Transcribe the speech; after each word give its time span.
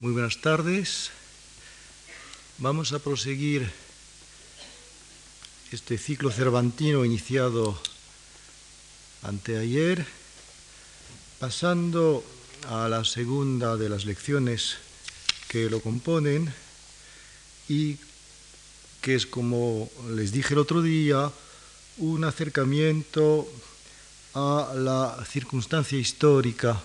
Muy 0.00 0.12
buenas 0.12 0.40
tardes. 0.40 1.10
Vamos 2.58 2.92
a 2.92 3.00
proseguir 3.00 3.68
este 5.72 5.98
ciclo 5.98 6.30
cervantino 6.30 7.04
iniciado 7.04 7.76
anteayer, 9.22 10.06
pasando 11.40 12.22
a 12.68 12.88
la 12.88 13.04
segunda 13.04 13.76
de 13.76 13.88
las 13.88 14.04
lecciones 14.04 14.76
que 15.48 15.68
lo 15.68 15.80
componen 15.80 16.54
y 17.68 17.96
que 19.00 19.16
es, 19.16 19.26
como 19.26 19.90
les 20.10 20.30
dije 20.30 20.54
el 20.54 20.60
otro 20.60 20.80
día, 20.80 21.32
un 21.96 22.22
acercamiento 22.22 23.50
a 24.34 24.74
la 24.76 25.26
circunstancia 25.28 25.98
histórica 25.98 26.80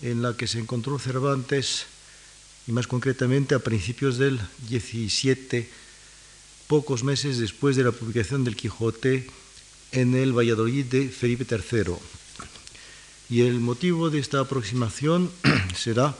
en 0.00 0.22
la 0.22 0.36
que 0.36 0.46
se 0.46 0.60
encontró 0.60 0.96
Cervantes 1.00 1.86
y 2.66 2.72
más 2.72 2.86
concretamente 2.86 3.54
a 3.54 3.58
principios 3.58 4.18
del 4.18 4.40
17, 4.68 5.68
pocos 6.66 7.02
meses 7.02 7.38
después 7.38 7.76
de 7.76 7.84
la 7.84 7.92
publicación 7.92 8.44
del 8.44 8.56
Quijote 8.56 9.26
en 9.92 10.14
el 10.14 10.36
Valladolid 10.36 10.84
de 10.86 11.08
Felipe 11.08 11.46
III. 11.48 11.94
Y 13.28 13.42
el 13.42 13.60
motivo 13.60 14.10
de 14.10 14.18
esta 14.18 14.40
aproximación 14.40 15.30
será 15.74 16.16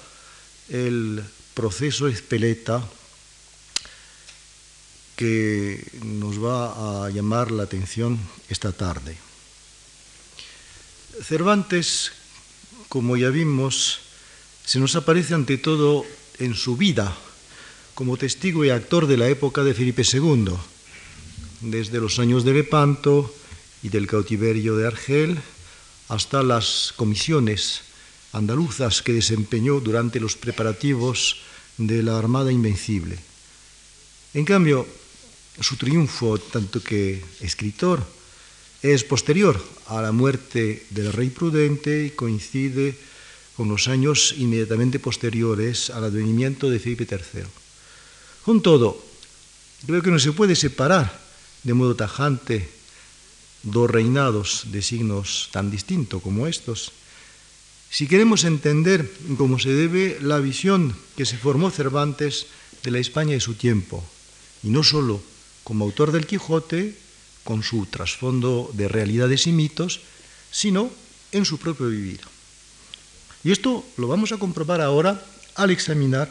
el 0.68 1.22
proceso 1.54 2.08
Espeleta 2.08 2.82
que 5.16 5.84
nos 6.02 6.42
va 6.42 7.04
a 7.04 7.10
llamar 7.10 7.50
la 7.50 7.64
atención 7.64 8.18
esta 8.48 8.72
tarde. 8.72 9.18
Cervantes, 11.22 12.12
como 12.88 13.16
ya 13.18 13.28
vimos, 13.28 14.00
se 14.64 14.78
nos 14.78 14.96
aparece 14.96 15.34
ante 15.34 15.58
todo 15.58 16.06
en 16.40 16.54
su 16.54 16.76
vida 16.76 17.16
como 17.94 18.16
testigo 18.16 18.64
y 18.64 18.70
actor 18.70 19.06
de 19.06 19.16
la 19.16 19.28
época 19.28 19.62
de 19.62 19.74
Felipe 19.74 20.02
II, 20.10 20.54
desde 21.60 22.00
los 22.00 22.18
años 22.18 22.44
de 22.44 22.54
Lepanto 22.54 23.32
y 23.82 23.90
del 23.90 24.06
cautiverio 24.06 24.76
de 24.76 24.86
Argel 24.86 25.38
hasta 26.08 26.42
las 26.42 26.94
comisiones 26.96 27.82
andaluzas 28.32 29.02
que 29.02 29.12
desempeñó 29.12 29.80
durante 29.80 30.18
los 30.18 30.36
preparativos 30.36 31.36
de 31.76 32.02
la 32.02 32.18
Armada 32.18 32.50
Invencible. 32.50 33.18
En 34.34 34.44
cambio, 34.44 34.86
su 35.60 35.76
triunfo, 35.76 36.38
tanto 36.38 36.82
que 36.82 37.22
escritor, 37.40 38.02
es 38.82 39.04
posterior 39.04 39.62
a 39.86 40.00
la 40.00 40.12
muerte 40.12 40.86
del 40.90 41.12
rey 41.12 41.28
prudente 41.28 42.06
y 42.06 42.10
coincide 42.10 42.96
con 43.60 43.68
los 43.68 43.88
años 43.88 44.34
inmediatamente 44.38 44.98
posteriores 44.98 45.90
al 45.90 46.04
advenimiento 46.04 46.70
de 46.70 46.80
Felipe 46.80 47.04
III. 47.04 47.44
Con 48.42 48.62
todo, 48.62 48.96
creo 49.84 50.00
que 50.00 50.10
no 50.10 50.18
se 50.18 50.32
puede 50.32 50.56
separar 50.56 51.12
de 51.62 51.74
modo 51.74 51.94
tajante 51.94 52.70
dos 53.62 53.90
reinados 53.90 54.72
de 54.72 54.80
signos 54.80 55.50
tan 55.52 55.70
distintos 55.70 56.22
como 56.22 56.46
estos. 56.46 56.92
Si 57.90 58.08
queremos 58.08 58.44
entender 58.44 59.04
cómo 59.36 59.58
se 59.58 59.76
debe 59.76 60.16
la 60.22 60.38
visión 60.38 60.96
que 61.14 61.28
se 61.28 61.36
formó 61.36 61.70
Cervantes 61.70 62.46
de 62.82 62.92
la 62.92 62.98
España 62.98 63.34
de 63.36 63.44
su 63.44 63.60
tiempo, 63.60 64.02
y 64.62 64.70
no 64.70 64.82
sólo 64.82 65.20
como 65.64 65.84
autor 65.84 66.12
del 66.12 66.24
Quijote, 66.24 66.96
con 67.44 67.62
su 67.62 67.84
trasfondo 67.84 68.70
de 68.72 68.88
realidades 68.88 69.46
y 69.46 69.52
mitos, 69.52 70.00
sino 70.50 70.88
en 71.30 71.44
su 71.44 71.58
propio 71.58 71.88
vivir. 71.88 72.39
Y 73.42 73.52
esto 73.52 73.84
lo 73.96 74.08
vamos 74.08 74.32
a 74.32 74.36
comprobar 74.36 74.80
ahora 74.80 75.22
al 75.54 75.70
examinar 75.70 76.28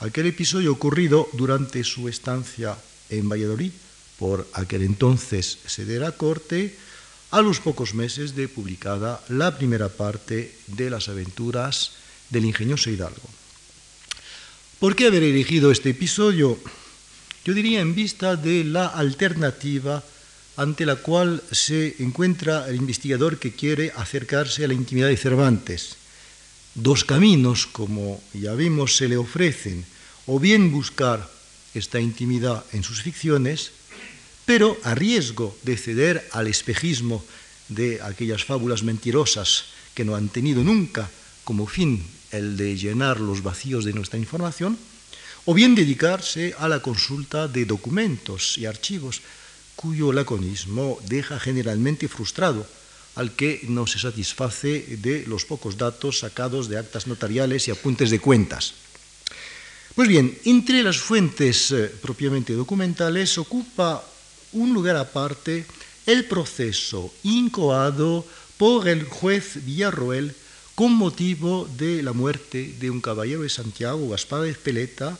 aquel 0.00 0.26
episodio 0.26 0.72
ocurrido 0.72 1.28
durante 1.32 1.84
su 1.84 2.08
estancia 2.08 2.76
en 3.08 3.28
Valladolid, 3.28 3.72
por 4.18 4.48
aquel 4.54 4.82
entonces 4.82 5.58
sede 5.66 5.94
de 5.94 6.00
la 6.00 6.12
corte, 6.12 6.76
a 7.30 7.40
los 7.40 7.60
pocos 7.60 7.94
meses 7.94 8.34
de 8.34 8.48
publicada 8.48 9.22
la 9.28 9.56
primera 9.56 9.88
parte 9.88 10.52
de 10.66 10.90
las 10.90 11.08
aventuras 11.08 11.92
del 12.30 12.44
ingenioso 12.44 12.90
Hidalgo. 12.90 13.28
¿Por 14.80 14.96
qué 14.96 15.06
haber 15.06 15.22
elegido 15.22 15.70
este 15.70 15.90
episodio? 15.90 16.58
Yo 17.44 17.54
diría 17.54 17.80
en 17.80 17.94
vista 17.94 18.34
de 18.34 18.64
la 18.64 18.86
alternativa 18.86 20.02
ante 20.56 20.84
la 20.84 20.96
cual 20.96 21.42
se 21.52 21.94
encuentra 22.00 22.68
el 22.68 22.76
investigador 22.76 23.38
que 23.38 23.54
quiere 23.54 23.92
acercarse 23.94 24.64
a 24.64 24.68
la 24.68 24.74
intimidad 24.74 25.08
de 25.08 25.16
Cervantes 25.16 25.99
Dos 26.80 27.04
caminos, 27.04 27.66
como 27.66 28.24
ya 28.32 28.54
vimos, 28.54 28.96
se 28.96 29.06
le 29.06 29.18
ofrecen, 29.18 29.84
o 30.24 30.40
bien 30.40 30.72
buscar 30.72 31.28
esta 31.74 32.00
intimidad 32.00 32.64
en 32.72 32.82
sus 32.82 33.02
ficciones, 33.02 33.72
pero 34.46 34.78
a 34.82 34.94
riesgo 34.94 35.52
de 35.62 35.76
ceder 35.76 36.26
al 36.32 36.46
espejismo 36.46 37.22
de 37.68 38.00
aquellas 38.00 38.48
fábulas 38.48 38.82
mentirosas 38.82 39.76
que 39.92 40.06
no 40.06 40.16
han 40.16 40.30
tenido 40.30 40.64
nunca 40.64 41.10
como 41.44 41.66
fin 41.66 42.00
el 42.32 42.56
de 42.56 42.74
llenar 42.78 43.20
los 43.20 43.42
vacíos 43.42 43.84
de 43.84 43.92
nuestra 43.92 44.18
información, 44.18 44.78
o 45.44 45.52
bien 45.52 45.74
dedicarse 45.74 46.54
a 46.56 46.66
la 46.66 46.80
consulta 46.80 47.46
de 47.46 47.66
documentos 47.66 48.56
y 48.56 48.64
archivos 48.64 49.20
cuyo 49.76 50.14
laconismo 50.14 50.96
deja 51.04 51.38
generalmente 51.38 52.08
frustrado 52.08 52.64
al 53.20 53.36
que 53.36 53.60
no 53.68 53.86
se 53.86 53.98
satisface 53.98 54.96
de 54.96 55.28
los 55.28 55.44
pocos 55.44 55.76
datos 55.76 56.20
sacados 56.20 56.72
de 56.72 56.78
actas 56.78 57.06
notariales 57.06 57.68
y 57.68 57.70
apuntes 57.70 58.08
de 58.08 58.18
cuentas. 58.18 58.72
Pues 59.94 60.08
bien, 60.08 60.38
entre 60.46 60.82
las 60.82 60.96
fuentes 60.96 61.70
eh, 61.70 61.92
propiamente 62.00 62.54
documentales 62.54 63.36
ocupa 63.36 64.02
un 64.52 64.72
lugar 64.72 64.96
aparte 64.96 65.66
el 66.06 66.24
proceso 66.24 67.12
incoado 67.22 68.24
por 68.56 68.88
el 68.88 69.04
juez 69.04 69.66
Villarroel 69.66 70.34
con 70.74 70.94
motivo 70.94 71.68
de 71.76 72.02
la 72.02 72.14
muerte 72.14 72.74
de 72.80 72.88
un 72.88 73.02
caballero 73.02 73.42
de 73.42 73.50
Santiago, 73.50 74.08
Gaspar 74.08 74.48
de 74.48 74.50
Espeleta, 74.50 75.18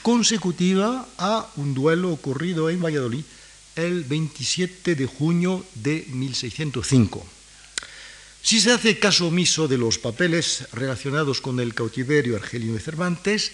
consecutiva 0.00 1.06
a 1.18 1.52
un 1.56 1.74
duelo 1.74 2.14
ocurrido 2.14 2.70
en 2.70 2.80
Valladolid 2.80 3.24
el 3.76 4.04
27 4.04 4.94
de 4.94 5.04
junio 5.04 5.66
de 5.74 6.06
1605. 6.08 7.41
Si 8.42 8.60
se 8.60 8.72
hace 8.72 8.98
caso 8.98 9.28
omiso 9.28 9.68
de 9.68 9.78
los 9.78 9.98
papeles 9.98 10.66
relacionados 10.72 11.40
con 11.40 11.60
el 11.60 11.74
cautiverio 11.74 12.34
argelino 12.36 12.74
de 12.74 12.80
Cervantes, 12.80 13.52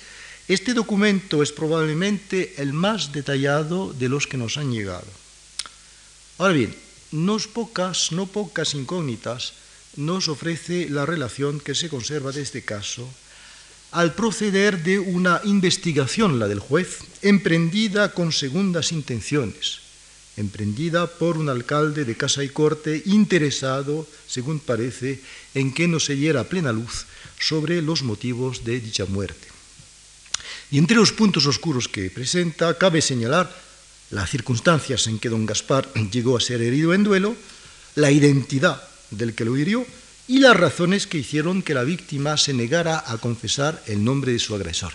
este 0.49 0.73
documento 0.73 1.43
es 1.43 1.53
probablemente 1.53 2.55
el 2.57 2.73
más 2.73 3.13
detallado 3.13 3.93
de 3.93 4.09
los 4.09 4.27
que 4.27 4.39
nos 4.39 4.57
han 4.57 4.73
llegado. 4.73 5.07
Ahora 6.39 6.55
bien, 6.55 6.75
no 7.13 7.37
pocas, 7.39 8.13
no 8.13 8.27
pocas 8.27 8.75
incógnitas 8.75 9.53
nos 9.97 10.29
ofrece 10.29 10.89
la 10.89 11.05
relación 11.05 11.61
que 11.61 11.75
se 11.75 11.89
conserva 11.89 12.33
de 12.33 12.43
este 12.43 12.63
caso 12.63 13.09
al 13.91 14.15
proceder 14.15 14.83
de 14.83 14.99
una 14.99 15.41
investigación, 15.45 16.39
la 16.39 16.47
del 16.49 16.61
juez, 16.61 16.99
emprendida 17.23 18.13
con 18.13 18.33
segundas 18.33 18.93
intenciones, 18.93 19.81
emprendida 20.39 21.07
por 21.07 21.37
un 21.37 21.49
alcalde 21.49 22.05
de 22.05 22.17
casa 22.17 22.45
y 22.45 22.49
corte 22.49 23.03
interesado, 23.07 24.07
según 24.27 24.61
parece, 24.61 25.21
en 25.55 25.75
que 25.75 25.89
no 25.89 25.99
se 25.99 26.15
diera 26.15 26.45
plena 26.45 26.73
luz 26.73 27.07
sobre 27.39 27.83
los 27.83 28.03
motivos 28.03 28.65
de 28.65 28.81
dicha 28.81 29.05
muerte. 29.07 29.49
Y 30.71 30.79
entre 30.79 30.97
los 30.97 31.13
puntos 31.13 31.47
oscuros 31.47 31.89
que 31.89 32.11
presenta, 32.11 32.79
cabe 32.79 33.03
señalar 33.03 33.51
las 34.11 34.31
circunstancias 34.31 35.07
en 35.07 35.19
que 35.19 35.29
don 35.29 35.45
Gaspar 35.45 35.93
llegó 36.11 36.37
a 36.37 36.41
ser 36.41 36.63
herido 36.63 36.95
en 36.95 37.05
duelo, 37.05 37.37
la 37.95 38.11
identidad 38.11 38.83
del 39.11 39.35
que 39.35 39.45
lo 39.45 39.57
hirió 39.57 39.87
y 40.29 40.39
las 40.41 40.57
razones 40.57 41.07
que 41.07 41.19
hicieron 41.19 41.63
que 41.63 41.75
la 41.75 41.85
víctima 41.85 42.37
se 42.37 42.53
negara 42.53 43.03
a 43.07 43.19
confesar 43.19 43.83
el 43.87 44.05
nombre 44.05 44.33
de 44.33 44.39
su 44.39 44.55
agresor. 44.55 44.93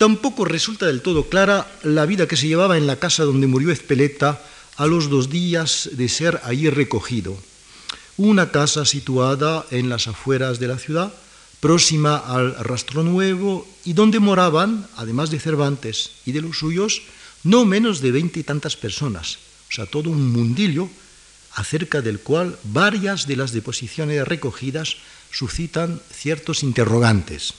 Tampoco 0.00 0.46
resulta 0.46 0.86
del 0.86 1.02
todo 1.02 1.28
clara 1.28 1.70
la 1.82 2.06
vida 2.06 2.26
que 2.26 2.38
se 2.38 2.48
llevaba 2.48 2.78
en 2.78 2.86
la 2.86 2.96
casa 2.96 3.24
donde 3.24 3.46
murió 3.46 3.70
Ezpeleta 3.70 4.40
a 4.78 4.86
los 4.86 5.10
dos 5.10 5.28
días 5.28 5.90
de 5.92 6.08
ser 6.08 6.40
allí 6.44 6.70
recogido. 6.70 7.36
Una 8.16 8.50
casa 8.50 8.86
situada 8.86 9.66
en 9.70 9.90
las 9.90 10.08
afueras 10.08 10.58
de 10.58 10.68
la 10.68 10.78
ciudad, 10.78 11.12
próxima 11.60 12.16
al 12.16 12.54
Rastro 12.64 13.02
Nuevo, 13.02 13.68
y 13.84 13.92
donde 13.92 14.20
moraban, 14.20 14.88
además 14.96 15.28
de 15.28 15.38
Cervantes 15.38 16.12
y 16.24 16.32
de 16.32 16.40
los 16.40 16.56
suyos, 16.56 17.02
no 17.44 17.66
menos 17.66 18.00
de 18.00 18.10
veinte 18.10 18.40
y 18.40 18.42
tantas 18.42 18.76
personas, 18.76 19.36
o 19.68 19.74
sea, 19.74 19.84
todo 19.84 20.08
un 20.08 20.32
mundillo 20.32 20.88
acerca 21.56 22.00
del 22.00 22.20
cual 22.20 22.56
varias 22.64 23.26
de 23.26 23.36
las 23.36 23.52
deposiciones 23.52 24.26
recogidas 24.26 24.96
suscitan 25.30 26.00
ciertos 26.10 26.62
interrogantes. 26.62 27.52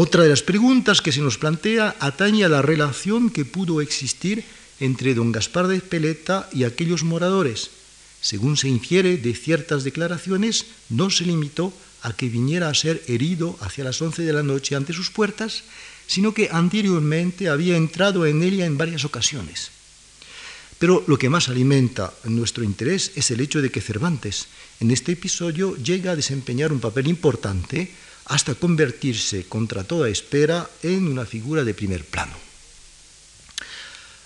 Otra 0.00 0.22
de 0.22 0.28
las 0.28 0.44
preguntas 0.44 1.02
que 1.02 1.10
se 1.10 1.20
nos 1.20 1.38
plantea 1.38 1.96
atañe 1.98 2.44
a 2.44 2.48
la 2.48 2.62
relación 2.62 3.30
que 3.30 3.44
pudo 3.44 3.80
existir 3.80 4.44
entre 4.78 5.10
don 5.12 5.34
Gaspar 5.34 5.66
de 5.66 5.80
Peleta 5.82 6.48
y 6.54 6.62
aquellos 6.62 7.02
moradores. 7.02 7.74
Según 8.20 8.56
se 8.56 8.68
infiere 8.68 9.18
de 9.18 9.34
ciertas 9.34 9.82
declaraciones, 9.82 10.66
no 10.88 11.10
se 11.10 11.24
limitó 11.26 11.74
a 12.02 12.14
que 12.14 12.28
viniera 12.28 12.68
a 12.68 12.78
ser 12.78 13.02
herido 13.08 13.58
hacia 13.58 13.82
las 13.82 14.00
once 14.00 14.22
de 14.22 14.32
la 14.32 14.44
noche 14.44 14.76
ante 14.76 14.92
sus 14.92 15.10
puertas, 15.10 15.64
sino 16.06 16.32
que 16.32 16.48
anteriormente 16.52 17.48
había 17.48 17.76
entrado 17.76 18.24
en 18.24 18.40
ella 18.44 18.66
en 18.66 18.78
varias 18.78 19.04
ocasiones. 19.04 19.72
Pero 20.78 21.02
lo 21.08 21.18
que 21.18 21.28
más 21.28 21.48
alimenta 21.48 22.14
nuestro 22.22 22.62
interés 22.62 23.10
es 23.16 23.32
el 23.32 23.40
hecho 23.40 23.60
de 23.60 23.72
que 23.72 23.80
Cervantes 23.80 24.46
en 24.78 24.92
este 24.92 25.18
episodio 25.18 25.74
llega 25.74 26.12
a 26.12 26.16
desempeñar 26.16 26.70
un 26.72 26.78
papel 26.78 27.08
importante 27.08 27.90
hasta 28.28 28.54
convertirse 28.54 29.44
contra 29.44 29.84
toda 29.84 30.08
espera 30.08 30.68
en 30.82 31.08
una 31.08 31.24
figura 31.24 31.64
de 31.64 31.74
primer 31.74 32.04
plano. 32.04 32.36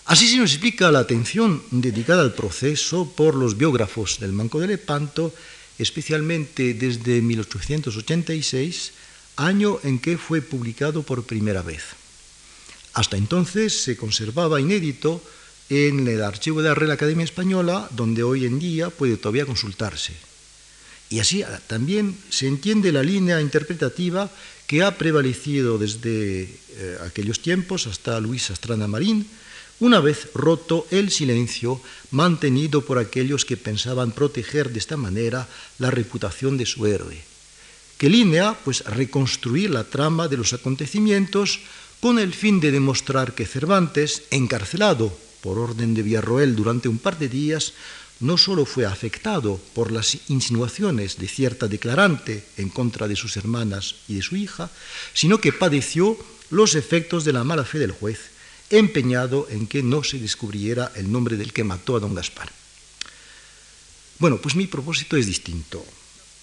Así 0.04 0.26
se 0.26 0.36
nos 0.36 0.50
explica 0.50 0.90
la 0.90 0.98
atención 0.98 1.62
dedicada 1.70 2.22
al 2.22 2.34
proceso 2.34 3.10
por 3.16 3.34
los 3.34 3.56
biógrafos 3.56 4.18
del 4.18 4.32
Manco 4.32 4.58
de 4.58 4.66
Lepanto, 4.66 5.32
especialmente 5.78 6.74
desde 6.74 7.22
1886, 7.22 8.92
año 9.36 9.78
en 9.84 10.00
que 10.00 10.18
fue 10.18 10.42
publicado 10.42 11.02
por 11.02 11.24
primera 11.24 11.62
vez. 11.62 11.94
Hasta 12.94 13.16
entonces 13.16 13.82
se 13.84 13.96
conservaba 13.96 14.60
inédito 14.60 15.22
en 15.70 16.06
el 16.08 16.22
archivo 16.22 16.60
de 16.60 16.68
la 16.68 16.74
Real 16.74 16.90
Academia 16.90 17.24
Española, 17.24 17.88
donde 17.92 18.22
hoy 18.22 18.44
en 18.44 18.58
día 18.58 18.90
puede 18.90 19.16
todavía 19.16 19.46
consultarse. 19.46 20.12
Y 21.12 21.20
así 21.20 21.44
también 21.66 22.16
se 22.30 22.48
entiende 22.48 22.90
la 22.90 23.02
línea 23.02 23.38
interpretativa 23.38 24.30
que 24.66 24.82
ha 24.82 24.96
prevalecido 24.96 25.76
desde 25.76 26.44
eh, 26.44 26.96
aquellos 27.04 27.40
tiempos 27.40 27.86
hasta 27.86 28.18
Luis 28.18 28.50
Astrana 28.50 28.88
Marín, 28.88 29.28
una 29.80 30.00
vez 30.00 30.32
roto 30.32 30.86
el 30.90 31.10
silencio 31.10 31.82
mantenido 32.12 32.80
por 32.80 32.96
aquellos 32.96 33.44
que 33.44 33.58
pensaban 33.58 34.12
proteger 34.12 34.72
de 34.72 34.78
esta 34.78 34.96
manera 34.96 35.46
la 35.78 35.90
reputación 35.90 36.56
de 36.56 36.64
su 36.64 36.86
héroe. 36.86 37.20
¿Qué 37.98 38.08
línea? 38.08 38.56
Pues 38.64 38.82
reconstruir 38.86 39.68
la 39.68 39.84
trama 39.84 40.28
de 40.28 40.38
los 40.38 40.54
acontecimientos 40.54 41.60
con 42.00 42.18
el 42.18 42.32
fin 42.32 42.58
de 42.58 42.72
demostrar 42.72 43.34
que 43.34 43.44
Cervantes, 43.44 44.22
encarcelado 44.30 45.12
por 45.42 45.58
orden 45.58 45.92
de 45.92 46.02
Villarroel 46.02 46.56
durante 46.56 46.88
un 46.88 46.96
par 46.96 47.18
de 47.18 47.28
días, 47.28 47.74
no 48.20 48.38
solo 48.38 48.64
fue 48.64 48.86
afectado 48.86 49.60
por 49.74 49.90
las 49.90 50.16
insinuaciones 50.28 51.18
de 51.18 51.28
cierta 51.28 51.68
declarante 51.68 52.44
en 52.56 52.68
contra 52.68 53.08
de 53.08 53.16
sus 53.16 53.36
hermanas 53.36 53.96
y 54.08 54.14
de 54.14 54.22
su 54.22 54.36
hija, 54.36 54.70
sino 55.12 55.38
que 55.38 55.52
padeció 55.52 56.16
los 56.50 56.74
efectos 56.74 57.24
de 57.24 57.32
la 57.32 57.44
mala 57.44 57.64
fe 57.64 57.78
del 57.78 57.92
juez, 57.92 58.30
empeñado 58.70 59.46
en 59.50 59.66
que 59.66 59.82
no 59.82 60.04
se 60.04 60.18
descubriera 60.18 60.92
el 60.96 61.10
nombre 61.10 61.36
del 61.36 61.52
que 61.52 61.64
mató 61.64 61.96
a 61.96 62.00
don 62.00 62.14
Gaspar. 62.14 62.50
Bueno, 64.18 64.38
pues 64.38 64.54
mi 64.54 64.66
propósito 64.66 65.16
es 65.16 65.26
distinto. 65.26 65.84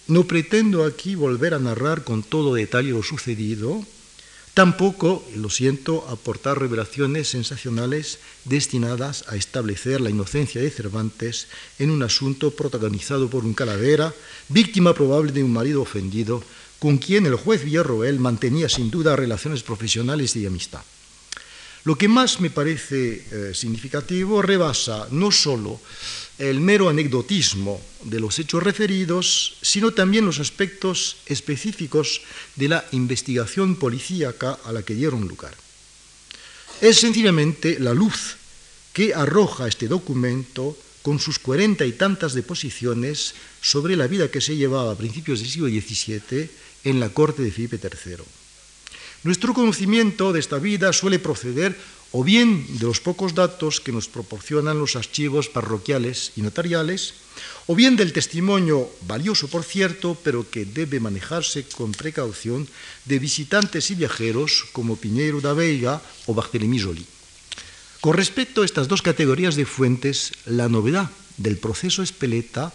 No 0.06 0.24
pretendo 0.24 0.84
aquí 0.84 1.14
volver 1.14 1.54
a 1.54 1.58
narrar 1.58 2.04
con 2.04 2.22
todo 2.22 2.54
detalle 2.54 2.90
lo 2.90 3.02
sucedido, 3.02 3.86
Tampoco, 4.54 5.24
lo 5.36 5.48
siento, 5.48 6.06
aportar 6.08 6.58
revelaciones 6.58 7.28
sensacionales 7.28 8.18
destinadas 8.44 9.24
a 9.28 9.36
establecer 9.36 10.00
la 10.00 10.10
inocencia 10.10 10.60
de 10.60 10.70
Cervantes 10.70 11.46
en 11.78 11.90
un 11.90 12.02
asunto 12.02 12.50
protagonizado 12.50 13.30
por 13.30 13.44
un 13.44 13.54
calavera, 13.54 14.12
víctima 14.48 14.92
probable 14.92 15.30
de 15.30 15.44
un 15.44 15.52
marido 15.52 15.82
ofendido, 15.82 16.42
con 16.80 16.98
quien 16.98 17.26
el 17.26 17.36
juez 17.36 17.64
Villarroel 17.64 18.18
mantenía 18.18 18.68
sin 18.68 18.90
duda 18.90 19.14
relaciones 19.14 19.62
profesionales 19.62 20.34
y 20.34 20.40
de 20.40 20.48
amistad. 20.48 20.82
Lo 21.84 21.96
que 21.96 22.08
más 22.08 22.40
me 22.40 22.50
parece 22.50 23.24
eh, 23.30 23.54
significativo 23.54 24.42
rebasa 24.42 25.06
no 25.12 25.30
solo 25.30 25.80
el 26.40 26.58
mero 26.60 26.88
anecdotismo 26.88 27.80
de 28.04 28.18
los 28.18 28.38
hechos 28.38 28.62
referidos, 28.62 29.56
sino 29.60 29.92
también 29.92 30.24
los 30.24 30.40
aspectos 30.40 31.18
específicos 31.26 32.22
de 32.56 32.68
la 32.68 32.84
investigación 32.92 33.76
policíaca 33.76 34.58
a 34.64 34.72
la 34.72 34.82
que 34.82 34.94
dieron 34.94 35.28
lugar. 35.28 35.54
Es 36.80 36.96
sencillamente 36.98 37.78
la 37.78 37.92
luz 37.92 38.36
que 38.94 39.12
arroja 39.12 39.68
este 39.68 39.86
documento 39.86 40.76
con 41.02 41.20
sus 41.20 41.38
cuarenta 41.38 41.84
y 41.84 41.92
tantas 41.92 42.32
deposiciones 42.32 43.34
sobre 43.60 43.94
la 43.94 44.06
vida 44.06 44.30
que 44.30 44.40
se 44.40 44.56
llevaba 44.56 44.92
a 44.92 44.98
principios 44.98 45.40
del 45.40 45.50
siglo 45.50 45.68
XVII 45.68 46.48
en 46.84 47.00
la 47.00 47.10
corte 47.10 47.42
de 47.42 47.52
Felipe 47.52 47.78
III. 47.78 48.24
Nuestro 49.24 49.52
conocimiento 49.52 50.32
de 50.32 50.40
esta 50.40 50.58
vida 50.58 50.94
suele 50.94 51.18
proceder 51.18 51.76
o 52.12 52.24
bien 52.24 52.66
de 52.78 52.86
los 52.86 53.00
pocos 53.00 53.34
datos 53.34 53.80
que 53.80 53.92
nos 53.92 54.08
proporcionan 54.08 54.78
los 54.78 54.96
archivos 54.96 55.48
parroquiales 55.48 56.32
y 56.36 56.42
notariales, 56.42 57.14
o 57.66 57.74
bien 57.78 57.94
del 57.94 58.12
testimonio, 58.12 58.90
valioso 59.06 59.46
por 59.46 59.62
cierto, 59.62 60.18
pero 60.22 60.48
que 60.50 60.64
debe 60.66 60.98
manejarse 60.98 61.64
con 61.70 61.92
precaución, 61.92 62.66
de 63.04 63.18
visitantes 63.18 63.90
y 63.90 63.94
viajeros 63.94 64.66
como 64.72 64.98
Piñeiro 64.98 65.40
da 65.40 65.54
Veiga 65.54 66.02
o 66.26 66.34
Barthélemy 66.34 66.82
Joly. 66.82 67.06
Con 68.00 68.16
respecto 68.16 68.62
a 68.62 68.66
estas 68.66 68.88
dos 68.88 69.02
categorías 69.02 69.54
de 69.54 69.66
fuentes, 69.68 70.32
la 70.46 70.68
novedad 70.68 71.10
del 71.36 71.58
proceso 71.58 72.02
Espeleta 72.02 72.72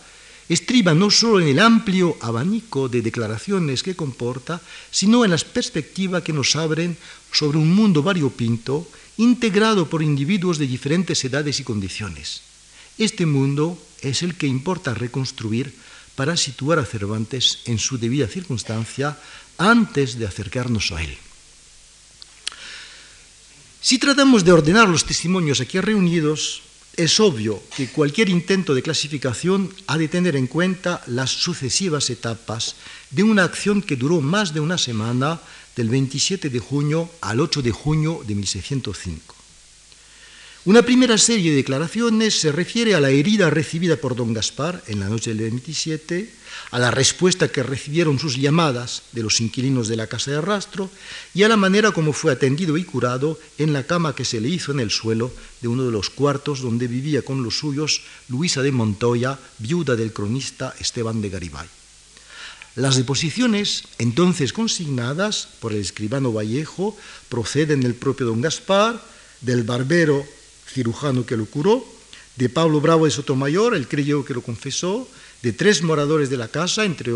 estriba 0.48 0.94
no 0.94 1.10
solo 1.10 1.42
en 1.42 1.50
el 1.50 1.60
amplio 1.60 2.16
abanico 2.22 2.88
de 2.88 3.02
declaraciones 3.02 3.82
que 3.82 3.98
comporta, 3.98 4.62
sino 4.92 5.26
en 5.26 5.32
las 5.32 5.44
perspectivas 5.44 6.22
que 6.22 6.34
nos 6.34 6.56
abren 6.56 6.96
sobre 7.34 7.58
un 7.58 7.74
mundo 7.74 8.04
variopinto 8.04 8.88
integrado 9.18 9.90
por 9.90 10.04
individuos 10.04 10.58
de 10.58 10.68
diferentes 10.68 11.24
edades 11.24 11.60
y 11.60 11.64
condiciones. 11.64 12.42
Este 12.98 13.26
mundo 13.26 13.78
es 14.02 14.24
el 14.24 14.36
que 14.36 14.48
importa 14.48 14.94
reconstruir 14.94 15.74
para 16.16 16.38
situar 16.38 16.80
a 16.80 16.86
Cervantes 16.86 17.60
en 17.66 17.78
su 17.78 17.98
debida 17.98 18.28
circunstancia 18.28 19.18
antes 19.58 20.18
de 20.18 20.26
acercarnos 20.26 20.92
a 20.92 21.04
él. 21.04 21.18
Si 23.82 24.00
tratamos 24.00 24.44
de 24.44 24.52
ordenar 24.52 24.90
los 24.90 25.06
testimonios 25.06 25.62
aquí 25.62 25.80
reunidos, 25.80 26.64
es 26.98 27.20
obvio 27.20 27.62
que 27.76 27.88
cualquier 27.90 28.30
intento 28.30 28.74
de 28.74 28.82
clasificación 28.82 29.70
ha 29.88 29.98
de 29.98 30.08
tener 30.08 30.36
en 30.36 30.48
cuenta 30.48 31.04
las 31.08 31.30
sucesivas 31.30 32.10
etapas 32.10 32.76
de 33.12 33.24
una 33.24 33.44
acción 33.44 33.82
que 33.82 33.96
duró 33.96 34.22
más 34.22 34.54
de 34.54 34.62
una 34.62 34.78
semana, 34.78 35.40
del 35.75 35.89
27 35.89 36.50
de 36.50 36.60
junio 36.60 37.10
al 37.22 37.39
8 37.39 37.62
de 37.62 37.72
junio 37.72 38.22
de 38.25 38.36
1605. 38.36 39.36
Una 40.66 40.81
primera 40.81 41.19
serie 41.19 41.51
de 41.51 41.57
declaraciones 41.57 42.39
se 42.39 42.51
refiere 42.51 42.95
a 42.95 43.00
la 43.00 43.12
herida 43.12 43.51
recibida 43.51 43.98
por 43.98 44.16
don 44.16 44.33
Gaspar 44.33 44.81
en 44.88 45.00
la 45.00 45.07
noche 45.07 45.30
del 45.30 45.42
27, 45.42 46.27
a 46.72 46.80
la 46.80 46.89
respuesta 46.89 47.50
que 47.50 47.62
recibieron 47.62 48.18
sus 48.18 48.36
llamadas 48.38 49.04
de 49.12 49.22
los 49.22 49.42
inquilinos 49.42 49.88
de 49.88 49.95
la 49.95 50.07
casa 50.07 50.31
de 50.31 50.42
rastro 50.42 50.89
y 51.36 51.44
a 51.44 51.50
la 51.50 51.56
manera 51.56 51.92
como 51.92 52.13
fue 52.13 52.31
atendido 52.31 52.77
y 52.77 52.83
curado 52.83 53.39
en 53.60 53.74
la 53.74 53.84
cama 53.84 54.15
que 54.15 54.25
se 54.25 54.41
le 54.41 54.50
hizo 54.50 54.72
en 54.72 54.79
el 54.79 54.89
suelo 54.89 55.32
de 55.62 55.67
uno 55.67 55.86
de 55.86 55.91
los 55.91 56.10
cuartos 56.10 56.62
donde 56.62 56.88
vivía 56.88 57.22
con 57.22 57.44
los 57.44 57.60
suyos 57.60 58.01
Luisa 58.27 58.63
de 58.63 58.72
Montoya, 58.72 59.38
viuda 59.60 59.96
del 59.96 60.13
cronista 60.13 60.74
Esteban 60.79 61.22
de 61.22 61.29
Garibay. 61.29 61.67
Las 62.75 62.98
deposiciones 62.98 63.84
entonces 64.00 64.51
consignadas 64.51 65.48
por 65.62 65.72
el 65.72 65.79
escribano 65.79 66.34
Vallejo 66.34 66.96
proceden 67.29 67.79
del 67.79 67.96
propio 67.96 68.25
don 68.25 68.41
Gaspar, 68.41 69.01
del 69.39 69.63
barbero 69.63 70.25
cirujano 70.67 71.25
que 71.25 71.38
lo 71.38 71.46
curó, 71.46 71.86
de 72.36 72.50
Pablo 72.50 72.82
Bravo 72.82 73.05
de 73.05 73.12
Sotomayor, 73.12 73.75
el 73.75 73.88
creyó 73.88 74.25
que 74.25 74.34
lo 74.34 74.41
confesó, 74.41 75.08
de 75.41 75.53
tres 75.53 75.84
moradores 75.84 76.29
de 76.29 76.36
la 76.36 76.50
casa, 76.50 76.84
entre, 76.84 77.13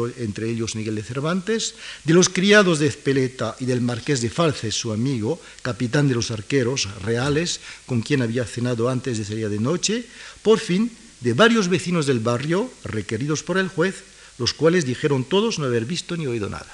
ellos 0.49 0.75
Miguel 0.75 0.95
de 0.95 1.03
Cervantes, 1.03 1.75
de 2.05 2.13
los 2.13 2.29
criados 2.29 2.79
de 2.79 2.87
Espeleta 2.87 3.55
y 3.59 3.65
del 3.65 3.81
marqués 3.81 4.21
de 4.21 4.29
Falces, 4.29 4.75
su 4.75 4.93
amigo, 4.93 5.41
capitán 5.61 6.07
de 6.07 6.15
los 6.15 6.31
arqueros 6.31 6.87
reales, 7.01 7.59
con 7.85 8.01
quien 8.01 8.21
había 8.21 8.45
cenado 8.45 8.87
antes 8.87 9.17
de 9.17 9.25
salir 9.25 9.49
de 9.49 9.59
noche, 9.59 10.05
por 10.41 10.59
fin, 10.59 10.91
de 11.19 11.33
varios 11.33 11.67
vecinos 11.67 12.05
del 12.05 12.19
barrio, 12.19 12.71
requeridos 12.85 13.43
por 13.43 13.57
el 13.57 13.67
juez, 13.67 14.03
los 14.39 14.53
cuales 14.53 14.85
dijeron 14.85 15.23
todos 15.23 15.59
no 15.59 15.65
haber 15.65 15.85
visto 15.85 16.17
ni 16.17 16.25
oído 16.25 16.49
nada. 16.49 16.73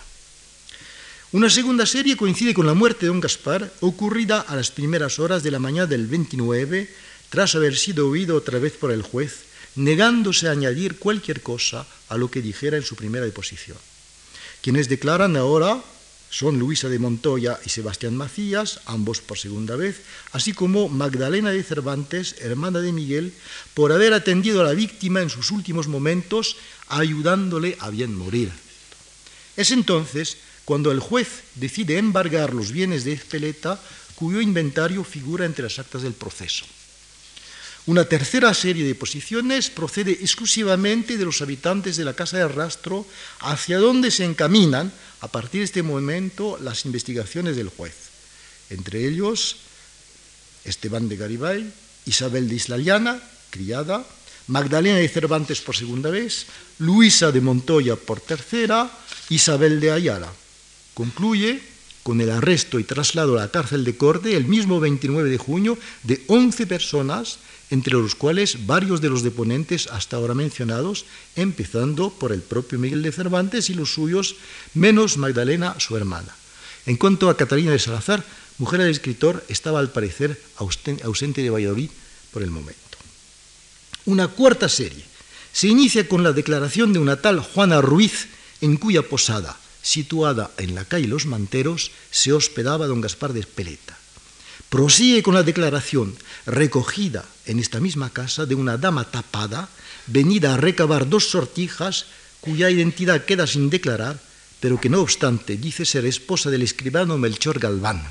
Una 1.32 1.50
segunda 1.50 1.86
serie 1.86 2.16
coincide 2.16 2.54
con 2.54 2.66
la 2.66 2.74
muerte 2.74 3.02
de 3.02 3.08
don 3.08 3.20
Gaspar, 3.20 3.74
ocurrida 3.82 4.40
a 4.40 4.56
las 4.56 4.72
primeras 4.72 5.20
horas 5.20 5.44
de 5.44 5.52
la 5.52 5.60
mañana 5.60 5.88
del 5.88 6.08
29, 6.08 6.88
tras 7.30 7.56
haber 7.56 7.76
sido 7.76 8.08
oído 8.08 8.38
otra 8.38 8.60
vez 8.60 8.74
por 8.74 8.92
el 8.92 9.02
juez, 9.02 9.44
negándose 9.76 10.48
a 10.48 10.52
añadir 10.52 10.98
cualquier 10.98 11.42
cosa 11.42 11.86
a 12.08 12.16
lo 12.16 12.32
que 12.32 12.42
dijera 12.42 12.78
en 12.78 12.84
su 12.84 12.96
primera 12.96 13.26
deposición. 13.26 13.78
Quienes 14.62 14.88
declaran 14.88 15.36
ahora 15.36 15.84
son 16.36 16.60
Luisa 16.60 16.90
de 16.90 17.00
Montoya 17.00 17.62
y 17.64 17.70
Sebastián 17.70 18.18
Macías, 18.18 18.82
ambos 18.88 19.22
por 19.22 19.40
segunda 19.40 19.78
vez, 19.78 20.02
así 20.34 20.52
como 20.52 20.90
Magdalena 20.90 21.52
de 21.52 21.64
Cervantes, 21.64 22.36
hermana 22.42 22.82
de 22.82 22.92
Miguel, 22.92 23.32
por 23.74 23.94
haber 23.94 24.12
atendido 24.12 24.60
a 24.60 24.66
la 24.66 24.74
víctima 24.74 25.22
en 25.22 25.30
sus 25.30 25.52
últimos 25.52 25.88
momentos, 25.88 26.58
ayudándole 26.90 27.78
a 27.80 27.90
bien 27.90 28.14
morir. 28.14 28.52
Es 29.56 29.72
entonces 29.72 30.36
cuando 30.66 30.92
el 30.92 31.00
juez 31.00 31.44
decide 31.56 31.98
embargar 31.98 32.54
los 32.54 32.74
bienes 32.74 33.06
de 33.06 33.14
Espeleta, 33.14 33.80
cuyo 34.16 34.42
inventario 34.42 35.06
figura 35.06 35.46
entre 35.46 35.64
las 35.64 35.80
actas 35.80 36.02
del 36.02 36.20
proceso. 36.20 36.66
Una 37.88 38.06
tercera 38.06 38.54
serie 38.54 38.84
de 38.84 38.96
posiciones 38.96 39.70
procede 39.70 40.14
exclusivamente 40.14 41.18
de 41.18 41.26
los 41.26 41.42
habitantes 41.42 41.98
de 41.98 42.06
la 42.06 42.16
Casa 42.16 42.38
de 42.38 42.48
Rastro, 42.48 43.06
hacia 43.42 43.78
donde 43.78 44.10
se 44.10 44.26
encaminan 44.26 44.92
a 45.22 45.28
partir 45.28 45.60
de 45.60 45.66
este 45.66 45.84
momento 45.84 46.58
las 46.60 46.86
investigaciones 46.86 47.56
del 47.56 47.70
juez. 47.70 47.94
Entre 48.72 49.08
ellos, 49.08 49.58
Esteban 50.64 51.10
de 51.10 51.18
Garibay, 51.18 51.72
Isabel 52.06 52.50
de 52.50 52.56
Islaliana, 52.56 53.22
criada, 53.52 54.04
Magdalena 54.48 54.98
de 54.98 55.10
Cervantes 55.10 55.62
por 55.62 55.76
segunda 55.76 56.10
vez, 56.10 56.48
Luisa 56.80 57.32
de 57.32 57.42
Montoya 57.42 57.96
por 57.96 58.20
tercera, 58.20 58.90
Isabel 59.30 59.80
de 59.80 59.92
Ayala. 59.92 60.32
Concluye 60.94 61.62
con 62.04 62.22
el 62.22 62.30
arresto 62.30 62.80
y 62.80 62.84
traslado 62.84 63.38
a 63.38 63.42
la 63.42 63.52
cárcel 63.52 63.84
de 63.84 63.98
Corte 63.98 64.38
el 64.38 64.46
mismo 64.46 64.80
29 64.80 65.30
de 65.30 65.38
junio 65.38 65.78
de 66.04 66.24
11 66.28 66.68
personas, 66.68 67.40
entre 67.70 67.94
los 67.94 68.16
cuales 68.16 68.66
varios 68.66 69.02
de 69.02 69.10
los 69.10 69.24
deponentes 69.24 69.88
hasta 69.88 70.18
ahora 70.18 70.34
mencionados, 70.34 71.06
empezando 71.36 72.12
por 72.12 72.32
el 72.32 72.42
propio 72.42 72.80
Miguel 72.80 73.02
de 73.02 73.12
Cervantes 73.12 73.70
y 73.70 73.74
los 73.74 73.94
suyos, 73.94 74.36
menos 74.74 75.18
Magdalena, 75.18 75.76
su 75.80 75.98
hermana. 75.98 76.36
En 76.86 76.98
cuanto 76.98 77.30
a 77.30 77.38
Catalina 77.38 77.72
de 77.72 77.80
Salazar, 77.80 78.24
mujer 78.58 78.82
del 78.82 78.92
escritor, 78.92 79.44
estaba 79.50 79.80
al 79.80 79.92
parecer 79.92 80.40
ausente 81.04 81.42
de 81.42 81.50
Valladolid 81.50 81.90
por 82.32 82.44
el 82.44 82.52
momento. 82.52 82.82
Una 84.06 84.28
cuarta 84.28 84.70
serie 84.70 85.04
se 85.52 85.68
inicia 85.68 86.08
con 86.08 86.22
la 86.22 86.34
declaración 86.34 86.94
de 86.94 87.00
una 87.00 87.22
tal 87.22 87.40
Juana 87.40 87.82
Ruiz, 87.82 88.28
en 88.62 88.78
cuya 88.78 89.02
posada, 89.02 89.58
situada 89.82 90.52
en 90.58 90.76
la 90.76 90.86
calle 90.86 91.08
Los 91.08 91.26
Manteros, 91.26 91.92
se 92.12 92.34
hospedaba 92.34 92.88
don 92.88 93.02
Gaspar 93.02 93.34
de 93.34 93.40
Espeleta. 93.40 93.98
Prosigue 94.76 95.24
con 95.24 95.34
la 95.34 95.44
declaración 95.44 96.14
recogida 96.46 97.24
en 97.46 97.60
esta 97.60 97.80
misma 97.80 98.10
casa 98.10 98.46
de 98.46 98.56
una 98.56 98.76
dama 98.76 99.08
tapada, 99.10 99.70
venida 100.06 100.54
a 100.54 100.58
recabar 100.58 101.08
dos 101.08 101.32
sortijas 101.32 102.08
cuya 102.42 102.70
identidad 102.70 103.24
queda 103.24 103.48
sin 103.48 103.70
declarar, 103.70 104.20
pero 104.60 104.76
que 104.76 104.90
no 104.90 105.00
obstante 105.00 105.56
dice 105.56 105.86
ser 105.86 106.04
esposa 106.04 106.52
del 106.52 106.62
escribano 106.62 107.18
Melchor 107.18 107.60
Galván. 107.60 108.04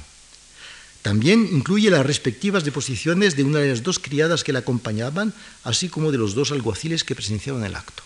También 1.03 1.47
incluye 1.53 1.91
las 1.91 2.07
respectivas 2.07 2.65
deposiciones 2.65 3.37
de 3.37 3.45
una 3.45 3.59
de 3.59 3.69
las 3.69 3.83
dos 3.83 3.99
criadas 3.99 4.43
que 4.43 4.55
la 4.55 4.61
acompañaban, 4.61 5.35
así 5.65 5.91
como 5.91 6.13
de 6.13 6.17
los 6.17 6.35
dos 6.35 6.51
alguaciles 6.51 7.05
que 7.05 7.15
presenciaban 7.15 7.65
el 7.65 7.77
acto. 7.77 8.03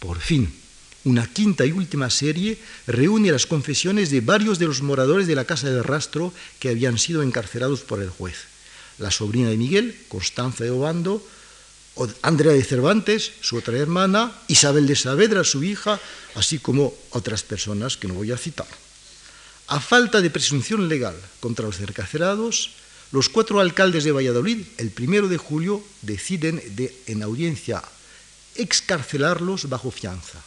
Por 0.00 0.18
fin, 0.18 0.52
una 1.08 1.26
quinta 1.26 1.64
y 1.64 1.72
última 1.72 2.10
serie 2.10 2.58
reúne 2.86 3.32
las 3.32 3.46
confesiones 3.46 4.10
de 4.10 4.20
varios 4.20 4.58
de 4.58 4.66
los 4.66 4.82
moradores 4.82 5.26
de 5.26 5.34
la 5.34 5.46
Casa 5.46 5.70
del 5.70 5.82
Rastro 5.82 6.32
que 6.60 6.68
habían 6.68 6.98
sido 6.98 7.22
encarcelados 7.22 7.80
por 7.80 8.02
el 8.02 8.10
juez. 8.10 8.44
La 8.98 9.10
sobrina 9.10 9.48
de 9.48 9.56
Miguel, 9.56 9.96
Constanza 10.08 10.64
de 10.64 10.70
Obando, 10.70 11.24
Andrea 12.22 12.52
de 12.52 12.62
Cervantes, 12.62 13.32
su 13.40 13.56
otra 13.56 13.78
hermana, 13.78 14.32
Isabel 14.48 14.86
de 14.86 14.96
Saavedra, 14.96 15.42
su 15.44 15.64
hija, 15.64 15.98
así 16.34 16.58
como 16.58 16.94
otras 17.10 17.42
personas 17.42 17.96
que 17.96 18.06
no 18.06 18.14
voy 18.14 18.30
a 18.30 18.36
citar. 18.36 18.68
A 19.68 19.80
falta 19.80 20.20
de 20.20 20.30
presunción 20.30 20.88
legal 20.88 21.16
contra 21.40 21.66
los 21.66 21.80
encarcelados, 21.80 22.70
los 23.12 23.28
cuatro 23.28 23.60
alcaldes 23.60 24.04
de 24.04 24.12
Valladolid, 24.12 24.66
el 24.76 24.90
primero 24.90 25.28
de 25.28 25.38
julio, 25.38 25.82
deciden 26.02 26.62
de, 26.76 26.94
en 27.06 27.22
audiencia 27.22 27.82
excarcelarlos 28.54 29.68
bajo 29.68 29.90
fianza. 29.90 30.38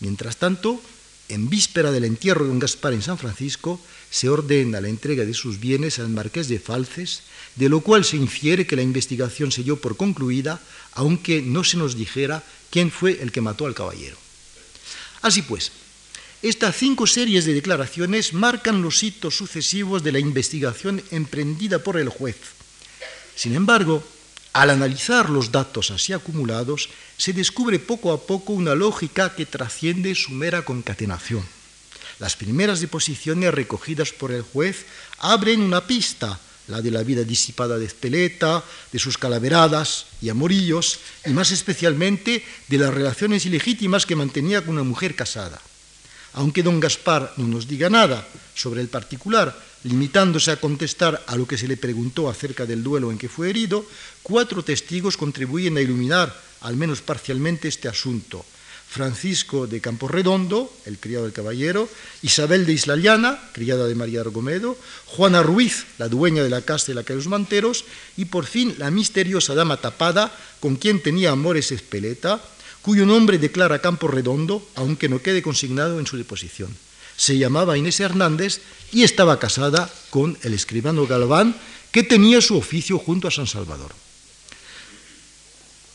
Mientras 0.00 0.36
tanto, 0.36 0.80
en 1.28 1.48
víspera 1.48 1.92
del 1.92 2.04
entierro 2.04 2.44
de 2.44 2.50
don 2.50 2.58
Gaspar 2.58 2.92
en 2.92 3.02
San 3.02 3.18
Francisco, 3.18 3.80
se 4.10 4.28
ordena 4.28 4.80
la 4.80 4.88
entrega 4.88 5.24
de 5.24 5.34
sus 5.34 5.60
bienes 5.60 5.98
al 5.98 6.08
marqués 6.08 6.48
de 6.48 6.58
Falces, 6.58 7.22
de 7.54 7.68
lo 7.68 7.80
cual 7.80 8.04
se 8.04 8.16
infiere 8.16 8.66
que 8.66 8.76
la 8.76 8.82
investigación 8.82 9.52
se 9.52 9.62
dio 9.62 9.76
por 9.76 9.96
concluida, 9.96 10.60
aunque 10.92 11.42
no 11.42 11.62
se 11.62 11.76
nos 11.76 11.96
dijera 11.96 12.42
quién 12.70 12.90
fue 12.90 13.22
el 13.22 13.30
que 13.30 13.40
mató 13.40 13.66
al 13.66 13.74
caballero. 13.74 14.16
Así 15.22 15.42
pues, 15.42 15.70
estas 16.42 16.74
cinco 16.76 17.06
series 17.06 17.44
de 17.44 17.52
declaraciones 17.52 18.32
marcan 18.32 18.80
los 18.80 19.02
hitos 19.02 19.36
sucesivos 19.36 20.02
de 20.02 20.12
la 20.12 20.18
investigación 20.18 21.02
emprendida 21.10 21.80
por 21.80 21.98
el 21.98 22.08
juez. 22.08 22.36
Sin 23.36 23.54
embargo, 23.54 24.02
al 24.52 24.70
analizar 24.70 25.30
los 25.30 25.52
datos 25.52 25.90
así 25.90 26.12
acumulados, 26.12 26.88
se 27.20 27.34
descubre 27.34 27.78
poco 27.78 28.16
a 28.16 28.24
poco 28.24 28.54
una 28.54 28.74
lógica 28.74 29.36
que 29.36 29.44
trasciende 29.44 30.14
su 30.14 30.32
mera 30.32 30.64
concatenación. 30.64 31.44
Las 32.18 32.34
primeras 32.34 32.80
deposiciones 32.80 33.52
recogidas 33.52 34.08
por 34.12 34.32
el 34.32 34.40
juez 34.40 34.86
abren 35.18 35.60
una 35.60 35.86
pista, 35.86 36.40
la 36.66 36.80
de 36.80 36.90
la 36.90 37.02
vida 37.02 37.22
disipada 37.22 37.76
de 37.76 37.84
Espeleta, 37.84 38.64
de 38.90 38.98
sus 38.98 39.18
calaveradas 39.18 40.06
y 40.22 40.30
amorillos, 40.30 40.98
y 41.26 41.36
más 41.36 41.50
especialmente 41.50 42.42
de 42.68 42.78
las 42.78 42.88
relaciones 42.88 43.44
ilegítimas 43.44 44.06
que 44.06 44.16
mantenía 44.16 44.64
con 44.64 44.80
una 44.80 44.88
mujer 44.88 45.14
casada. 45.14 45.60
Aunque 46.32 46.62
don 46.62 46.80
Gaspar 46.80 47.34
no 47.36 47.44
nos 47.46 47.68
diga 47.68 47.90
nada 47.90 48.26
sobre 48.54 48.80
el 48.80 48.88
particular, 48.88 49.52
limitándose 49.84 50.50
a 50.50 50.60
contestar 50.60 51.22
a 51.26 51.36
lo 51.36 51.46
que 51.46 51.58
se 51.58 51.68
le 51.68 51.76
preguntó 51.76 52.28
acerca 52.28 52.66
del 52.66 52.82
duelo 52.82 53.10
en 53.10 53.18
que 53.18 53.28
fue 53.28 53.50
herido, 53.50 53.84
cuatro 54.22 54.62
testigos 54.62 55.16
contribuyen 55.16 55.76
a 55.76 55.80
iluminar, 55.80 56.34
al 56.60 56.76
menos 56.76 57.00
parcialmente, 57.00 57.68
este 57.68 57.88
asunto. 57.88 58.44
Francisco 58.90 59.68
de 59.68 59.80
Camporredondo, 59.80 60.68
el 60.84 60.98
criado 60.98 61.24
del 61.24 61.32
caballero, 61.32 61.88
Isabel 62.22 62.66
de 62.66 62.72
Islaliana, 62.72 63.38
criada 63.52 63.86
de 63.86 63.94
María 63.94 64.20
Argomedo, 64.20 64.76
Juana 65.06 65.44
Ruiz, 65.44 65.86
la 65.98 66.08
dueña 66.08 66.42
de 66.42 66.50
la 66.50 66.62
casa 66.62 66.86
de 66.88 66.94
la 66.94 67.04
Los 67.06 67.28
Manteros, 67.28 67.84
y 68.16 68.24
por 68.24 68.46
fin 68.46 68.74
la 68.78 68.90
misteriosa 68.90 69.54
dama 69.54 69.76
tapada, 69.76 70.36
con 70.58 70.74
quien 70.74 71.00
tenía 71.00 71.30
amores 71.30 71.70
Espeleta, 71.70 72.42
cuyo 72.82 73.06
nombre 73.06 73.38
declara 73.38 73.78
Campo 73.78 74.08
Redondo, 74.08 74.66
aunque 74.74 75.08
no 75.08 75.22
quede 75.22 75.40
consignado 75.40 76.00
en 76.00 76.06
su 76.06 76.16
deposición. 76.16 76.74
Se 77.20 77.36
llamaba 77.36 77.76
Inés 77.76 78.00
Hernández 78.00 78.62
y 78.92 79.02
estaba 79.02 79.38
casada 79.38 79.92
con 80.08 80.38
el 80.40 80.54
escribano 80.54 81.06
Galván, 81.06 81.54
que 81.92 82.02
tenía 82.02 82.40
su 82.40 82.56
oficio 82.56 82.96
junto 82.96 83.28
a 83.28 83.30
San 83.30 83.46
Salvador. 83.46 83.92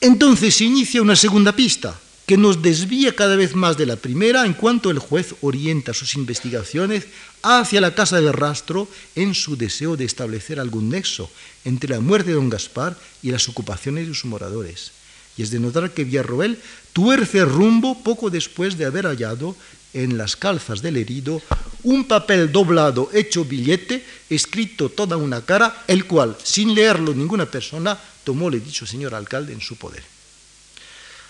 Entonces 0.01 0.53
se 0.53 0.65
inicia 0.65 1.01
una 1.01 1.15
segunda 1.15 1.55
pista, 1.55 1.99
que 2.27 2.37
nos 2.37 2.61
desvía 2.61 3.15
cada 3.15 3.35
vez 3.35 3.55
más 3.55 3.75
de 3.75 3.87
la 3.87 3.95
primera 3.95 4.45
en 4.45 4.53
cuanto 4.53 4.91
el 4.91 4.99
juez 4.99 5.33
orienta 5.41 5.95
sus 5.95 6.13
investigaciones 6.13 7.05
hacia 7.41 7.81
la 7.81 7.95
casa 7.95 8.21
del 8.21 8.31
rastro 8.31 8.87
en 9.15 9.33
su 9.33 9.57
deseo 9.57 9.97
de 9.97 10.05
establecer 10.05 10.59
algún 10.59 10.89
nexo 10.89 11.31
entre 11.63 11.89
la 11.89 12.01
muerte 12.01 12.29
de 12.29 12.35
don 12.35 12.51
Gaspar 12.51 12.95
y 13.23 13.31
las 13.31 13.49
ocupaciones 13.49 14.07
de 14.07 14.13
sus 14.13 14.25
moradores. 14.25 14.91
Y 15.37 15.43
es 15.43 15.49
de 15.49 15.59
notar 15.59 15.91
que 15.91 16.03
Villarroel 16.05 16.59
tuerce 16.93 17.43
rumbo 17.43 18.01
poco 18.03 18.29
después 18.29 18.77
de 18.77 18.85
haber 18.85 19.05
hallado 19.05 19.55
en 19.95 20.17
las 20.17 20.35
calzas 20.35 20.81
del 20.81 20.97
herido 20.97 21.41
un 21.83 22.05
papel 22.05 22.51
doblado 22.51 23.09
hecho 23.13 23.45
billete, 23.45 24.05
escrito 24.29 24.89
toda 24.89 25.17
una 25.17 25.41
cara, 25.41 25.83
el 25.87 26.05
cual, 26.05 26.35
sin 26.43 26.75
leerlo 26.75 27.13
ninguna 27.13 27.45
persona, 27.45 27.97
tomó 28.23 28.49
el 28.49 28.63
dicho 28.63 28.85
señor 28.85 29.15
alcalde 29.15 29.53
en 29.53 29.61
su 29.61 29.77
poder. 29.77 30.03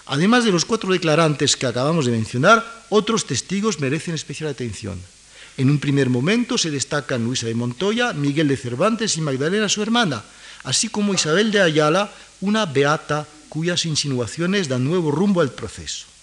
Además 0.07 0.45
de 0.45 0.51
los 0.51 0.65
cuatro 0.65 0.91
declarantes 0.91 1.55
que 1.55 1.67
acabamos 1.67 2.05
de 2.05 2.11
mencionar, 2.11 2.65
otros 2.89 3.25
testigos 3.25 3.79
merecen 3.79 4.15
especial 4.15 4.49
atención. 4.49 4.99
En 5.57 5.69
un 5.69 5.79
primer 5.79 6.09
momento 6.09 6.57
se 6.57 6.71
destacan 6.71 7.23
Luisa 7.23 7.47
de 7.47 7.55
Montoya, 7.55 8.13
Miguel 8.13 8.47
de 8.47 8.57
Cervantes 8.57 9.17
y 9.17 9.21
Magdalena, 9.21 9.69
su 9.69 9.81
hermana, 9.81 10.23
así 10.63 10.89
como 10.89 11.13
Isabel 11.13 11.51
de 11.51 11.61
Ayala, 11.61 12.11
una 12.41 12.65
beata 12.65 13.27
cuyas 13.49 13.85
insinuaciones 13.85 14.67
dan 14.67 14.83
nuevo 14.83 15.11
rumbo 15.11 15.41
al 15.41 15.51
proceso. 15.51 16.14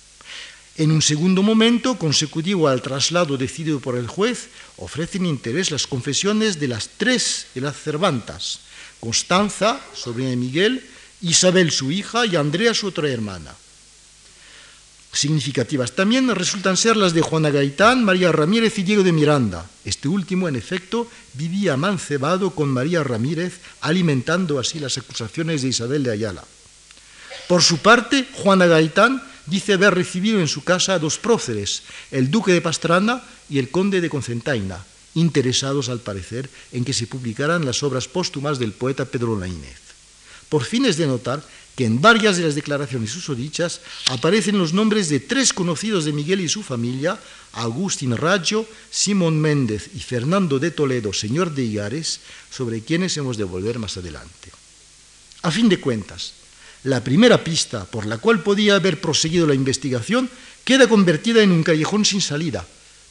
En 0.83 0.91
un 0.91 1.01
segundo 1.01 1.45
momento, 1.45 1.95
consecutivo 1.95 2.67
al 2.67 2.83
traslado 2.83 3.39
decidido 3.39 3.79
por 3.79 3.95
el 3.95 4.09
juez, 4.09 4.49
ofrecen 4.79 5.27
interés 5.27 5.71
las 5.71 5.87
confesiones 5.87 6.59
de 6.59 6.67
las 6.67 6.91
tres 6.99 7.47
de 7.55 7.61
las 7.61 7.79
Cervantas, 7.79 8.59
Constanza, 8.99 9.79
sobrina 9.95 10.31
de 10.31 10.37
Miguel, 10.43 10.85
Isabel 11.21 11.71
su 11.71 11.93
hija 11.93 12.27
y 12.27 12.35
Andrea 12.35 12.75
su 12.75 12.89
otra 12.89 13.09
hermana. 13.09 13.55
Significativas 15.13 15.93
también 15.93 16.29
resultan 16.35 16.77
ser 16.77 16.97
las 16.97 17.15
de 17.15 17.23
Juana 17.23 17.51
Gaitán, 17.51 18.03
María 18.03 18.33
Ramírez 18.33 18.77
y 18.81 18.83
Diego 18.83 19.05
de 19.05 19.13
Miranda. 19.13 19.71
Este 19.85 20.09
último, 20.09 20.49
en 20.49 20.57
efecto, 20.57 21.07
vivía 21.35 21.77
mancebado 21.77 22.57
con 22.57 22.71
María 22.71 23.05
Ramírez, 23.05 23.61
alimentando 23.83 24.59
así 24.59 24.81
las 24.81 24.99
acusaciones 24.99 25.63
de 25.63 25.69
Isabel 25.69 26.03
de 26.03 26.11
Ayala. 26.11 26.43
Por 27.47 27.63
su 27.63 27.79
parte, 27.79 28.27
Juana 28.33 28.67
Gaitán 28.67 29.31
dice 29.47 29.75
haber 29.75 29.95
recibido 29.95 30.41
en 30.41 30.49
su 30.49 30.65
casa 30.65 30.95
a 30.95 30.99
dos 30.99 31.19
próceres, 31.19 31.83
el 32.11 32.31
duque 32.31 32.53
de 32.53 32.61
Pastrana 32.61 33.23
y 33.49 33.59
el 33.59 33.71
conde 33.71 34.01
de 34.01 34.11
Concentaina, 34.11 34.85
interesados, 35.15 35.89
al 35.89 36.01
parecer, 36.01 36.49
en 36.73 36.85
que 36.85 36.93
se 36.93 37.07
publicaran 37.07 37.65
las 37.65 37.83
obras 37.83 38.09
póstumas 38.09 38.59
del 38.59 38.73
poeta 38.73 39.05
Pedro 39.05 39.39
Laínez. 39.39 39.81
Por 40.49 40.65
fin 40.65 40.85
es 40.85 40.97
de 40.97 41.07
notar 41.07 41.43
que 41.77 41.87
en 41.87 42.01
varias 42.01 42.37
de 42.37 42.45
las 42.45 42.55
declaraciones 42.55 43.11
susodichas 43.11 43.81
aparecen 44.11 44.59
los 44.59 44.75
nombres 44.75 45.09
de 45.09 45.21
tres 45.21 45.53
conocidos 45.53 46.05
de 46.05 46.13
Miguel 46.13 46.41
y 46.41 46.49
su 46.49 46.63
familia, 46.63 47.19
Agustín 47.53 48.17
Raggio, 48.17 48.67
Simón 48.91 49.41
Méndez 49.41 49.89
y 49.95 50.01
Fernando 50.01 50.59
de 50.59 50.71
Toledo, 50.71 51.13
señor 51.13 51.55
de 51.55 51.65
Igares, 51.65 52.21
sobre 52.51 52.83
quienes 52.83 53.17
hemos 53.17 53.39
de 53.39 53.45
volver 53.45 53.79
más 53.79 53.97
adelante. 53.97 54.53
A 55.43 55.51
fin 55.51 55.69
de 55.69 55.81
cuentas, 55.81 56.35
la 56.85 57.03
primera 57.05 57.45
pista 57.45 57.85
por 57.85 58.07
la 58.07 58.19
cual 58.19 58.43
podía 58.43 58.75
haber 58.75 59.01
proseguido 59.01 59.47
la 59.47 59.55
investigación 59.55 60.29
queda 60.65 60.89
convertida 60.89 61.43
en 61.43 61.53
un 61.53 61.63
callejón 61.63 62.05
sin 62.05 62.21
salida, 62.21 62.67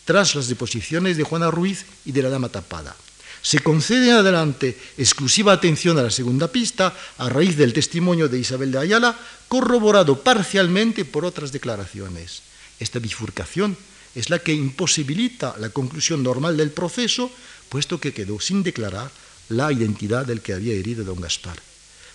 tras 0.06 0.36
las 0.36 0.48
deposiciones 0.48 1.18
de 1.18 1.24
Juana 1.24 1.52
Ruiz 1.52 1.86
y 2.06 2.12
de 2.12 2.24
la 2.24 2.30
dama 2.30 2.50
tapada. 2.50 2.96
Se 3.42 3.60
concede 3.60 4.10
en 4.10 4.18
adelante 4.18 4.78
exclusiva 4.98 5.54
atención 5.54 5.98
a 5.98 6.04
la 6.04 6.12
segunda 6.12 6.52
pista 6.52 6.94
a 7.18 7.30
raíz 7.30 7.58
del 7.58 7.74
testimonio 7.74 8.30
de 8.30 8.40
Isabel 8.40 8.72
de 8.72 8.80
Ayala, 8.80 9.18
corroborado 9.48 10.22
parcialmente 10.22 11.06
por 11.06 11.26
otras 11.26 11.52
declaraciones. 11.52 12.44
Esta 12.80 13.00
bifurcación 13.00 13.76
es 14.14 14.30
la 14.30 14.40
que 14.40 14.54
imposibilita 14.54 15.56
la 15.58 15.70
conclusión 15.70 16.22
normal 16.22 16.56
del 16.58 16.72
proceso, 16.72 17.32
puesto 17.70 18.00
que 18.00 18.14
quedó 18.14 18.40
sin 18.40 18.64
declarar 18.64 19.10
la 19.50 19.72
identidad 19.72 20.26
del 20.26 20.42
que 20.42 20.54
había 20.54 20.74
herido 20.74 21.04
a 21.04 21.06
don 21.06 21.20
Gaspar. 21.20 21.71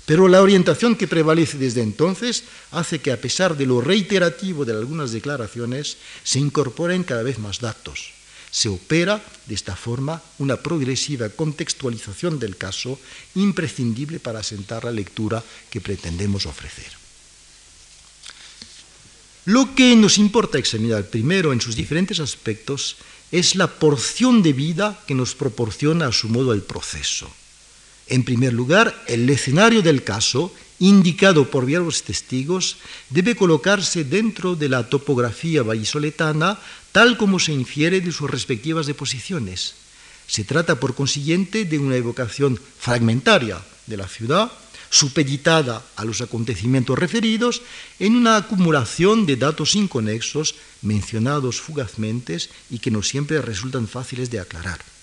Pero 0.07 0.29
la 0.29 0.41
orientación 0.41 0.95
que 0.95 1.09
prevalece 1.09 1.59
desde 1.59 1.83
entonces 1.83 2.45
hace 2.71 3.01
que, 3.01 3.11
a 3.11 3.21
pesar 3.21 3.57
de 3.57 3.67
lo 3.67 3.81
reiterativo 3.81 4.65
de 4.65 4.73
algunas 4.73 5.11
declaraciones, 5.11 5.99
se 6.23 6.39
incorporen 6.39 7.03
cada 7.03 7.25
vez 7.25 7.41
más 7.41 7.59
datos. 7.59 8.15
Se 8.53 8.69
opera 8.69 9.21
de 9.47 9.55
esta 9.55 9.75
forma 9.75 10.23
una 10.39 10.57
progresiva 10.57 11.29
contextualización 11.29 12.39
del 12.39 12.57
caso 12.57 13.01
imprescindible 13.35 14.21
para 14.21 14.39
asentar 14.39 14.85
la 14.85 14.93
lectura 14.93 15.43
que 15.71 15.81
pretendemos 15.81 16.47
ofrecer. 16.47 16.89
Lo 19.45 19.75
que 19.75 19.95
nos 19.97 20.19
importa 20.19 20.59
examinar 20.59 21.07
primero 21.07 21.53
en 21.53 21.61
sus 21.61 21.75
diferentes 21.75 22.21
aspectos 22.21 22.97
es 23.33 23.57
la 23.57 23.67
porción 23.67 24.43
de 24.43 24.53
vida 24.53 25.03
que 25.07 25.15
nos 25.15 25.35
proporciona 25.35 26.07
a 26.07 26.13
su 26.13 26.29
modo 26.29 26.53
el 26.53 26.63
proceso. 26.63 27.29
En 28.09 28.23
primer 28.23 28.53
lugar, 28.53 28.95
el 29.09 29.29
escenario 29.31 29.83
del 29.83 30.05
caso, 30.05 30.53
indicado 30.79 31.51
por 31.51 31.65
varios 31.65 32.03
testigos, 32.03 32.77
debe 33.11 33.35
colocarse 33.35 34.05
dentro 34.05 34.55
de 34.55 34.69
la 34.69 34.89
topografía 34.89 35.63
vallisoletana 35.63 36.59
tal 36.93 37.17
como 37.17 37.39
se 37.39 37.53
infiere 37.53 38.01
de 38.01 38.13
sus 38.13 38.31
respectivas 38.31 38.87
deposiciones. 38.87 39.75
Se 40.27 40.45
trata, 40.45 40.81
por 40.81 40.95
consiguiente, 40.95 41.65
de 41.65 41.79
una 41.79 41.97
evocación 41.97 42.59
fragmentaria 42.79 43.61
de 43.87 43.97
la 43.97 44.09
ciudad, 44.09 44.51
supeditada 44.91 45.83
a 45.97 46.05
los 46.05 46.21
acontecimientos 46.21 46.99
referidos, 46.99 47.63
en 47.99 48.17
una 48.17 48.37
acumulación 48.37 49.27
de 49.27 49.37
datos 49.37 49.75
inconexos 49.75 50.55
mencionados 50.83 51.61
fugazmente 51.61 52.39
y 52.71 52.79
que 52.79 52.91
no 52.91 53.03
siempre 53.03 53.43
resultan 53.43 53.89
fáciles 53.89 54.31
de 54.31 54.41
aclarar. 54.41 54.96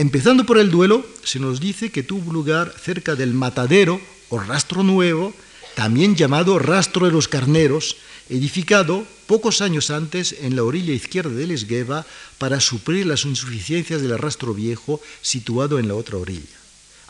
Empezando 0.00 0.46
por 0.46 0.56
el 0.56 0.70
duelo, 0.70 1.04
se 1.24 1.38
nos 1.38 1.60
dice 1.60 1.92
que 1.92 2.02
tuvo 2.02 2.32
lugar 2.32 2.74
cerca 2.82 3.16
del 3.16 3.34
matadero 3.34 4.00
o 4.30 4.38
rastro 4.38 4.82
nuevo, 4.82 5.34
también 5.74 6.16
llamado 6.16 6.58
rastro 6.58 7.04
de 7.04 7.12
los 7.12 7.28
carneros, 7.28 7.98
edificado 8.30 9.04
pocos 9.26 9.60
años 9.60 9.90
antes 9.90 10.36
en 10.40 10.56
la 10.56 10.64
orilla 10.64 10.94
izquierda 10.94 11.32
del 11.32 11.50
Esgueva 11.50 12.06
para 12.38 12.60
suplir 12.60 13.04
las 13.04 13.26
insuficiencias 13.26 14.00
del 14.00 14.18
rastro 14.18 14.54
viejo 14.54 15.02
situado 15.20 15.78
en 15.78 15.86
la 15.86 15.96
otra 15.96 16.16
orilla. 16.16 16.56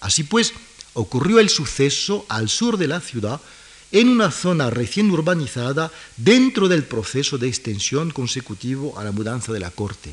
Así 0.00 0.24
pues, 0.24 0.52
ocurrió 0.92 1.38
el 1.38 1.48
suceso 1.48 2.26
al 2.28 2.48
sur 2.48 2.76
de 2.76 2.88
la 2.88 3.00
ciudad, 3.00 3.40
en 3.92 4.08
una 4.08 4.32
zona 4.32 4.68
recién 4.68 5.12
urbanizada 5.12 5.92
dentro 6.16 6.66
del 6.66 6.82
proceso 6.82 7.38
de 7.38 7.46
extensión 7.46 8.10
consecutivo 8.10 8.98
a 8.98 9.04
la 9.04 9.12
mudanza 9.12 9.52
de 9.52 9.60
la 9.60 9.70
corte. 9.70 10.12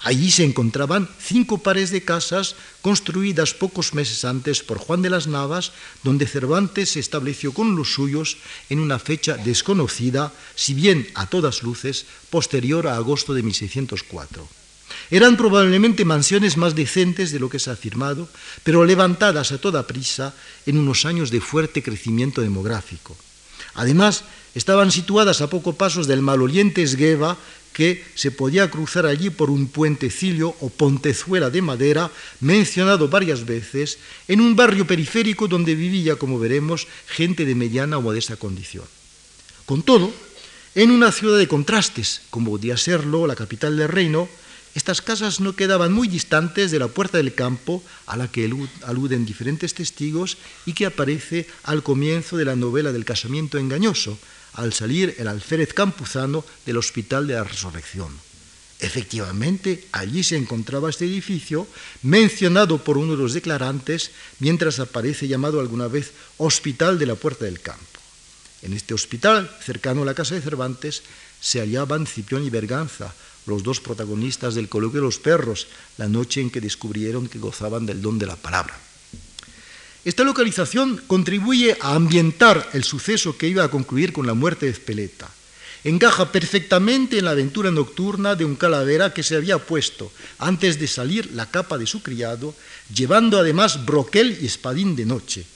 Allí 0.00 0.30
se 0.30 0.44
encontraban 0.44 1.08
cinco 1.18 1.58
pares 1.58 1.90
de 1.90 2.04
casas 2.04 2.56
construidas 2.82 3.54
pocos 3.54 3.94
meses 3.94 4.24
antes 4.24 4.62
por 4.62 4.78
Juan 4.78 5.00
de 5.00 5.08
las 5.08 5.26
Navas, 5.26 5.72
donde 6.02 6.26
Cervantes 6.26 6.90
se 6.90 7.00
estableció 7.00 7.52
con 7.52 7.74
los 7.74 7.94
suyos 7.94 8.36
en 8.68 8.80
una 8.80 8.98
fecha 8.98 9.36
desconocida, 9.36 10.32
si 10.54 10.74
bien 10.74 11.08
a 11.14 11.26
todas 11.26 11.62
luces 11.62 12.04
posterior 12.28 12.86
a 12.86 12.96
agosto 12.96 13.32
de 13.32 13.42
1604. 13.42 14.46
Eran 15.10 15.36
probablemente 15.36 16.04
mansiones 16.04 16.56
más 16.56 16.74
decentes 16.74 17.32
de 17.32 17.40
lo 17.40 17.48
que 17.48 17.58
se 17.58 17.70
ha 17.70 17.74
afirmado, 17.74 18.28
pero 18.62 18.84
levantadas 18.84 19.52
a 19.52 19.58
toda 19.58 19.86
prisa 19.86 20.34
en 20.66 20.78
unos 20.78 21.04
años 21.04 21.30
de 21.30 21.40
fuerte 21.40 21.82
crecimiento 21.82 22.40
demográfico. 22.40 23.16
Además, 23.74 24.24
estaban 24.54 24.92
situadas 24.92 25.40
a 25.40 25.50
pocos 25.50 25.74
pasos 25.74 26.06
del 26.06 26.22
maloliente 26.22 26.82
Esgueva, 26.82 27.36
que 27.74 28.02
se 28.14 28.30
podía 28.30 28.70
cruzar 28.70 29.04
allí 29.04 29.28
por 29.28 29.50
un 29.50 29.66
puentecillo 29.66 30.54
o 30.60 30.70
pontezuela 30.70 31.50
de 31.50 31.60
madera 31.60 32.08
mencionado 32.40 33.10
varias 33.10 33.44
veces 33.44 33.98
en 34.28 34.40
un 34.40 34.56
barrio 34.56 34.86
periférico 34.86 35.48
donde 35.48 35.74
vivía, 35.74 36.16
como 36.16 36.38
veremos, 36.38 36.86
gente 37.06 37.44
de 37.44 37.58
mediana 37.58 37.98
o 37.98 38.02
modesta 38.02 38.36
condición. 38.38 38.86
Con 39.66 39.82
todo, 39.82 40.14
en 40.74 40.90
una 40.90 41.10
ciudad 41.10 41.36
de 41.36 41.48
contrastes, 41.50 42.22
como 42.30 42.52
podía 42.52 42.78
serlo 42.78 43.26
la 43.26 43.34
capital 43.34 43.76
del 43.76 43.88
reino, 43.90 44.28
estas 44.74 45.02
casas 45.02 45.38
no 45.38 45.54
quedaban 45.54 45.92
muy 45.92 46.08
distantes 46.08 46.70
de 46.70 46.78
la 46.78 46.88
puerta 46.88 47.18
del 47.18 47.34
campo 47.34 47.82
a 48.06 48.16
la 48.16 48.30
que 48.30 48.50
aluden 48.82 49.26
diferentes 49.26 49.74
testigos 49.74 50.36
y 50.66 50.74
que 50.74 50.86
aparece 50.86 51.46
al 51.62 51.82
comienzo 51.82 52.36
de 52.36 52.44
la 52.44 52.56
novela 52.56 52.90
del 52.90 53.04
casamiento 53.04 53.58
engañoso, 53.58 54.18
al 54.54 54.72
salir 54.72 55.14
el 55.18 55.28
alférez 55.28 55.74
campuzano 55.74 56.44
del 56.66 56.76
Hospital 56.76 57.26
de 57.26 57.34
la 57.34 57.44
Resurrección. 57.44 58.12
Efectivamente, 58.80 59.86
allí 59.92 60.24
se 60.24 60.36
encontraba 60.36 60.90
este 60.90 61.06
edificio, 61.06 61.66
mencionado 62.02 62.82
por 62.82 62.98
uno 62.98 63.12
de 63.12 63.22
los 63.22 63.32
declarantes, 63.32 64.10
mientras 64.40 64.78
aparece 64.78 65.28
llamado 65.28 65.60
alguna 65.60 65.88
vez 65.88 66.12
Hospital 66.38 66.98
de 66.98 67.06
la 67.06 67.14
Puerta 67.14 67.44
del 67.44 67.60
Campo. 67.60 68.00
En 68.62 68.72
este 68.72 68.94
hospital, 68.94 69.50
cercano 69.62 70.02
a 70.02 70.04
la 70.06 70.14
casa 70.14 70.34
de 70.34 70.40
Cervantes, 70.40 71.02
se 71.40 71.60
hallaban 71.60 72.06
Cipión 72.06 72.44
y 72.44 72.50
Berganza, 72.50 73.14
los 73.46 73.62
dos 73.62 73.80
protagonistas 73.80 74.54
del 74.54 74.68
coloquio 74.68 75.00
de 75.00 75.06
los 75.06 75.18
perros, 75.18 75.66
la 75.98 76.08
noche 76.08 76.40
en 76.40 76.50
que 76.50 76.60
descubrieron 76.60 77.28
que 77.28 77.38
gozaban 77.38 77.86
del 77.86 78.00
don 78.00 78.18
de 78.18 78.26
la 78.26 78.36
palabra. 78.36 78.78
Esta 80.04 80.22
localización 80.22 81.00
contribuye 81.06 81.78
a 81.80 81.94
ambientar 81.94 82.68
el 82.74 82.84
suceso 82.84 83.38
que 83.38 83.48
iba 83.48 83.64
a 83.64 83.70
concluir 83.70 84.12
con 84.12 84.26
la 84.26 84.34
muerte 84.34 84.66
de 84.66 84.72
Espeleta. 84.72 85.30
Encaja 85.82 86.30
perfectamente 86.30 87.18
en 87.18 87.24
la 87.24 87.32
aventura 87.32 87.70
nocturna 87.70 88.34
de 88.34 88.44
un 88.44 88.56
calavera 88.56 89.14
que 89.14 89.22
se 89.22 89.36
había 89.36 89.58
puesto, 89.58 90.12
antes 90.38 90.78
de 90.78 90.88
salir, 90.88 91.32
la 91.32 91.50
capa 91.50 91.78
de 91.78 91.86
su 91.86 92.02
criado, 92.02 92.54
llevando 92.94 93.38
además 93.38 93.84
broquel 93.86 94.38
y 94.40 94.46
espadín 94.46 94.94
de 94.94 95.06
noche. 95.06 95.46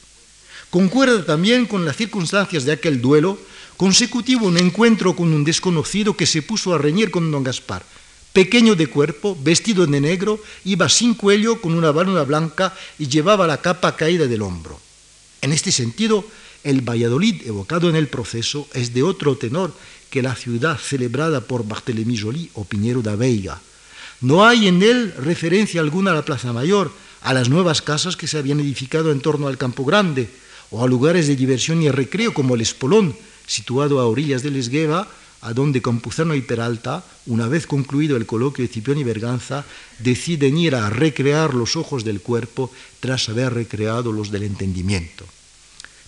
Concuerda 0.70 1.24
también 1.24 1.66
con 1.66 1.84
las 1.84 1.96
circunstancias 1.96 2.64
de 2.64 2.72
aquel 2.72 3.00
duelo, 3.00 3.38
consecutivo 3.76 4.46
un 4.46 4.58
encuentro 4.58 5.14
con 5.14 5.32
un 5.32 5.44
desconocido 5.44 6.16
que 6.16 6.26
se 6.26 6.42
puso 6.42 6.74
a 6.74 6.78
reñir 6.78 7.10
con 7.10 7.30
don 7.30 7.44
Gaspar, 7.44 7.84
pequeño 8.32 8.74
de 8.74 8.86
cuerpo, 8.86 9.36
vestido 9.40 9.86
de 9.86 10.00
negro, 10.00 10.40
iba 10.64 10.88
sin 10.88 11.14
cuello 11.14 11.60
con 11.60 11.74
una 11.74 11.90
válvula 11.90 12.24
blanca 12.24 12.74
y 12.98 13.08
llevaba 13.08 13.46
la 13.46 13.60
capa 13.60 13.96
caída 13.96 14.26
del 14.26 14.42
hombro. 14.42 14.80
En 15.40 15.52
este 15.52 15.72
sentido, 15.72 16.24
el 16.64 16.80
Valladolid 16.80 17.46
evocado 17.46 17.88
en 17.88 17.96
el 17.96 18.08
proceso 18.08 18.68
es 18.74 18.92
de 18.92 19.02
otro 19.02 19.36
tenor 19.36 19.72
que 20.10 20.22
la 20.22 20.34
ciudad 20.34 20.78
celebrada 20.78 21.40
por 21.40 21.66
Barthélemy 21.66 22.18
Joly 22.18 22.50
o 22.54 22.64
Piñero 22.64 23.02
da 23.02 23.16
Veiga. 23.16 23.60
No 24.20 24.44
hay 24.44 24.66
en 24.66 24.82
él 24.82 25.14
referencia 25.18 25.80
alguna 25.80 26.10
a 26.10 26.14
la 26.14 26.24
Plaza 26.24 26.52
Mayor, 26.52 26.90
a 27.22 27.34
las 27.34 27.48
nuevas 27.48 27.82
casas 27.82 28.16
que 28.16 28.26
se 28.26 28.38
habían 28.38 28.60
edificado 28.60 29.12
en 29.12 29.20
torno 29.20 29.46
al 29.46 29.58
Campo 29.58 29.84
Grande, 29.84 30.28
o 30.70 30.84
a 30.84 30.88
lugares 30.88 31.26
de 31.26 31.36
diversión 31.36 31.82
y 31.82 31.90
recreo 31.90 32.34
como 32.34 32.54
el 32.54 32.60
Espolón, 32.60 33.16
situado 33.46 34.00
a 34.00 34.06
orillas 34.06 34.42
del 34.42 34.56
Esgueva, 34.56 35.08
a 35.40 35.52
donde 35.52 35.82
Campuzano 35.82 36.34
y 36.34 36.42
Peralta, 36.42 37.04
una 37.26 37.48
vez 37.48 37.66
concluido 37.66 38.16
el 38.16 38.26
coloquio 38.26 38.66
de 38.66 38.72
Cipión 38.72 38.98
y 38.98 39.04
Berganza, 39.04 39.64
deciden 39.98 40.58
ir 40.58 40.74
a 40.74 40.90
recrear 40.90 41.54
los 41.54 41.76
ojos 41.76 42.04
del 42.04 42.20
cuerpo 42.20 42.72
tras 43.00 43.28
haber 43.28 43.54
recreado 43.54 44.12
los 44.12 44.30
del 44.30 44.42
entendimiento. 44.42 45.24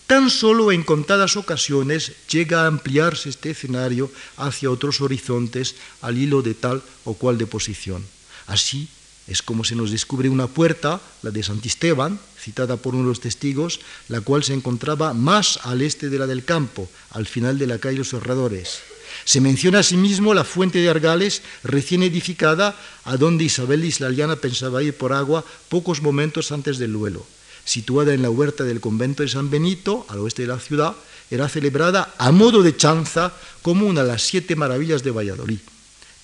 Tan 0.06 0.28
solo 0.28 0.72
en 0.72 0.82
contadas 0.82 1.36
ocasiones 1.36 2.12
llega 2.28 2.64
a 2.64 2.66
ampliarse 2.66 3.28
este 3.28 3.50
escenario 3.50 4.10
hacia 4.36 4.70
otros 4.70 5.00
horizontes 5.00 5.76
al 6.02 6.18
hilo 6.18 6.42
de 6.42 6.54
tal 6.54 6.82
o 7.04 7.14
cual 7.14 7.38
deposición. 7.38 8.04
Así 8.48 8.88
es 9.28 9.42
como 9.42 9.62
se 9.62 9.76
nos 9.76 9.92
descubre 9.92 10.28
una 10.28 10.48
puerta, 10.48 11.00
la 11.22 11.30
de 11.30 11.44
Santisteban, 11.44 12.18
citada 12.36 12.76
por 12.78 12.96
uno 12.96 13.04
de 13.04 13.10
los 13.10 13.20
testigos, 13.20 13.78
la 14.08 14.20
cual 14.20 14.42
se 14.42 14.54
encontraba 14.54 15.14
más 15.14 15.60
al 15.62 15.82
este 15.82 16.10
de 16.10 16.18
la 16.18 16.26
del 16.26 16.44
campo, 16.44 16.88
al 17.10 17.26
final 17.26 17.56
de 17.56 17.68
la 17.68 17.78
calle 17.78 17.98
Los 17.98 18.12
Herradores. 18.12 18.89
Se 19.30 19.40
menciona 19.40 19.78
asimismo 19.78 20.34
la 20.34 20.42
fuente 20.42 20.80
de 20.80 20.90
Argales, 20.90 21.42
recién 21.62 22.02
edificada, 22.02 22.74
a 23.04 23.16
donde 23.16 23.44
Isabel 23.44 23.82
de 23.82 23.86
Islaliana 23.86 24.34
pensaba 24.34 24.82
ir 24.82 24.96
por 24.96 25.12
agua 25.12 25.44
pocos 25.68 26.02
momentos 26.02 26.50
antes 26.50 26.78
del 26.78 26.94
duelo. 26.94 27.24
Situada 27.64 28.12
en 28.12 28.22
la 28.22 28.30
huerta 28.30 28.64
del 28.64 28.80
convento 28.80 29.22
de 29.22 29.28
San 29.28 29.48
Benito, 29.48 30.04
al 30.08 30.18
oeste 30.18 30.42
de 30.42 30.48
la 30.48 30.58
ciudad, 30.58 30.96
era 31.30 31.48
celebrada 31.48 32.12
a 32.18 32.32
modo 32.32 32.64
de 32.64 32.76
chanza 32.76 33.32
como 33.62 33.86
una 33.86 34.02
de 34.02 34.08
las 34.08 34.22
siete 34.22 34.56
maravillas 34.56 35.04
de 35.04 35.12
Valladolid. 35.12 35.60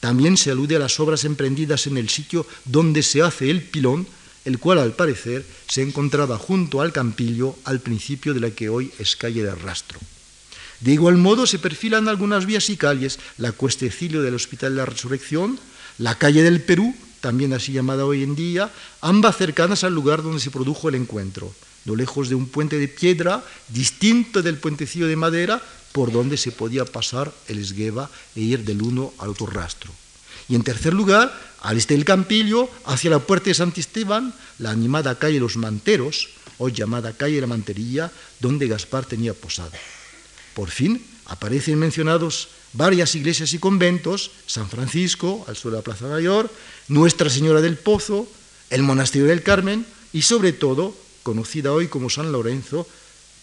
También 0.00 0.36
se 0.36 0.50
alude 0.50 0.74
a 0.74 0.80
las 0.80 0.98
obras 0.98 1.22
emprendidas 1.24 1.86
en 1.86 1.98
el 1.98 2.08
sitio 2.08 2.44
donde 2.64 3.04
se 3.04 3.22
hace 3.22 3.52
el 3.52 3.62
pilón, 3.62 4.04
el 4.44 4.58
cual 4.58 4.80
al 4.80 4.94
parecer 4.94 5.46
se 5.68 5.82
encontraba 5.82 6.38
junto 6.38 6.80
al 6.80 6.90
Campillo 6.90 7.54
al 7.66 7.78
principio 7.78 8.34
de 8.34 8.40
la 8.40 8.50
que 8.50 8.68
hoy 8.68 8.90
es 8.98 9.14
calle 9.14 9.44
del 9.44 9.60
Rastro. 9.60 10.00
De 10.80 10.92
igual 10.92 11.16
modo 11.16 11.46
se 11.46 11.58
perfilan 11.58 12.08
algunas 12.08 12.46
vías 12.46 12.68
y 12.68 12.76
calles, 12.76 13.18
la 13.38 13.52
Cuestecilio 13.52 14.22
del 14.22 14.34
Hospital 14.34 14.72
de 14.72 14.78
la 14.78 14.86
Resurrección, 14.86 15.58
la 15.98 16.16
calle 16.18 16.42
del 16.42 16.60
Perú, 16.60 16.94
también 17.20 17.52
así 17.54 17.72
llamada 17.72 18.04
hoy 18.04 18.22
en 18.22 18.36
día, 18.36 18.70
ambas 19.00 19.36
cercanas 19.36 19.84
al 19.84 19.94
lugar 19.94 20.22
donde 20.22 20.40
se 20.40 20.50
produjo 20.50 20.88
el 20.88 20.94
encuentro, 20.94 21.52
no 21.86 21.96
lejos 21.96 22.28
de 22.28 22.34
un 22.34 22.46
puente 22.46 22.78
de 22.78 22.88
piedra 22.88 23.42
distinto 23.68 24.42
del 24.42 24.58
puentecillo 24.58 25.06
de 25.06 25.16
madera 25.16 25.62
por 25.92 26.12
donde 26.12 26.36
se 26.36 26.52
podía 26.52 26.84
pasar 26.84 27.32
el 27.48 27.58
esgueva 27.58 28.10
e 28.34 28.40
ir 28.40 28.64
del 28.64 28.82
uno 28.82 29.14
al 29.18 29.30
otro 29.30 29.46
rastro. 29.46 29.90
Y 30.48 30.54
en 30.54 30.62
tercer 30.62 30.92
lugar, 30.92 31.32
al 31.62 31.78
este 31.78 31.94
del 31.94 32.04
Campillo, 32.04 32.68
hacia 32.84 33.10
la 33.10 33.18
puerta 33.18 33.46
de 33.46 33.54
Santisteban, 33.54 34.34
la 34.58 34.70
animada 34.70 35.18
calle 35.18 35.40
Los 35.40 35.56
Manteros, 35.56 36.28
hoy 36.58 36.72
llamada 36.72 37.12
calle 37.12 37.40
La 37.40 37.46
Mantería, 37.46 38.12
donde 38.40 38.68
Gaspar 38.68 39.06
tenía 39.06 39.34
posada. 39.34 39.72
Por 40.56 40.70
fin 40.70 41.04
aparecen 41.26 41.78
mencionados 41.78 42.48
varias 42.72 43.14
iglesias 43.14 43.52
y 43.52 43.58
conventos, 43.58 44.30
San 44.46 44.70
Francisco, 44.70 45.44
al 45.48 45.54
sur 45.54 45.70
de 45.70 45.76
la 45.76 45.84
Plaza 45.84 46.08
Mayor, 46.08 46.50
Nuestra 46.88 47.28
Señora 47.28 47.60
del 47.60 47.76
Pozo, 47.76 48.26
el 48.70 48.82
Monasterio 48.82 49.28
del 49.28 49.42
Carmen 49.42 49.84
y 50.14 50.22
sobre 50.22 50.54
todo, 50.54 50.96
conocida 51.22 51.72
hoy 51.72 51.88
como 51.88 52.08
San 52.08 52.32
Lorenzo, 52.32 52.88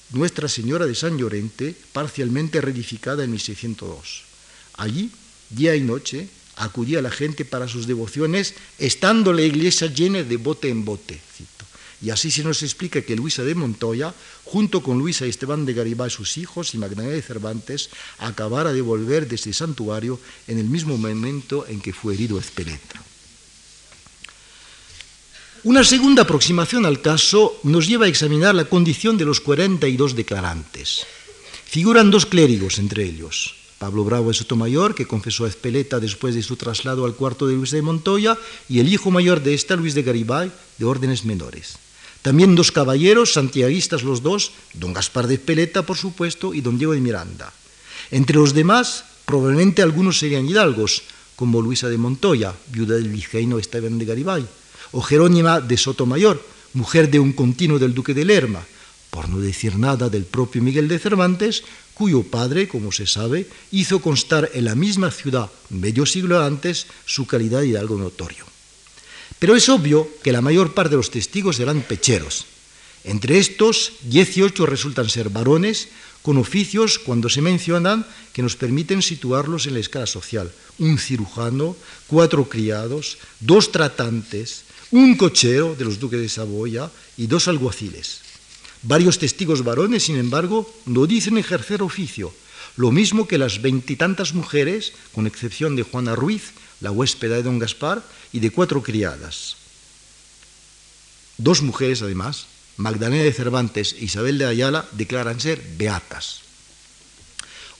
Nuestra 0.10 0.49
Señora 0.49 0.88
de 0.88 0.95
San 0.95 1.19
Llorente, 1.19 1.76
parcialmente 1.91 2.62
reedificada 2.62 3.23
en 3.23 3.30
1602. 3.30 4.23
Allí, 4.78 5.12
día 5.52 5.76
y 5.76 5.82
noche, 5.82 6.30
acudía 6.56 7.04
la 7.04 7.12
gente 7.12 7.45
para 7.45 7.67
sus 7.67 7.86
devociones, 7.86 8.56
estando 8.80 9.34
la 9.34 9.43
iglesia 9.43 9.86
llena 9.86 10.23
de 10.23 10.38
bote 10.38 10.69
en 10.69 10.84
bote. 10.84 11.21
Y 12.03 12.09
así 12.09 12.31
se 12.31 12.43
nos 12.43 12.61
explica 12.63 13.01
que 13.01 13.15
Luisa 13.15 13.43
de 13.43 13.55
Montoya, 13.55 14.13
junto 14.43 14.83
con 14.83 14.99
Luisa 14.99 15.25
Esteban 15.25 15.65
de 15.65 15.73
Garibay, 15.73 16.09
sus 16.09 16.37
hijos, 16.37 16.75
y 16.75 16.77
Magdalena 16.77 17.13
de 17.13 17.21
Cervantes, 17.21 17.89
acabara 18.19 18.73
de 18.73 18.81
volver 18.81 19.25
de 19.25 19.35
este 19.35 19.53
santuario 19.53 20.19
en 20.49 20.59
el 20.59 20.65
mismo 20.65 20.97
momento 20.97 21.65
en 21.65 21.79
que 21.79 21.93
fue 21.93 22.15
herido 22.15 22.37
Espeleta. 22.37 23.01
Una 25.63 25.85
segunda 25.85 26.23
aproximación 26.23 26.85
al 26.85 26.99
caso 26.99 27.57
nos 27.63 27.87
lleva 27.87 28.03
a 28.03 28.09
examinar 28.09 28.53
la 28.53 28.65
condición 28.65 29.17
de 29.17 29.23
los 29.23 29.39
42 29.39 30.13
declarantes. 30.13 31.07
Figuran 31.63 32.11
dos 32.11 32.25
clérigos 32.25 32.79
entre 32.79 33.05
ellos, 33.05 33.55
Pablo 33.79 34.03
Bravo 34.03 34.27
de 34.27 34.33
Sotomayor, 34.33 34.93
que 34.93 35.07
confesó 35.07 35.45
a 35.45 35.47
Espeleta 35.47 36.01
después 36.01 36.35
de 36.35 36.43
su 36.43 36.57
traslado 36.57 37.05
al 37.05 37.15
cuarto 37.15 37.47
de 37.47 37.55
Luis 37.55 37.71
de 37.71 37.81
Montoya, 37.81 38.37
y 38.67 38.79
el 38.79 38.91
hijo 38.91 39.09
mayor 39.09 39.41
de 39.41 39.53
esta, 39.53 39.77
Luis 39.77 39.93
de 39.93 40.03
Garibay, 40.03 40.51
de 40.77 40.83
órdenes 40.83 41.23
menores. 41.23 41.79
También 42.23 42.55
dos 42.55 42.71
caballeros, 42.71 43.33
santiaguistas 43.33 44.01
los 44.01 44.23
dos, 44.23 44.55
don 44.73 44.95
Gaspar 44.95 45.27
de 45.27 45.36
Espeleta, 45.36 45.83
por 45.83 45.97
supuesto, 45.99 46.55
y 46.55 46.62
don 46.62 46.79
Diego 46.79 46.95
de 46.95 47.03
Miranda. 47.03 47.51
Entre 48.12 48.38
los 48.39 48.55
demás, 48.55 49.03
probablemente 49.25 49.83
algunos 49.83 50.19
serían 50.19 50.47
hidalgos, 50.47 51.03
como 51.36 51.62
Luisa 51.62 51.89
de 51.89 51.97
Montoya, 51.97 52.55
viuda 52.71 52.95
del 52.95 53.09
vizcaíno 53.09 53.59
Esteban 53.59 53.99
de 53.99 54.05
Garibay, 54.05 54.47
o 54.93 55.01
Jerónima 55.01 55.59
de 55.59 55.75
Sotomayor, 55.75 56.39
mujer 56.73 57.12
de 57.12 57.19
un 57.19 57.33
continuo 57.33 57.77
del 57.77 57.93
duque 57.93 58.13
de 58.13 58.23
Lerma, 58.23 58.63
por 59.09 59.27
no 59.27 59.39
decir 59.39 59.77
nada 59.77 60.07
del 60.07 60.23
propio 60.23 60.63
Miguel 60.63 60.88
de 60.88 60.99
Cervantes, 60.99 61.63
cuyo 61.93 62.23
padre, 62.23 62.69
como 62.69 62.93
se 62.93 63.05
sabe, 63.05 63.49
hizo 63.71 63.99
constar 63.99 64.49
en 64.53 64.63
la 64.63 64.75
misma 64.75 65.12
ciudad 65.12 65.51
medio 65.69 66.05
siglo 66.05 66.41
antes 66.41 66.88
su 67.05 67.27
calidad 67.27 67.62
de 67.62 67.77
algo 67.77 67.97
notorio. 67.97 68.52
Pero 69.43 69.58
es 69.58 69.67
obvio 69.67 70.08
que 70.23 70.32
la 70.32 70.39
mayor 70.39 70.73
parte 70.73 70.91
de 70.91 70.95
los 70.95 71.12
testigos 71.12 71.60
eran 71.60 71.82
pecheros. 71.82 72.45
Entre 73.03 73.39
estos, 73.39 73.91
18 74.03 74.65
resultan 74.65 75.10
ser 75.10 75.27
varones 75.27 75.89
con 76.21 76.38
oficios, 76.38 76.97
cuando 76.97 77.27
se 77.27 77.41
mencionan, 77.41 78.08
que 78.32 78.41
nos 78.41 78.56
permiten 78.56 79.01
situarlos 79.01 79.67
en 79.67 79.73
la 79.73 79.82
escala 79.82 80.08
social. 80.08 80.49
Un 80.79 80.97
cirujano, 80.97 81.75
cuatro 82.08 82.47
criados, 82.47 83.17
dos 83.41 83.73
tratantes, 83.73 84.63
un 84.91 85.17
cochero 85.17 85.75
de 85.75 85.84
los 85.84 85.99
duques 85.99 86.21
de 86.21 86.29
Saboya 86.29 86.89
y 87.17 87.27
dos 87.27 87.49
alguaciles. 87.49 88.21
Varios 88.82 89.19
testigos 89.19 89.65
varones, 89.65 90.03
sin 90.03 90.15
embargo, 90.15 90.73
no 90.86 91.06
dicen 91.06 91.38
ejercer 91.38 91.82
oficio, 91.84 92.34
lo 92.77 92.93
mismo 92.93 93.27
que 93.27 93.38
las 93.38 93.62
veintitantas 93.62 94.34
mujeres, 94.34 94.93
con 95.12 95.27
excepción 95.27 95.75
de 95.75 95.84
Juana 95.84 96.15
Ruiz, 96.15 96.53
la 96.84 96.91
huéspeda 96.91 97.39
de 97.39 97.43
don 97.43 97.58
Gaspar, 97.58 98.04
y 98.34 98.39
de 98.39 98.52
cuatro 98.52 98.84
criadas. 98.84 99.56
Dos 101.38 101.62
mujeres, 101.62 102.02
además, 102.02 102.46
Magdalena 102.78 103.24
de 103.24 103.34
Cervantes 103.34 103.96
e 103.98 104.06
Isabel 104.06 104.38
de 104.38 104.46
Ayala, 104.46 104.86
declaran 104.91 105.39
ser 105.39 105.63
beatas. 105.78 106.41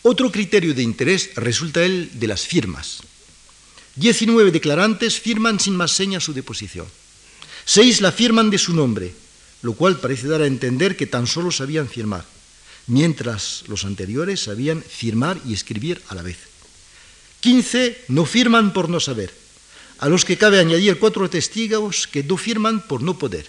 Otro 0.04 0.32
criterio 0.32 0.74
de 0.74 0.84
interés 0.84 1.32
resulta 1.36 1.84
el 1.84 2.20
de 2.20 2.28
las 2.28 2.48
firmas. 2.48 3.04
Diecinueve 3.96 4.52
declarantes 4.52 5.20
firman 5.20 5.60
sin 5.60 5.76
más 5.76 5.92
señas 5.92 6.24
su 6.24 6.34
deposición. 6.34 6.88
Seis 7.66 8.02
la 8.02 8.12
firman 8.12 8.50
de 8.50 8.58
su 8.58 8.74
nombre, 8.74 9.14
lo 9.62 9.74
cual 9.74 10.00
parece 10.00 10.28
dar 10.28 10.42
a 10.42 10.48
entender 10.48 10.96
que 10.96 11.08
tan 11.08 11.28
solo 11.28 11.52
sabían 11.52 11.88
firmar, 11.88 12.26
mientras 12.88 13.64
los 13.68 13.86
anteriores 13.86 14.44
sabían 14.44 14.84
firmar 14.84 15.40
y 15.46 15.54
escribir 15.54 16.02
a 16.10 16.16
la 16.16 16.22
vez. 16.22 16.53
Quince 17.44 18.00
no 18.08 18.24
firman 18.24 18.72
por 18.72 18.88
no 18.88 19.04
saber, 19.04 19.28
a 20.00 20.08
los 20.08 20.24
que 20.24 20.38
cabe 20.40 20.64
añadir 20.64 20.96
cuatro 20.96 21.28
testigos 21.30 22.08
que 22.08 22.24
no 22.24 22.40
firman 22.40 22.80
por 22.88 23.04
no 23.04 23.20
poder. 23.20 23.44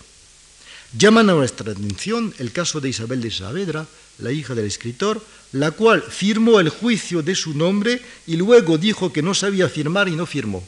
Llaman 0.99 1.31
a 1.31 1.35
nuestra 1.35 1.71
atención 1.71 2.35
el 2.43 2.51
caso 2.51 2.81
de 2.81 2.89
Isabel 2.89 3.23
de 3.23 3.31
Saavedra, 3.31 3.87
la 4.19 4.33
hija 4.33 4.57
del 4.57 4.67
escritor, 4.67 5.23
la 5.53 5.71
cual 5.71 6.03
firmó 6.03 6.59
el 6.59 6.71
juicio 6.71 7.23
de 7.23 7.37
su 7.37 7.55
nombre 7.55 8.03
y 8.27 8.35
luego 8.35 8.79
dijo 8.79 9.13
que 9.13 9.23
no 9.23 9.33
sabía 9.33 9.69
firmar 9.69 10.09
y 10.09 10.17
no 10.17 10.27
firmó. 10.27 10.67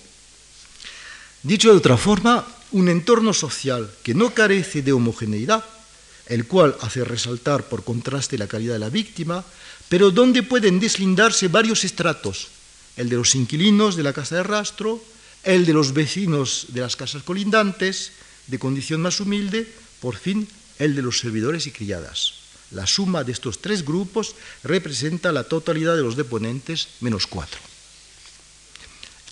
Dicho 1.43 1.73
de 1.73 1.79
otra 1.79 1.97
forma, 1.97 2.47
un 2.71 2.89
entorno 2.89 3.35
social 3.35 3.91
que 4.05 4.15
no 4.15 4.35
carece 4.35 4.83
de 4.83 4.93
homogeneidad, 4.93 5.65
el 6.27 6.47
cual 6.47 6.77
hace 6.81 7.03
resaltar 7.03 7.65
por 7.65 7.83
contraste 7.83 8.39
la 8.39 8.47
calidad 8.47 8.75
de 8.75 8.87
la 8.87 8.89
víctima, 8.89 9.45
pero 9.89 10.13
donde 10.13 10.45
pueden 10.45 10.79
deslindarse 10.79 11.49
varios 11.49 11.83
estratos, 11.83 12.55
el 12.97 13.09
de 13.09 13.17
los 13.17 13.35
inquilinos 13.35 13.97
de 13.97 14.03
la 14.03 14.13
casa 14.13 14.37
de 14.37 14.43
rastro, 14.43 15.03
el 15.45 15.65
de 15.65 15.73
los 15.73 15.93
vecinos 15.93 16.67
de 16.71 16.81
las 16.81 16.97
casas 16.97 17.23
colindantes, 17.23 18.13
de 18.47 18.59
condición 18.59 19.03
más 19.03 19.21
humilde, 19.21 19.71
por 20.01 20.17
fin 20.17 20.49
el 20.79 20.95
de 20.95 21.03
los 21.03 21.19
servidores 21.19 21.67
y 21.67 21.71
criadas. 21.71 22.35
La 22.71 22.87
suma 22.87 23.23
de 23.23 23.33
estos 23.33 23.61
tres 23.61 23.85
grupos 23.85 24.35
representa 24.65 25.33
la 25.33 25.45
totalidad 25.45 25.95
de 25.95 26.03
los 26.03 26.17
deponentes 26.17 26.89
menos 27.01 27.27
cuatro. 27.27 27.61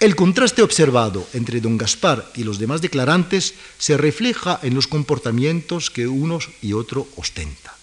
El 0.00 0.16
contraste 0.16 0.62
observado 0.62 1.27
entre 1.35 1.61
don 1.61 1.79
Gaspar 1.79 2.31
y 2.35 2.42
los 2.42 2.59
demás 2.59 2.81
declarantes 2.81 3.55
se 3.79 3.96
refleja 3.96 4.59
en 4.62 4.74
los 4.74 4.87
comportamientos 4.87 5.90
que 5.90 6.07
unos 6.07 6.50
y 6.62 6.72
otro 6.72 7.07
ostentan. 7.16 7.74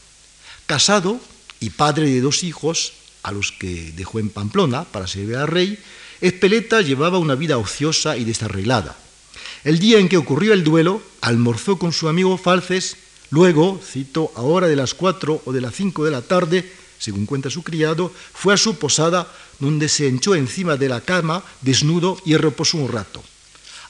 Casado 0.66 1.20
y 1.60 1.72
padre 1.72 2.10
de 2.10 2.22
dos 2.22 2.44
hijos, 2.44 2.94
a 3.24 3.32
los 3.32 3.52
que 3.52 3.92
dejó 3.96 4.20
en 4.20 4.30
Pamplona 4.30 4.84
para 4.86 5.08
servir 5.08 5.36
al 5.36 5.48
rey, 5.48 5.78
Espeleta 6.22 6.82
llevaba 6.82 7.18
una 7.18 7.36
vida 7.36 7.58
ociosa 7.58 8.18
y 8.18 8.24
desarreglada. 8.24 8.96
El 9.64 9.80
día 9.80 10.00
en 10.00 10.10
que 10.10 10.18
ocurrió 10.18 10.54
el 10.54 10.64
duelo, 10.64 11.02
almorzó 11.22 11.78
con 11.78 11.94
su 11.94 12.08
amigo 12.08 12.38
Falces, 12.38 12.98
luego, 13.30 13.80
cito, 13.84 14.32
a 14.36 14.42
hora 14.42 14.68
de 14.68 14.76
las 14.76 14.94
cuatro 14.94 15.42
o 15.46 15.52
de 15.52 15.62
las 15.62 15.76
cinco 15.76 16.06
de 16.06 16.12
la 16.12 16.22
tarde, 16.22 16.72
según 16.98 17.26
cuenta 17.26 17.50
su 17.50 17.64
criado, 17.64 18.12
fue 18.34 18.54
a 18.54 18.58
su 18.58 18.78
posada 18.78 19.32
donde 19.60 19.90
se 19.90 20.08
echó 20.08 20.36
encima 20.36 20.78
de 20.78 20.90
la 20.90 21.02
cama 21.02 21.44
desnudo 21.62 22.18
y 22.26 22.38
reposó 22.38 22.78
un 22.78 22.92
rato. 22.92 23.24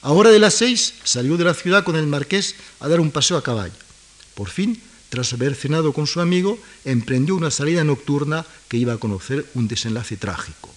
A 0.02 0.12
hora 0.12 0.32
de 0.32 0.40
las 0.40 0.56
seis 0.56 0.96
salió 1.04 1.38
de 1.38 1.44
la 1.44 1.54
ciudad 1.54 1.84
con 1.84 1.96
el 1.96 2.08
marqués 2.08 2.56
a 2.80 2.88
dar 2.88 3.00
un 3.00 3.12
paseo 3.12 3.38
a 3.38 3.44
caballo. 3.44 3.74
Por 4.34 4.50
fin, 4.50 4.82
tras 5.12 5.34
haber 5.34 5.56
cenado 5.56 5.92
con 5.92 6.08
su 6.08 6.22
amigo, 6.22 6.58
emprendió 6.86 7.36
una 7.36 7.52
salida 7.52 7.84
nocturna 7.84 8.46
que 8.70 8.78
iba 8.78 8.94
a 8.94 8.98
conocer 8.98 9.46
un 9.56 9.68
desenlace 9.68 10.16
trágico. 10.16 10.70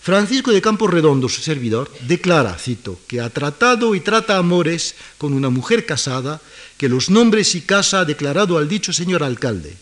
Francisco 0.00 0.52
de 0.52 0.62
Campos 0.62 0.90
Redondo, 0.90 1.28
su 1.28 1.42
servidor, 1.42 1.90
declara, 2.06 2.56
cito, 2.56 3.00
que 3.08 3.20
ha 3.20 3.30
tratado 3.30 3.96
y 3.96 4.00
trata 4.00 4.38
amores 4.38 4.94
con 5.18 5.32
una 5.32 5.50
mujer 5.50 5.84
casada, 5.84 6.40
que 6.76 6.88
los 6.88 7.10
nombres 7.10 7.56
y 7.56 7.62
casa 7.62 8.00
ha 8.00 8.04
declarado 8.04 8.58
al 8.58 8.68
dicho 8.68 8.92
señor 8.92 9.24
alcalde, 9.24 9.74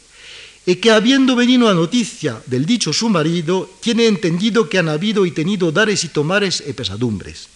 y 0.65 0.77
que 0.77 0.91
habiendo 0.91 1.37
venido 1.37 1.69
a 1.69 1.75
noticia 1.75 2.41
del 2.47 2.65
dicho 2.65 2.95
su 2.95 3.11
marido, 3.11 3.69
tiene 3.81 4.07
entendido 4.07 4.71
que 4.71 4.79
han 4.79 4.89
habido 4.89 5.27
y 5.27 5.33
tenido 5.33 5.71
dares 5.71 6.05
y 6.05 6.09
tomares 6.09 6.65
y 6.67 6.73
pesadumbres, 6.73 7.49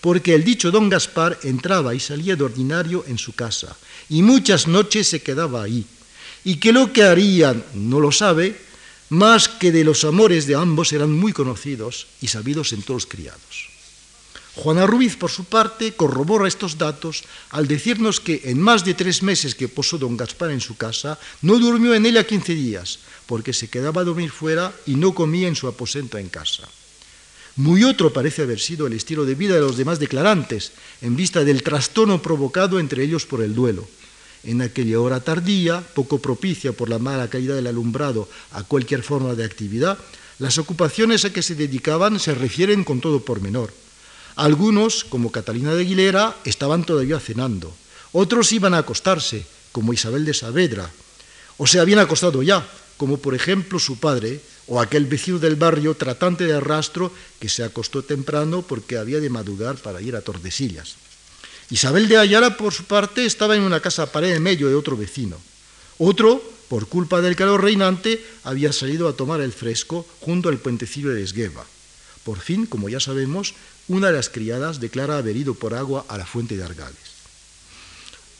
porque 0.00 0.34
el 0.34 0.44
dicho 0.44 0.70
don 0.70 0.88
Gaspar 0.88 1.38
entraba 1.42 1.94
y 1.94 2.00
salía 2.00 2.36
de 2.36 2.44
ordinario 2.44 3.04
en 3.06 3.18
su 3.18 3.34
casa, 3.34 3.76
y 4.08 4.22
muchas 4.22 4.66
noches 4.66 5.08
se 5.08 5.22
quedaba 5.22 5.62
ahí, 5.62 5.84
y 6.44 6.56
que 6.56 6.72
lo 6.72 6.92
que 6.92 7.04
harían 7.04 7.64
no 7.74 8.00
lo 8.00 8.12
sabe, 8.12 8.56
más 9.10 9.48
que 9.48 9.72
de 9.72 9.84
los 9.84 10.04
amores 10.04 10.46
de 10.46 10.54
ambos 10.54 10.92
eran 10.92 11.12
muy 11.12 11.32
conocidos 11.32 12.06
y 12.20 12.28
sabidos 12.28 12.72
en 12.72 12.82
todos 12.82 13.02
los 13.02 13.06
criados. 13.06 13.70
Juana 14.54 14.86
Ruiz, 14.86 15.16
por 15.16 15.30
su 15.30 15.44
parte, 15.44 15.94
corrobora 15.94 16.48
estos 16.48 16.76
datos 16.76 17.24
al 17.50 17.66
decirnos 17.66 18.20
que 18.20 18.42
en 18.44 18.60
más 18.60 18.84
de 18.84 18.94
tres 18.94 19.22
meses 19.22 19.54
que 19.54 19.68
posó 19.68 19.96
don 19.96 20.16
Gaspar 20.16 20.50
en 20.50 20.60
su 20.60 20.76
casa, 20.76 21.18
no 21.42 21.58
durmió 21.58 21.94
en 21.94 22.04
ella 22.04 22.26
15 22.26 22.54
días, 22.54 22.98
porque 23.26 23.52
se 23.52 23.68
quedaba 23.68 24.02
a 24.02 24.04
dormir 24.04 24.30
fuera 24.30 24.72
y 24.86 24.94
no 24.94 25.14
comía 25.14 25.48
en 25.48 25.56
su 25.56 25.68
aposento 25.68 26.18
en 26.18 26.28
casa. 26.28 26.68
Muy 27.60 27.84
otro 27.84 28.10
parece 28.10 28.40
haber 28.40 28.58
sido 28.58 28.86
el 28.86 28.94
estilo 28.94 29.26
de 29.26 29.34
vida 29.34 29.54
de 29.54 29.60
los 29.60 29.76
demás 29.76 29.98
declarantes, 30.00 30.72
en 31.02 31.14
vista 31.14 31.44
del 31.44 31.62
trastorno 31.62 32.22
provocado 32.22 32.80
entre 32.80 33.04
ellos 33.04 33.26
por 33.26 33.42
el 33.42 33.54
duelo. 33.54 33.86
En 34.44 34.62
aquella 34.62 34.98
hora 34.98 35.20
tardía, 35.20 35.84
poco 35.92 36.20
propicia 36.20 36.72
por 36.72 36.88
la 36.88 36.98
mala 36.98 37.28
caída 37.28 37.54
del 37.54 37.66
alumbrado 37.66 38.30
a 38.52 38.62
cualquier 38.62 39.02
forma 39.02 39.34
de 39.34 39.44
actividad, 39.44 39.98
las 40.38 40.56
ocupaciones 40.56 41.26
a 41.26 41.34
que 41.34 41.42
se 41.42 41.54
dedicaban 41.54 42.18
se 42.18 42.34
refieren 42.34 42.82
con 42.82 43.02
todo 43.02 43.26
pormenor. 43.26 43.74
Algunos, 44.36 45.04
como 45.04 45.30
Catalina 45.30 45.74
de 45.74 45.82
Aguilera, 45.82 46.38
estaban 46.46 46.84
todavía 46.84 47.20
cenando. 47.20 47.74
Otros 48.12 48.52
iban 48.52 48.72
a 48.72 48.78
acostarse, 48.78 49.44
como 49.70 49.92
Isabel 49.92 50.24
de 50.24 50.32
Saavedra, 50.32 50.90
o 51.58 51.66
se 51.66 51.78
habían 51.78 51.98
acostado 51.98 52.42
ya, 52.42 52.66
como 52.96 53.18
por 53.18 53.34
ejemplo 53.34 53.78
su 53.78 53.98
padre, 53.98 54.40
o 54.70 54.78
aquel 54.78 55.10
vecino 55.10 55.42
del 55.42 55.58
barrio 55.58 55.98
tratante 55.98 56.46
de 56.46 56.62
rastro 56.62 57.10
que 57.42 57.50
se 57.50 57.66
acostó 57.66 58.06
temprano 58.06 58.62
porque 58.62 58.96
había 58.96 59.18
de 59.18 59.28
madrugar 59.28 59.76
para 59.82 60.00
ir 60.00 60.14
a 60.14 60.22
Tordesillas. 60.22 60.94
Isabel 61.70 62.06
de 62.06 62.18
Ayala, 62.18 62.56
por 62.56 62.72
su 62.72 62.84
parte, 62.84 63.26
estaba 63.26 63.56
en 63.56 63.62
una 63.62 63.80
casa 63.80 64.10
pared 64.12 64.30
en 64.30 64.42
medio 64.42 64.68
de 64.68 64.76
otro 64.76 64.96
vecino. 64.96 65.36
Otro, 65.98 66.40
por 66.68 66.86
culpa 66.86 67.20
del 67.20 67.34
calor 67.34 67.62
reinante, 67.62 68.24
había 68.44 68.72
salido 68.72 69.08
a 69.08 69.14
tomar 69.14 69.40
el 69.40 69.52
fresco 69.52 70.06
junto 70.20 70.48
al 70.48 70.58
puentecillo 70.58 71.10
de 71.10 71.22
Esgueva. 71.22 71.66
Por 72.22 72.38
fin, 72.38 72.64
como 72.64 72.88
ya 72.88 73.00
sabemos, 73.00 73.54
una 73.88 74.06
de 74.06 74.14
las 74.14 74.28
criadas 74.28 74.78
declara 74.78 75.18
haber 75.18 75.36
ido 75.36 75.54
por 75.54 75.74
agua 75.74 76.06
a 76.08 76.16
la 76.16 76.26
fuente 76.26 76.56
de 76.56 76.62
Argales. 76.62 77.19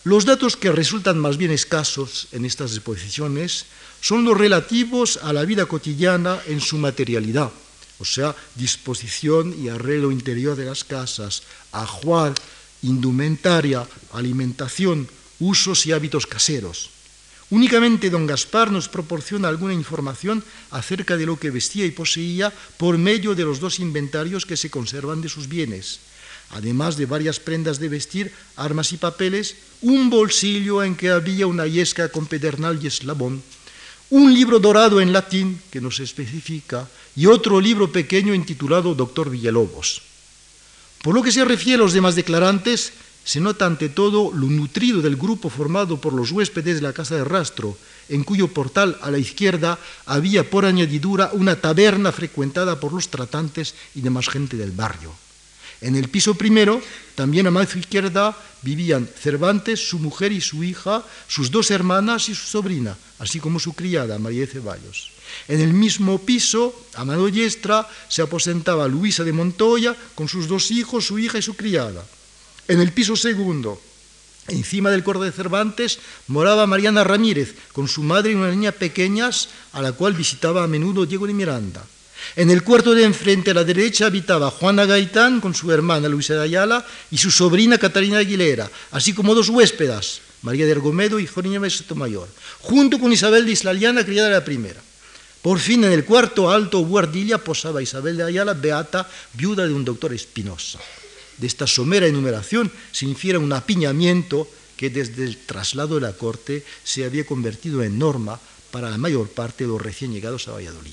Los 0.04 0.24
datos 0.24 0.56
que 0.56 0.72
resultan 0.72 1.18
más 1.18 1.36
bien 1.36 1.50
escasos 1.50 2.28
en 2.32 2.46
estas 2.46 2.72
exposiciones 2.72 3.66
son 4.00 4.24
los 4.24 4.36
relativos 4.36 5.18
a 5.22 5.34
la 5.34 5.44
vida 5.44 5.66
cotidiana 5.66 6.40
en 6.46 6.62
su 6.62 6.78
materialidad, 6.78 7.52
o 7.98 8.04
sea, 8.06 8.34
disposición 8.54 9.54
y 9.60 9.68
arreglo 9.68 10.10
interior 10.10 10.56
de 10.56 10.64
las 10.64 10.84
casas, 10.84 11.42
ajuar, 11.72 12.32
indumentaria, 12.80 13.86
alimentación, 14.14 15.06
usos 15.38 15.84
y 15.84 15.92
hábitos 15.92 16.26
caseros. 16.26 16.88
Únicamente 17.50 18.08
don 18.08 18.26
Gaspar 18.26 18.72
nos 18.72 18.88
proporciona 18.88 19.48
alguna 19.48 19.74
información 19.74 20.42
acerca 20.70 21.18
de 21.18 21.26
lo 21.26 21.36
que 21.36 21.50
vestía 21.50 21.84
y 21.84 21.90
poseía 21.90 22.54
por 22.78 22.96
medio 22.96 23.34
de 23.34 23.44
los 23.44 23.60
dos 23.60 23.80
inventarios 23.80 24.46
que 24.46 24.56
se 24.56 24.70
conservan 24.70 25.20
de 25.20 25.28
sus 25.28 25.46
bienes, 25.46 26.00
además 26.50 26.96
de 26.96 27.06
varias 27.06 27.40
prendas 27.40 27.78
de 27.78 27.88
vestir, 27.88 28.32
armas 28.56 28.92
y 28.92 28.96
papeles, 28.96 29.56
un 29.82 30.10
bolsillo 30.10 30.82
en 30.82 30.96
que 30.96 31.10
había 31.10 31.46
una 31.46 31.66
yesca 31.66 32.08
con 32.08 32.26
pedernal 32.26 32.78
y 32.82 32.86
eslabón, 32.86 33.42
un 34.10 34.34
libro 34.34 34.58
dorado 34.58 35.00
en 35.00 35.12
latín 35.12 35.60
que 35.70 35.80
nos 35.80 36.00
especifica 36.00 36.88
y 37.14 37.26
otro 37.26 37.60
libro 37.60 37.92
pequeño 37.92 38.34
intitulado 38.34 38.94
Doctor 38.94 39.30
Villalobos. 39.30 40.02
Por 41.02 41.14
lo 41.14 41.22
que 41.22 41.32
se 41.32 41.44
refiere 41.44 41.76
a 41.80 41.84
los 41.84 41.92
demás 41.92 42.16
declarantes, 42.16 42.92
se 43.24 43.40
nota 43.40 43.66
ante 43.66 43.88
todo 43.88 44.32
lo 44.34 44.46
nutrido 44.48 45.00
del 45.00 45.16
grupo 45.16 45.48
formado 45.48 46.00
por 46.00 46.12
los 46.12 46.32
huéspedes 46.32 46.76
de 46.76 46.82
la 46.82 46.92
casa 46.92 47.14
de 47.14 47.24
rastro, 47.24 47.76
en 48.08 48.24
cuyo 48.24 48.48
portal 48.48 48.98
a 49.02 49.10
la 49.10 49.18
izquierda 49.18 49.78
había 50.04 50.50
por 50.50 50.64
añadidura 50.64 51.30
una 51.32 51.60
taberna 51.60 52.10
frecuentada 52.10 52.80
por 52.80 52.92
los 52.92 53.08
tratantes 53.08 53.74
y 53.94 54.00
demás 54.00 54.28
gente 54.28 54.56
del 54.56 54.72
barrio. 54.72 55.14
En 55.80 55.96
el 55.96 56.08
piso 56.08 56.34
primero, 56.34 56.82
también 57.14 57.46
a 57.46 57.50
mano 57.50 57.68
izquierda, 57.74 58.36
vivían 58.62 59.08
Cervantes, 59.08 59.88
su 59.88 59.98
mujer 59.98 60.32
y 60.32 60.40
su 60.40 60.62
hija, 60.62 61.02
sus 61.26 61.50
dos 61.50 61.70
hermanas 61.70 62.28
y 62.28 62.34
su 62.34 62.46
sobrina, 62.46 62.96
así 63.18 63.40
como 63.40 63.58
su 63.58 63.72
criada, 63.72 64.18
María 64.18 64.40
de 64.40 64.46
Ceballos. 64.46 65.12
En 65.48 65.60
el 65.60 65.72
mismo 65.72 66.18
piso, 66.18 66.74
a 66.94 67.04
mano 67.04 67.26
diestra, 67.26 67.88
se 68.08 68.20
aposentaba 68.20 68.88
Luisa 68.88 69.24
de 69.24 69.32
Montoya 69.32 69.96
con 70.14 70.28
sus 70.28 70.48
dos 70.48 70.70
hijos, 70.70 71.06
su 71.06 71.18
hija 71.18 71.38
y 71.38 71.42
su 71.42 71.54
criada. 71.54 72.04
En 72.68 72.80
el 72.80 72.92
piso 72.92 73.16
segundo, 73.16 73.80
encima 74.48 74.90
del 74.90 75.02
cuarto 75.02 75.22
de 75.22 75.32
Cervantes, 75.32 75.98
moraba 76.28 76.66
Mariana 76.66 77.04
Ramírez 77.04 77.54
con 77.72 77.88
su 77.88 78.02
madre 78.02 78.32
y 78.32 78.34
una 78.34 78.50
niña 78.50 78.72
pequeñas 78.72 79.48
a 79.72 79.80
la 79.80 79.92
cual 79.92 80.14
visitaba 80.14 80.62
a 80.62 80.68
menudo 80.68 81.06
Diego 81.06 81.26
de 81.26 81.34
Miranda. 81.34 81.84
En 82.36 82.50
el 82.50 82.62
cuarto 82.62 82.94
de 82.94 83.04
enfrente 83.04 83.50
a 83.50 83.54
la 83.54 83.64
derecha 83.64 84.06
habitaba 84.06 84.50
Juana 84.50 84.86
Gaitán 84.86 85.40
con 85.40 85.54
su 85.54 85.70
hermana 85.72 86.08
Luisa 86.08 86.34
de 86.34 86.42
Ayala 86.42 86.86
y 87.10 87.18
su 87.18 87.30
sobrina 87.30 87.78
Catalina 87.78 88.18
Aguilera, 88.18 88.70
así 88.92 89.12
como 89.12 89.34
dos 89.34 89.48
huéspedas, 89.48 90.20
María 90.42 90.64
de 90.64 90.72
Ergomedo 90.72 91.18
y 91.18 91.26
de 91.26 91.70
Sotomayor, 91.70 92.28
junto 92.60 92.98
con 92.98 93.12
Isabel 93.12 93.46
de 93.46 93.52
Islaliana, 93.52 94.04
criada 94.04 94.28
de 94.28 94.34
la 94.34 94.44
primera. 94.44 94.80
Por 95.42 95.58
fin, 95.58 95.84
en 95.84 95.92
el 95.92 96.04
cuarto 96.04 96.50
alto 96.50 96.80
guardilla 96.80 97.38
posaba 97.38 97.82
Isabel 97.82 98.16
de 98.16 98.24
Ayala, 98.24 98.54
beata, 98.54 99.08
viuda 99.34 99.66
de 99.66 99.72
un 99.72 99.84
doctor 99.84 100.12
Espinosa. 100.12 100.78
De 101.38 101.46
esta 101.46 101.66
somera 101.66 102.06
enumeración 102.06 102.70
se 102.92 103.06
infiere 103.06 103.38
un 103.38 103.52
apiñamiento 103.52 104.46
que 104.76 104.90
desde 104.90 105.24
el 105.24 105.38
traslado 105.38 105.96
de 105.96 106.02
la 106.02 106.12
corte 106.12 106.64
se 106.84 107.04
había 107.04 107.24
convertido 107.24 107.82
en 107.82 107.98
norma 107.98 108.38
para 108.70 108.90
la 108.90 108.98
mayor 108.98 109.28
parte 109.28 109.64
de 109.64 109.68
los 109.68 109.80
recién 109.80 110.12
llegados 110.12 110.48
a 110.48 110.52
Valladolid. 110.52 110.92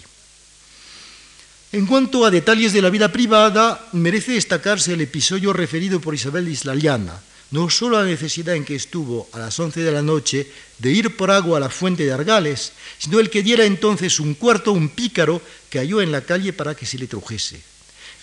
En 1.74 1.86
cuanto 1.86 2.24
a 2.24 2.32
detalles 2.32 2.72
de 2.72 2.82
la 2.82 2.90
vida 2.90 3.12
privada, 3.12 3.90
merece 3.92 4.32
destacarse 4.32 4.94
el 4.94 5.02
episodio 5.02 5.52
referido 5.52 6.00
por 6.00 6.16
Isabel 6.16 6.48
Islaliana, 6.48 7.20
no 7.52 7.70
solo 7.70 8.00
la 8.00 8.06
necesidad 8.06 8.56
en 8.56 8.64
que 8.64 8.76
estuvo 8.76 9.28
a 9.34 9.40
las 9.40 9.60
once 9.60 9.82
de 9.82 9.92
la 9.92 10.02
noche 10.02 10.50
de 10.80 10.92
ir 10.92 11.18
por 11.18 11.30
agua 11.30 11.58
a 11.58 11.60
la 11.60 11.70
fuente 11.70 12.06
de 12.06 12.14
Argales, 12.14 12.72
sino 12.98 13.20
el 13.20 13.30
que 13.30 13.44
diera 13.44 13.66
entonces 13.66 14.22
un 14.22 14.36
cuarto 14.36 14.72
a 14.72 14.74
un 14.76 14.88
pícaro 14.88 15.42
que 15.70 15.80
halló 15.80 16.02
en 16.02 16.14
la 16.14 16.22
calle 16.22 16.54
para 16.54 16.74
que 16.74 16.86
se 16.86 16.98
le 16.98 17.08
trujese. 17.08 17.60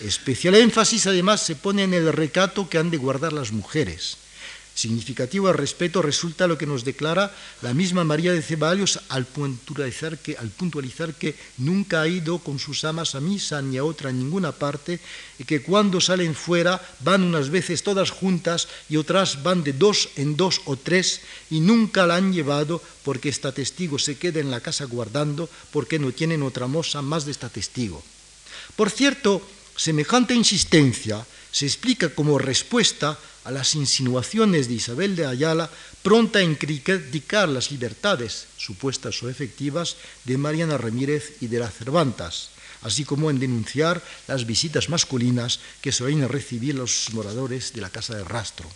Especial 0.01 0.55
énfasis 0.55 1.07
además 1.07 1.43
se 1.43 1.55
pone 1.55 1.83
en 1.83 1.93
el 1.93 2.11
recato 2.15 2.71
que 2.71 2.79
han 2.79 2.91
de 2.91 2.97
guardar 2.97 3.35
las 3.35 3.53
mujeres. 3.53 4.17
Significativo 4.75 5.47
al 5.47 5.55
respeto 5.55 6.03
resulta 6.03 6.49
lo 6.49 6.59
que 6.59 6.67
nos 6.67 6.83
declara 6.83 7.31
la 7.63 7.73
misma 7.73 8.03
María 8.03 8.33
de 8.33 8.43
Ceballos 8.43 8.99
al 9.09 9.25
puntualizar, 9.25 10.19
que, 10.19 11.37
nunca 11.59 12.03
ha 12.03 12.09
ido 12.09 12.41
con 12.41 12.59
sus 12.59 12.83
amas 12.83 13.15
a 13.15 13.21
misa 13.21 13.63
ni 13.63 13.79
a 13.79 13.85
otra 13.85 14.11
en 14.11 14.19
ninguna 14.19 14.51
parte 14.51 14.99
y 15.39 15.45
que 15.45 15.63
cuando 15.63 16.01
salen 16.01 16.35
fuera 16.35 16.83
van 17.01 17.23
unas 17.23 17.51
veces 17.51 17.85
todas 17.85 18.11
juntas 18.11 18.67
y 18.89 18.97
otras 18.97 19.45
van 19.45 19.63
de 19.63 19.73
dos 19.75 20.09
en 20.17 20.37
dos 20.37 20.61
o 20.65 20.77
tres 20.77 21.21
y 21.51 21.61
nunca 21.61 22.05
la 22.07 22.17
han 22.17 22.33
llevado 22.33 22.83
porque 23.05 23.29
esta 23.29 23.53
testigo 23.53 24.01
se 24.01 24.19
queda 24.19 24.41
en 24.41 24.51
la 24.51 24.61
casa 24.61 24.87
guardando 24.87 25.49
porque 25.71 26.01
no 26.01 26.11
tienen 26.11 26.43
otra 26.43 26.67
moza 26.67 27.01
más 27.01 27.25
de 27.25 27.31
esta 27.31 27.49
testigo. 27.49 28.03
Por 28.75 28.91
cierto, 28.91 29.41
Semejante 29.77 30.35
insistencia 30.35 31.27
se 31.51 31.67
explica 31.67 32.15
como 32.15 32.39
respuesta 32.39 33.19
a 33.45 33.51
las 33.51 33.75
insinuaciones 33.75 34.69
de 34.69 34.75
Isabel 34.75 35.17
de 35.17 35.27
Ayala, 35.27 35.71
pronta 36.03 36.41
en 36.41 36.55
criticar 36.55 37.49
las 37.49 37.71
libertades, 37.71 38.47
supuestas 38.57 39.23
o 39.23 39.29
efectivas, 39.29 39.97
de 40.25 40.39
Mariana 40.39 40.79
Ramírez 40.79 41.37
y 41.41 41.47
de 41.49 41.61
la 41.61 41.71
Cervantas, 41.71 42.51
así 42.83 43.05
como 43.05 43.31
en 43.31 43.39
denunciar 43.39 44.03
las 44.27 44.47
visitas 44.47 44.89
masculinas 44.89 45.61
que 45.81 45.93
suelen 45.93 46.29
recibir 46.29 46.75
los 46.75 47.09
moradores 47.13 47.73
de 47.73 47.81
la 47.81 47.91
casa 47.91 48.17
de 48.17 48.25
rastro. 48.25 48.69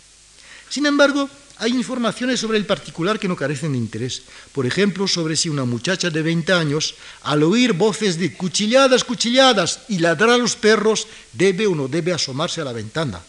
Sin 0.69 0.85
embargo, 0.85 1.27
hay 1.57 1.71
informaciones 1.73 2.39
sobre 2.39 2.57
el 2.57 2.65
particular 2.65 3.19
que 3.19 3.27
no 3.27 3.35
carecen 3.35 3.73
de 3.73 3.79
interés. 3.79 4.21
Por 4.53 4.65
ejemplo, 4.65 5.07
sobre 5.07 5.35
si 5.35 5.49
una 5.49 5.65
muchacha 5.65 6.09
de 6.09 6.21
20 6.21 6.53
años, 6.53 6.95
al 7.23 7.43
oír 7.43 7.73
voces 7.73 8.17
de 8.17 8.33
cuchilladas, 8.33 9.03
cuchilladas 9.03 9.81
y 9.89 9.97
ladrar 9.97 10.29
a 10.29 10.37
los 10.37 10.55
perros, 10.55 11.07
debe 11.33 11.67
o 11.67 11.75
no 11.75 11.87
debe 11.87 12.13
asomarse 12.13 12.61
a 12.61 12.65
la 12.65 12.71
ventana. 12.71 13.19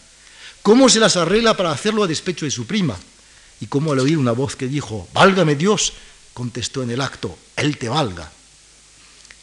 ¿Cómo 0.61 0.89
se 0.89 0.99
las 0.99 1.17
arregla 1.17 1.57
para 1.57 1.71
hacerlo 1.71 2.03
a 2.03 2.07
despecho 2.07 2.45
de 2.45 2.51
su 2.51 2.65
prima? 2.65 2.95
Y 3.59 3.65
cómo 3.65 3.93
al 3.93 3.99
oír 3.99 4.17
una 4.17 4.31
voz 4.31 4.55
que 4.55 4.67
dijo, 4.67 5.07
válgame 5.13 5.55
Dios, 5.55 5.93
contestó 6.33 6.83
en 6.83 6.91
el 6.91 7.01
acto, 7.01 7.37
Él 7.55 7.77
te 7.77 7.89
valga. 7.89 8.31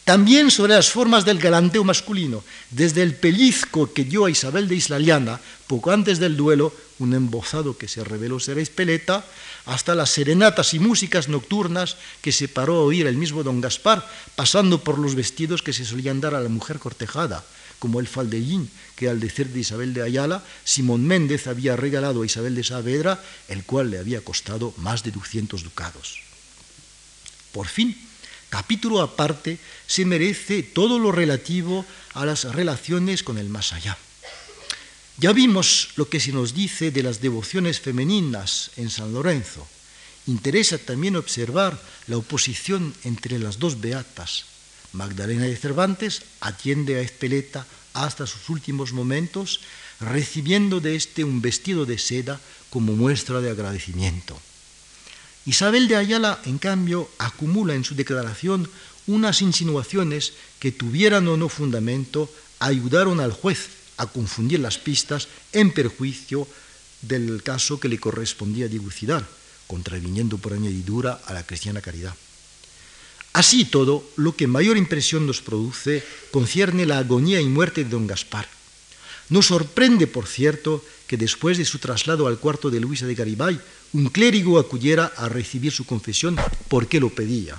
También 0.04 0.50
sobre 0.50 0.72
las 0.72 0.90
formas 0.90 1.26
del 1.26 1.38
galanteo 1.38 1.84
masculino, 1.84 2.42
desde 2.70 3.02
el 3.02 3.14
pellizco 3.14 3.92
que 3.92 4.04
dio 4.04 4.24
a 4.24 4.30
Isabel 4.30 4.66
de 4.66 4.76
Islaliana 4.76 5.38
poco 5.66 5.90
antes 5.90 6.18
del 6.18 6.34
duelo, 6.34 6.72
un 6.98 7.12
embozado 7.12 7.76
que 7.76 7.88
se 7.88 8.02
reveló 8.02 8.40
ser 8.40 8.58
Espeleta, 8.58 9.24
hasta 9.66 9.94
las 9.94 10.08
serenatas 10.08 10.72
y 10.72 10.78
músicas 10.78 11.28
nocturnas 11.28 11.96
que 12.22 12.32
se 12.32 12.48
paró 12.48 12.76
a 12.76 12.84
oír 12.84 13.06
el 13.06 13.18
mismo 13.18 13.42
don 13.42 13.60
Gaspar, 13.60 14.08
pasando 14.34 14.82
por 14.82 14.98
los 14.98 15.14
vestidos 15.14 15.60
que 15.60 15.74
se 15.74 15.84
solían 15.84 16.22
dar 16.22 16.34
a 16.34 16.40
la 16.40 16.48
mujer 16.48 16.78
cortejada, 16.78 17.44
como 17.78 18.00
el 18.00 18.08
faldellín 18.08 18.70
que 18.96 19.08
al 19.08 19.20
decir 19.20 19.48
de 19.48 19.60
Isabel 19.60 19.94
de 19.94 20.02
Ayala, 20.02 20.42
Simón 20.64 21.06
Méndez 21.06 21.46
había 21.46 21.76
regalado 21.76 22.22
a 22.22 22.26
Isabel 22.26 22.54
de 22.54 22.64
Saavedra, 22.64 23.22
el 23.48 23.62
cual 23.64 23.90
le 23.90 23.98
había 23.98 24.22
costado 24.22 24.74
más 24.78 25.04
de 25.04 25.12
200 25.12 25.62
ducados. 25.62 26.20
Por 27.52 27.68
fin, 27.68 27.96
capítulo 28.50 29.00
aparte 29.00 29.58
se 29.86 30.04
merece 30.04 30.62
todo 30.62 30.98
lo 30.98 31.12
relativo 31.12 31.86
a 32.14 32.26
las 32.26 32.44
relaciones 32.44 33.22
con 33.22 33.38
el 33.38 33.48
más 33.48 33.72
allá. 33.72 33.96
Ya 35.18 35.32
vimos 35.32 35.90
lo 35.96 36.08
que 36.08 36.20
se 36.20 36.32
nos 36.32 36.54
dice 36.54 36.90
de 36.90 37.02
las 37.02 37.20
devociones 37.20 37.80
femeninas 37.80 38.70
en 38.76 38.90
San 38.90 39.12
Lorenzo. 39.12 39.66
Interesa 40.26 40.78
también 40.78 41.16
observar 41.16 41.80
la 42.06 42.18
oposición 42.18 42.94
entre 43.02 43.38
las 43.38 43.58
dos 43.58 43.80
beatas. 43.80 44.44
Magdalena 44.92 45.44
de 45.44 45.56
Cervantes 45.56 46.22
atiende 46.40 46.96
a 46.96 47.00
Espeleta 47.00 47.66
hasta 47.92 48.26
sus 48.26 48.48
últimos 48.48 48.92
momentos, 48.92 49.60
recibiendo 50.00 50.80
de 50.80 50.96
éste 50.96 51.24
un 51.24 51.40
vestido 51.40 51.86
de 51.86 51.98
seda 51.98 52.40
como 52.70 52.94
muestra 52.94 53.40
de 53.40 53.50
agradecimiento. 53.50 54.38
Isabel 55.46 55.88
de 55.88 55.96
Ayala, 55.96 56.40
en 56.44 56.58
cambio, 56.58 57.08
acumula 57.18 57.74
en 57.74 57.84
su 57.84 57.94
declaración 57.94 58.68
unas 59.06 59.40
insinuaciones 59.40 60.34
que 60.60 60.72
tuvieran 60.72 61.26
o 61.28 61.36
no 61.36 61.48
fundamento, 61.48 62.30
ayudaron 62.58 63.20
al 63.20 63.32
juez 63.32 63.70
a 63.96 64.06
confundir 64.06 64.60
las 64.60 64.78
pistas 64.78 65.28
en 65.52 65.72
perjuicio 65.72 66.46
del 67.02 67.42
caso 67.42 67.80
que 67.80 67.88
le 67.88 67.98
correspondía 67.98 68.68
dilucidar, 68.68 69.26
contraviniendo 69.66 70.38
por 70.38 70.52
añadidura 70.52 71.20
a 71.26 71.32
la 71.32 71.44
cristiana 71.44 71.80
caridad. 71.80 72.14
Así 73.38 73.64
todo, 73.64 74.02
lo 74.16 74.34
que 74.34 74.48
mayor 74.48 74.76
impresión 74.76 75.24
nos 75.24 75.42
produce 75.42 76.02
concierne 76.32 76.86
la 76.86 76.98
agonía 76.98 77.40
y 77.40 77.46
muerte 77.46 77.84
de 77.84 77.90
don 77.90 78.08
Gaspar. 78.08 78.48
Nos 79.28 79.46
sorprende, 79.46 80.08
por 80.08 80.26
cierto, 80.26 80.82
que 81.06 81.16
después 81.16 81.56
de 81.56 81.64
su 81.64 81.78
traslado 81.78 82.26
al 82.26 82.40
cuarto 82.40 82.68
de 82.68 82.80
Luisa 82.80 83.06
de 83.06 83.14
Garibay, 83.14 83.60
un 83.92 84.08
clérigo 84.08 84.58
acudiera 84.58 85.12
a 85.16 85.28
recibir 85.28 85.70
su 85.70 85.86
confesión 85.86 86.34
porque 86.66 86.98
lo 86.98 87.10
pedía. 87.10 87.54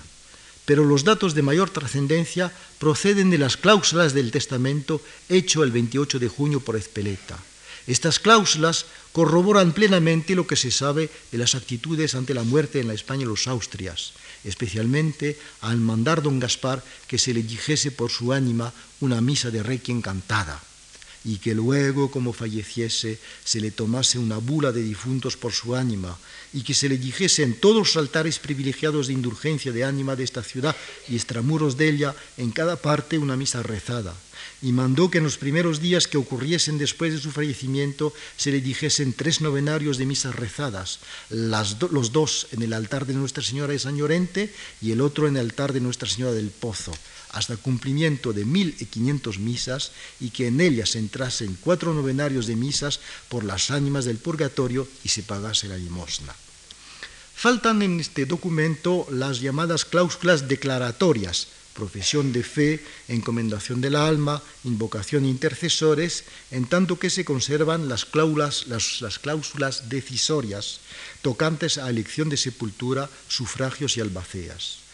Pero 0.65 0.84
los 0.84 1.06
datos 1.06 1.34
de 1.34 1.44
mayor 1.44 1.70
trascendencia 1.70 2.52
proceden 2.78 3.30
de 3.30 3.38
las 3.38 3.56
cláusulas 3.56 4.13
del 4.13 4.32
testamento 4.32 5.00
hecho 5.30 5.63
el 5.63 5.72
28 5.72 6.20
de 6.20 6.28
junio 6.28 6.60
por 6.60 6.76
Ezpeleta. 6.76 7.39
Estas 7.88 8.20
cláusulas 8.20 8.86
corroboran 9.13 9.72
plenamente 9.72 10.36
lo 10.36 10.46
que 10.46 10.58
se 10.58 10.72
sabe 10.72 11.10
de 11.32 11.38
las 11.38 11.56
actitudes 11.56 12.15
ante 12.15 12.34
la 12.34 12.44
muerte 12.44 12.82
en 12.82 12.88
la 12.89 12.94
España 12.94 13.22
de 13.22 13.32
los 13.32 13.48
Austrias, 13.48 14.12
especialmente 14.43 15.38
al 15.62 15.78
mandar 15.78 16.21
don 16.21 16.39
Gaspar 16.39 16.84
que 17.08 17.17
se 17.17 17.34
le 17.34 17.43
dijese 17.43 17.91
por 17.91 18.12
su 18.12 18.34
ánima 18.34 18.73
una 18.99 19.21
misa 19.21 19.52
de 19.52 19.63
requiem 19.63 20.02
cantada 20.02 20.62
y 21.26 21.38
que 21.38 21.54
luego, 21.54 22.10
como 22.10 22.34
falleciese, 22.34 23.20
se 23.44 23.60
le 23.60 23.72
tomase 23.72 24.18
una 24.18 24.38
bula 24.38 24.72
de 24.72 24.82
difuntos 24.82 25.36
por 25.36 25.52
su 25.52 25.76
ánima, 25.76 26.18
y 26.54 26.62
que 26.62 26.74
se 26.74 26.90
le 26.90 26.98
dijese 26.98 27.44
en 27.44 27.60
todos 27.60 27.78
los 27.78 27.98
altares 27.98 28.40
privilegiados 28.40 29.08
de 29.08 29.14
indulgencia 29.14 29.72
de 29.72 29.84
ánima 29.84 30.16
de 30.16 30.24
esta 30.24 30.44
ciudad 30.44 30.76
y 31.08 31.16
extramuros 31.16 31.78
de 31.78 31.90
ella, 31.90 32.16
en 32.38 32.52
cada 32.52 32.78
parte 32.78 33.18
una 33.18 33.36
misa 33.36 33.62
rezada. 33.64 34.16
Y 34.62 34.72
mandó 34.72 35.12
que 35.12 35.18
en 35.18 35.26
los 35.26 35.38
primeros 35.38 35.82
días 35.82 36.08
que 36.08 36.18
ocurriesen 36.18 36.78
después 36.78 37.14
de 37.14 37.20
su 37.20 37.32
fallecimiento 37.32 38.14
se 38.38 38.52
le 38.52 38.62
dijesen 38.62 39.14
tres 39.14 39.42
novenarios 39.42 39.98
de 39.98 40.06
misas 40.06 40.36
rezadas, 40.36 41.00
los 41.30 42.12
dos 42.12 42.48
en 42.52 42.62
el 42.62 42.74
altar 42.74 43.06
de 43.06 43.14
Nuestra 43.14 43.44
Señora 43.44 43.74
de 43.74 43.80
San 43.80 43.98
Llorente 43.98 44.54
y 44.82 44.92
el 44.92 45.02
otro 45.02 45.28
en 45.28 45.36
el 45.36 45.42
altar 45.42 45.74
de 45.74 45.82
Nuestra 45.82 46.10
Señora 46.10 46.34
del 46.34 46.50
Pozo 46.50 46.94
hasta 47.32 47.54
el 47.54 47.60
cumplimiento 47.60 48.34
de 48.34 48.46
1.500 48.46 49.38
misas 49.39 49.92
y 50.20 50.32
que 50.32 50.48
en 50.48 50.62
ellas 50.62 50.96
entrasen 50.96 51.58
cuatro 51.62 51.94
novenarios 51.94 52.48
de 52.48 52.56
misas 52.56 53.00
por 53.30 53.44
las 53.44 53.72
ánimas 53.72 54.06
del 54.06 54.18
purgatorio 54.18 54.88
y 55.04 55.10
se 55.10 55.24
pagase 55.24 55.68
la 55.68 55.78
limosna. 55.78 56.36
Faltan 57.36 57.82
en 57.82 58.00
este 58.00 58.26
documento 58.26 59.08
las 59.12 59.39
llamadas 59.39 59.86
cláusulas 59.86 60.50
declaratorias, 60.50 61.48
profesión 61.74 62.34
de 62.34 62.44
fe, 62.44 62.84
encomendación 63.08 63.80
del 63.80 63.96
alma, 63.96 64.44
invocación 64.65 65.24
e 65.24 65.30
intercesores, 65.30 66.26
en 66.52 66.65
tanto 66.65 67.00
que 67.00 67.10
se 67.10 67.24
conservan 67.24 67.88
las 67.88 68.04
cláusulas, 68.04 68.68
las, 68.68 69.00
las 69.00 69.20
cláusulas 69.20 69.88
decisorias 69.88 70.82
tocantes 71.22 71.78
a 71.78 71.89
elección 71.89 72.28
de 72.28 72.36
sepultura, 72.36 73.10
sufragios 73.30 73.96
y 73.96 74.02
albaceas. 74.02 74.88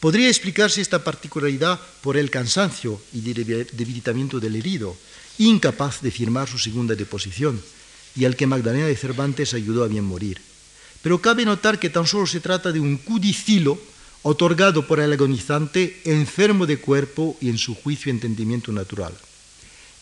Podría 0.00 0.28
explicarse 0.28 0.80
esta 0.80 1.02
particularidad 1.02 1.80
por 2.02 2.16
el 2.16 2.30
cansancio 2.30 3.00
y 3.12 3.20
debilitamiento 3.20 4.38
del 4.38 4.54
herido, 4.54 4.96
incapaz 5.38 6.00
de 6.02 6.12
firmar 6.12 6.48
su 6.48 6.58
segunda 6.58 6.94
deposición, 6.94 7.60
y 8.14 8.24
al 8.24 8.36
que 8.36 8.46
Magdalena 8.46 8.86
de 8.86 8.96
Cervantes 8.96 9.54
ayudó 9.54 9.82
a 9.82 9.88
bien 9.88 10.04
morir. 10.04 10.40
Pero 11.02 11.20
cabe 11.20 11.44
notar 11.44 11.78
que 11.78 11.90
tan 11.90 12.06
solo 12.06 12.26
se 12.26 12.40
trata 12.40 12.70
de 12.72 12.80
un 12.80 12.96
cudicilo 12.96 13.78
otorgado 14.22 14.86
por 14.86 15.00
el 15.00 15.12
agonizante 15.12 16.00
enfermo 16.04 16.66
de 16.66 16.78
cuerpo 16.78 17.36
y 17.40 17.48
en 17.48 17.58
su 17.58 17.74
juicio 17.74 18.10
y 18.10 18.14
entendimiento 18.14 18.72
natural. 18.72 19.14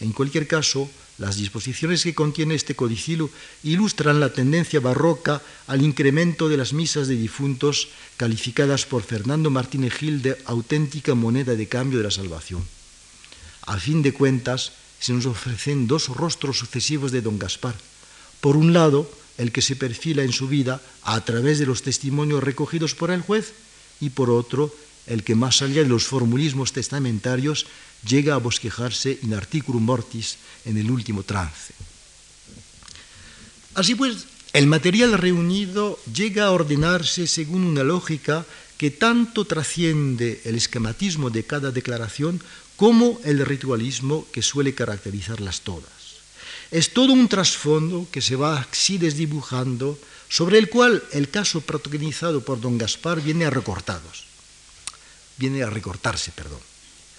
En 0.01 0.13
cualquier 0.13 0.47
caso, 0.47 0.91
las 1.19 1.37
disposiciones 1.37 2.03
que 2.03 2.15
contiene 2.15 2.55
este 2.55 2.77
codicilo 2.77 3.31
ilustran 3.63 4.21
la 4.21 4.33
tendencia 4.33 4.81
barroca 4.81 5.41
al 5.67 5.83
incremento 5.83 6.49
de 6.49 6.59
las 6.59 6.73
misas 6.73 7.09
de 7.09 7.17
difuntos 7.17 7.89
calificadas 8.17 8.85
por 8.85 9.03
Fernando 9.03 9.51
Martínez 9.51 9.95
Gil 9.95 10.21
de 10.21 10.37
auténtica 10.45 11.15
moneda 11.15 11.55
de 11.55 11.69
cambio 11.69 11.99
de 11.99 12.05
la 12.05 12.11
salvación. 12.11 12.65
A 13.67 13.79
fin 13.79 14.03
de 14.03 14.13
cuentas, 14.13 14.73
se 15.01 15.13
nos 15.13 15.27
ofrecen 15.27 15.87
dos 15.87 16.09
rostros 16.09 16.59
sucesivos 16.59 17.13
de 17.13 17.23
don 17.23 17.39
Gaspar. 17.39 17.75
Por 18.41 18.57
un 18.57 18.73
lado, 18.73 19.11
el 19.39 19.53
que 19.53 19.63
se 19.63 19.77
perfila 19.77 20.23
en 20.23 20.33
su 20.33 20.49
vida 20.49 20.81
a 21.03 21.21
través 21.25 21.59
de 21.59 21.67
los 21.67 21.83
testimonios 21.83 22.43
recogidos 22.43 22.95
por 22.95 23.11
el 23.11 23.23
juez 23.23 23.53
y 24.01 24.11
por 24.11 24.31
otro, 24.31 24.75
el 25.07 25.25
que 25.25 25.35
más 25.35 25.63
allá 25.63 25.83
de 25.83 25.89
los 25.89 26.05
formulismos 26.05 26.73
testamentarios 26.73 27.67
llega 28.07 28.35
a 28.35 28.43
bosquejarse 28.43 29.19
in 29.23 29.35
articulum 29.35 29.83
mortis 29.83 30.39
en 30.65 30.79
el 30.79 30.91
último 30.91 31.23
trance. 31.23 31.75
Así 33.75 33.95
pues, 33.95 34.25
el 34.53 34.67
material 34.67 35.19
reunido 35.19 35.99
llega 36.09 36.47
a 36.47 36.53
ordenarse 36.53 37.27
según 37.27 37.65
una 37.65 37.85
lógica 37.85 38.47
que 38.79 38.91
tanto 38.91 39.45
trasciende 39.45 40.41
el 40.45 40.55
esquematismo 40.55 41.29
de 41.29 41.45
cada 41.45 41.73
declaración 41.73 42.41
como 42.77 43.21
el 43.25 43.45
ritualismo 43.45 44.27
que 44.33 44.43
suele 44.43 44.75
caracterizarlas 44.75 45.61
todas. 45.61 45.93
Es 46.71 46.93
todo 46.93 47.13
un 47.13 47.29
trasfondo 47.29 48.07
que 48.11 48.21
se 48.21 48.37
va 48.37 48.61
así 48.61 48.99
desdibujando, 48.99 49.99
sobre 50.29 50.59
el 50.59 50.69
cual 50.69 51.03
el 51.13 51.31
caso 51.31 51.61
protagonizado 51.61 52.45
por 52.45 52.61
don 52.61 52.77
Gaspar 52.77 53.21
viene 53.21 53.47
a 53.47 53.51
recortados, 53.51 54.27
viene 55.39 55.63
a 55.63 55.71
recortarse, 55.71 56.33
perdón. 56.33 56.61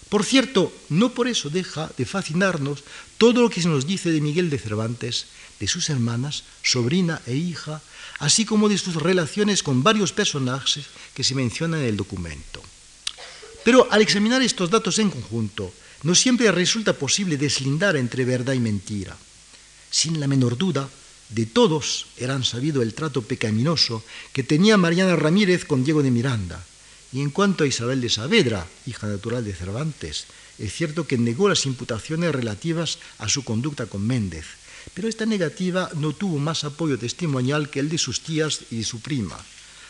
Por 0.10 0.24
cierto, 0.24 0.72
no 0.90 1.14
por 1.14 1.28
eso 1.28 1.50
deja 1.50 1.92
de 1.98 2.06
fascinarnos 2.06 2.84
todo 3.18 3.42
lo 3.42 3.50
que 3.50 3.62
se 3.62 3.68
nos 3.68 3.86
dice 3.86 4.12
de 4.12 4.22
Miguel 4.22 4.50
de 4.50 4.60
Cervantes, 4.60 5.28
de 5.60 5.68
sus 5.68 5.90
hermanas, 5.90 6.44
sobrina 6.64 7.22
e 7.26 7.36
hija, 7.36 7.82
así 8.20 8.46
como 8.46 8.70
de 8.70 8.78
sus 8.78 8.96
relaciones 8.96 9.64
con 9.64 9.84
varios 9.84 10.14
personajes 10.14 10.86
que 11.14 11.24
se 11.24 11.36
mencionan 11.36 11.82
en 11.82 11.88
el 11.88 11.98
documento. 11.98 12.64
Pero 13.66 13.88
al 13.92 14.02
examinar 14.02 14.42
estos 14.42 14.70
datos 14.70 14.98
en 15.00 15.10
conjunto, 15.10 15.74
no 16.04 16.16
siempre 16.16 16.52
resulta 16.52 16.94
posible 16.94 17.38
deslindar 17.38 17.98
entre 17.98 18.24
verdad 18.24 18.54
y 18.54 18.60
mentira. 18.60 19.18
Sin 19.92 20.20
la 20.20 20.28
menor 20.28 20.58
duda, 20.58 20.88
de 21.30 21.46
todos 21.46 22.08
eran 22.16 22.46
sabido 22.46 22.82
el 22.82 22.94
trato 22.94 23.22
pecaminoso 23.24 24.04
que 24.32 24.44
tenía 24.44 24.78
Mariana 24.78 25.18
Ramírez 25.18 25.66
con 25.66 25.84
Diego 25.84 26.02
de 26.02 26.12
Miranda, 26.12 26.64
y 27.14 27.22
en 27.22 27.30
cuanto 27.30 27.64
a 27.64 27.68
Isabel 27.68 28.02
de 28.02 28.10
Saavedra, 28.10 28.68
hija 28.86 29.08
natural 29.08 29.46
de 29.46 29.54
Cervantes, 29.54 30.26
es 30.58 30.74
cierto 30.74 31.08
que 31.08 31.18
negó 31.18 31.48
las 31.48 31.66
imputaciones 31.66 32.34
relativas 32.34 33.00
a 33.20 33.30
su 33.30 33.44
conducta 33.44 33.86
con 33.86 34.06
Méndez, 34.06 34.46
pero 34.94 35.08
esta 35.08 35.26
negativa 35.26 35.90
no 35.96 36.14
tuvo 36.14 36.38
más 36.40 36.64
apoyo 36.64 36.98
testimonial 36.98 37.70
que 37.70 37.80
el 37.80 37.90
de 37.90 37.98
sus 37.98 38.22
tías 38.22 38.62
y 38.72 38.78
de 38.78 38.84
su 38.84 39.00
prima. 39.00 39.38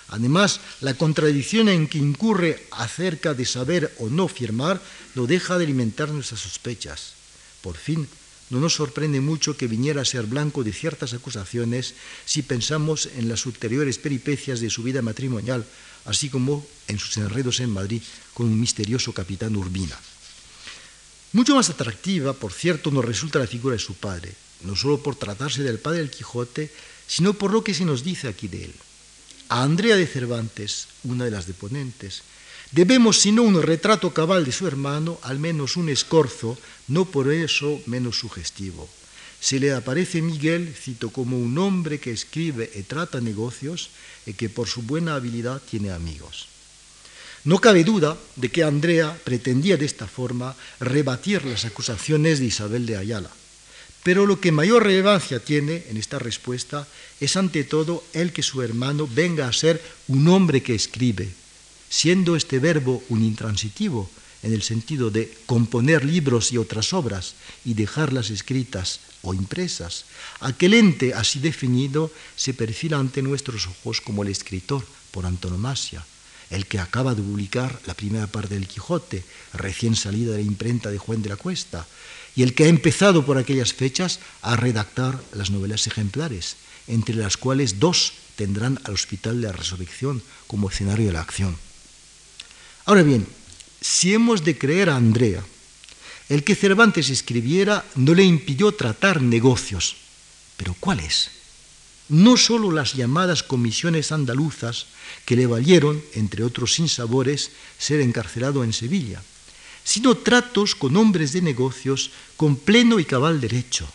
Además, 0.10 0.62
la 0.82 0.94
contradicción 0.94 1.70
en 1.70 1.88
que 1.88 1.98
incurre 1.98 2.66
acerca 2.72 3.34
de 3.34 3.46
saber 3.46 3.94
o 4.00 4.10
no 4.10 4.28
firmar 4.28 4.82
no 5.16 5.28
deja 5.28 5.58
de 5.58 5.66
alimentar 5.66 6.10
nuestras 6.10 6.42
sospechas. 6.42 7.14
Por 7.62 7.76
fin, 7.76 8.08
no 8.50 8.62
nos 8.62 8.76
sorprende 8.76 9.20
mucho 9.20 9.58
que 9.58 9.68
viniera 9.68 10.02
a 10.02 10.06
ser 10.06 10.26
blanco 10.26 10.64
de 10.64 10.72
ciertas 10.72 11.14
acusaciones 11.14 11.96
si 12.26 12.42
pensamos 12.42 13.10
en 13.18 13.28
las 13.28 13.46
ulteriores 13.46 13.98
peripecias 13.98 14.62
de 14.62 14.70
su 14.70 14.84
vida 14.84 15.02
matrimonial, 15.02 15.66
así 16.08 16.30
como 16.30 16.66
en 16.88 16.98
sus 16.98 17.16
enredos 17.18 17.60
en 17.60 17.70
Madrid 17.70 18.02
con 18.34 18.48
un 18.48 18.60
misterioso 18.60 19.14
capitán 19.14 19.56
Urbina. 19.56 19.98
Mucho 21.34 21.56
más 21.56 21.70
atractiva, 21.70 22.34
por 22.34 22.52
cierto, 22.52 22.90
nos 22.90 23.06
resulta 23.06 23.40
la 23.40 23.48
figura 23.48 23.74
de 23.74 23.80
su 23.80 23.94
padre, 23.94 24.34
no 24.62 24.76
solo 24.76 25.04
por 25.04 25.16
tratarse 25.16 25.62
del 25.62 25.80
padre 25.80 26.00
del 26.00 26.10
Quijote, 26.10 26.72
sino 27.06 27.34
por 27.34 27.52
lo 27.52 27.64
que 27.64 27.74
se 27.74 27.86
nos 27.86 28.04
dice 28.04 28.28
aquí 28.28 28.48
de 28.48 28.66
él. 28.66 28.74
A 29.50 29.64
Andrea 29.64 29.96
de 29.96 30.08
Cervantes, 30.08 30.88
una 31.04 31.26
de 31.26 31.32
las 31.32 31.46
deponentes, 31.46 32.24
debemos, 32.72 33.20
si 33.20 33.32
no 33.32 33.44
un 33.44 33.62
retrato 33.62 34.14
cabal 34.14 34.46
de 34.46 34.52
su 34.52 34.68
hermano, 34.68 35.20
al 35.22 35.40
menos 35.40 35.78
un 35.78 35.90
escorzo, 35.90 36.58
no 36.88 37.06
por 37.06 37.32
eso 37.32 37.82
menos 37.86 38.18
sugestivo. 38.18 38.90
Se 39.40 39.60
le 39.60 39.72
aparece 39.74 40.22
Miguel, 40.22 40.74
cito, 40.74 41.10
como 41.10 41.38
un 41.38 41.58
hombre 41.58 42.00
que 42.00 42.12
escribe 42.12 42.70
y 42.76 42.82
trata 42.84 43.22
negocios 43.22 43.90
y 44.26 44.34
que 44.34 44.50
por 44.50 44.68
su 44.68 44.82
buena 44.82 45.16
habilidad 45.16 45.62
tiene 45.70 45.92
amigos. 45.92 46.48
No 47.44 47.60
cabe 47.60 47.84
duda 47.84 48.18
de 48.36 48.50
que 48.50 48.64
Andrea 48.64 49.18
pretendía 49.24 49.78
de 49.78 49.86
esta 49.86 50.08
forma 50.08 50.56
rebatir 50.80 51.46
las 51.46 51.64
acusaciones 51.64 52.40
de 52.40 52.46
Isabel 52.46 52.86
de 52.86 52.98
Ayala, 52.98 53.30
Pero 54.04 54.26
lo 54.26 54.40
que 54.40 54.52
mayor 54.52 54.84
relevancia 54.84 55.40
tiene 55.40 55.84
en 55.90 55.98
esta 55.98 56.18
respuesta 56.18 56.88
es 57.20 57.36
ante 57.36 57.64
todo 57.64 58.04
el 58.14 58.32
que 58.32 58.44
su 58.44 58.62
hermano 58.62 59.08
venga 59.08 59.48
a 59.48 59.54
ser 59.54 59.82
un 60.08 60.28
hombre 60.30 60.64
que 60.64 60.76
escribe, 60.76 61.30
siendo 61.90 62.36
este 62.36 62.60
verbo 62.60 63.04
un 63.10 63.24
intransitivo, 63.24 64.10
en 64.48 64.54
el 64.54 64.64
sentido 64.64 65.12
de 65.12 65.28
componer 65.46 66.06
libros 66.06 66.54
y 66.54 66.58
otras 66.58 66.94
obras 66.94 67.36
y 67.66 67.74
dejarlas 67.74 68.30
escritas 68.30 69.02
o 69.22 69.34
impresas, 69.34 70.06
aquel 70.40 70.74
ente 70.74 71.14
así 71.14 71.40
definido 71.40 72.12
se 72.38 72.54
perfila 72.54 72.98
ante 72.98 73.22
nuestros 73.22 73.68
ojos 73.68 74.00
como 74.00 74.24
el 74.24 74.30
escritor 74.30 74.86
por 75.12 75.26
antonomasia, 75.26 76.06
el 76.50 76.66
que 76.66 76.80
acaba 76.80 77.14
de 77.14 77.22
publicar 77.22 77.78
la 77.86 77.94
primera 77.94 78.28
parte 78.28 78.56
del 78.56 78.68
Quijote, 78.68 79.26
recién 79.54 79.98
salida 79.98 80.32
de 80.32 80.38
la 80.38 80.48
imprenta 80.48 80.90
de 80.90 80.98
Juan 80.98 81.22
de 81.22 81.30
la 81.30 81.36
Cuesta, 81.36 81.86
y 82.34 82.44
el 82.44 82.56
que 82.56 82.64
ha 82.64 82.68
empezado 82.68 83.26
por 83.26 83.38
aquellas 83.38 83.74
fechas 83.74 84.20
a 84.42 84.56
redactar 84.56 85.22
las 85.34 85.52
novelas 85.52 85.88
ejemplares, 85.88 86.56
entre 86.88 87.16
las 87.16 87.36
cuales 87.36 87.80
dos 87.80 88.14
tendrán 88.38 88.80
al 88.86 88.94
Hospital 88.94 89.42
de 89.42 89.48
la 89.48 89.54
Resurrección 89.54 90.22
como 90.48 90.70
escenario 90.70 91.08
de 91.08 91.14
la 91.14 91.22
acción. 91.22 91.58
Ahora 92.86 93.04
bien, 93.04 93.28
si 93.82 94.14
hemos 94.14 94.44
de 94.44 94.58
creer 94.58 94.90
a 94.90 94.96
Andrea, 94.96 95.44
el 96.30 96.44
que 96.44 96.56
Cervantes 96.56 97.10
escribiera 97.10 97.86
no 97.96 98.14
le 98.14 98.24
impidió 98.24 98.74
tratar 98.74 99.22
negocios, 99.22 99.96
pero 100.58 100.76
¿cuáles? 100.80 101.32
No 102.10 102.38
sólo 102.38 102.72
las 102.72 102.94
llamadas 102.94 103.44
comisiones 103.44 104.12
andaluzas 104.12 104.88
que 105.26 105.36
le 105.36 105.46
valieron, 105.46 106.02
entre 106.14 106.44
otros 106.44 106.74
sinsabores, 106.74 107.52
ser 107.78 108.02
encarcelado 108.02 108.64
en 108.64 108.74
Sevilla, 108.74 109.22
sino 109.84 110.16
tratos 110.16 110.76
con 110.76 110.98
hombres 110.98 111.32
de 111.32 111.42
negocios 111.42 112.12
con 112.36 112.58
pleno 112.58 113.00
y 113.00 113.06
cabal 113.06 113.40
derecho, 113.40 113.88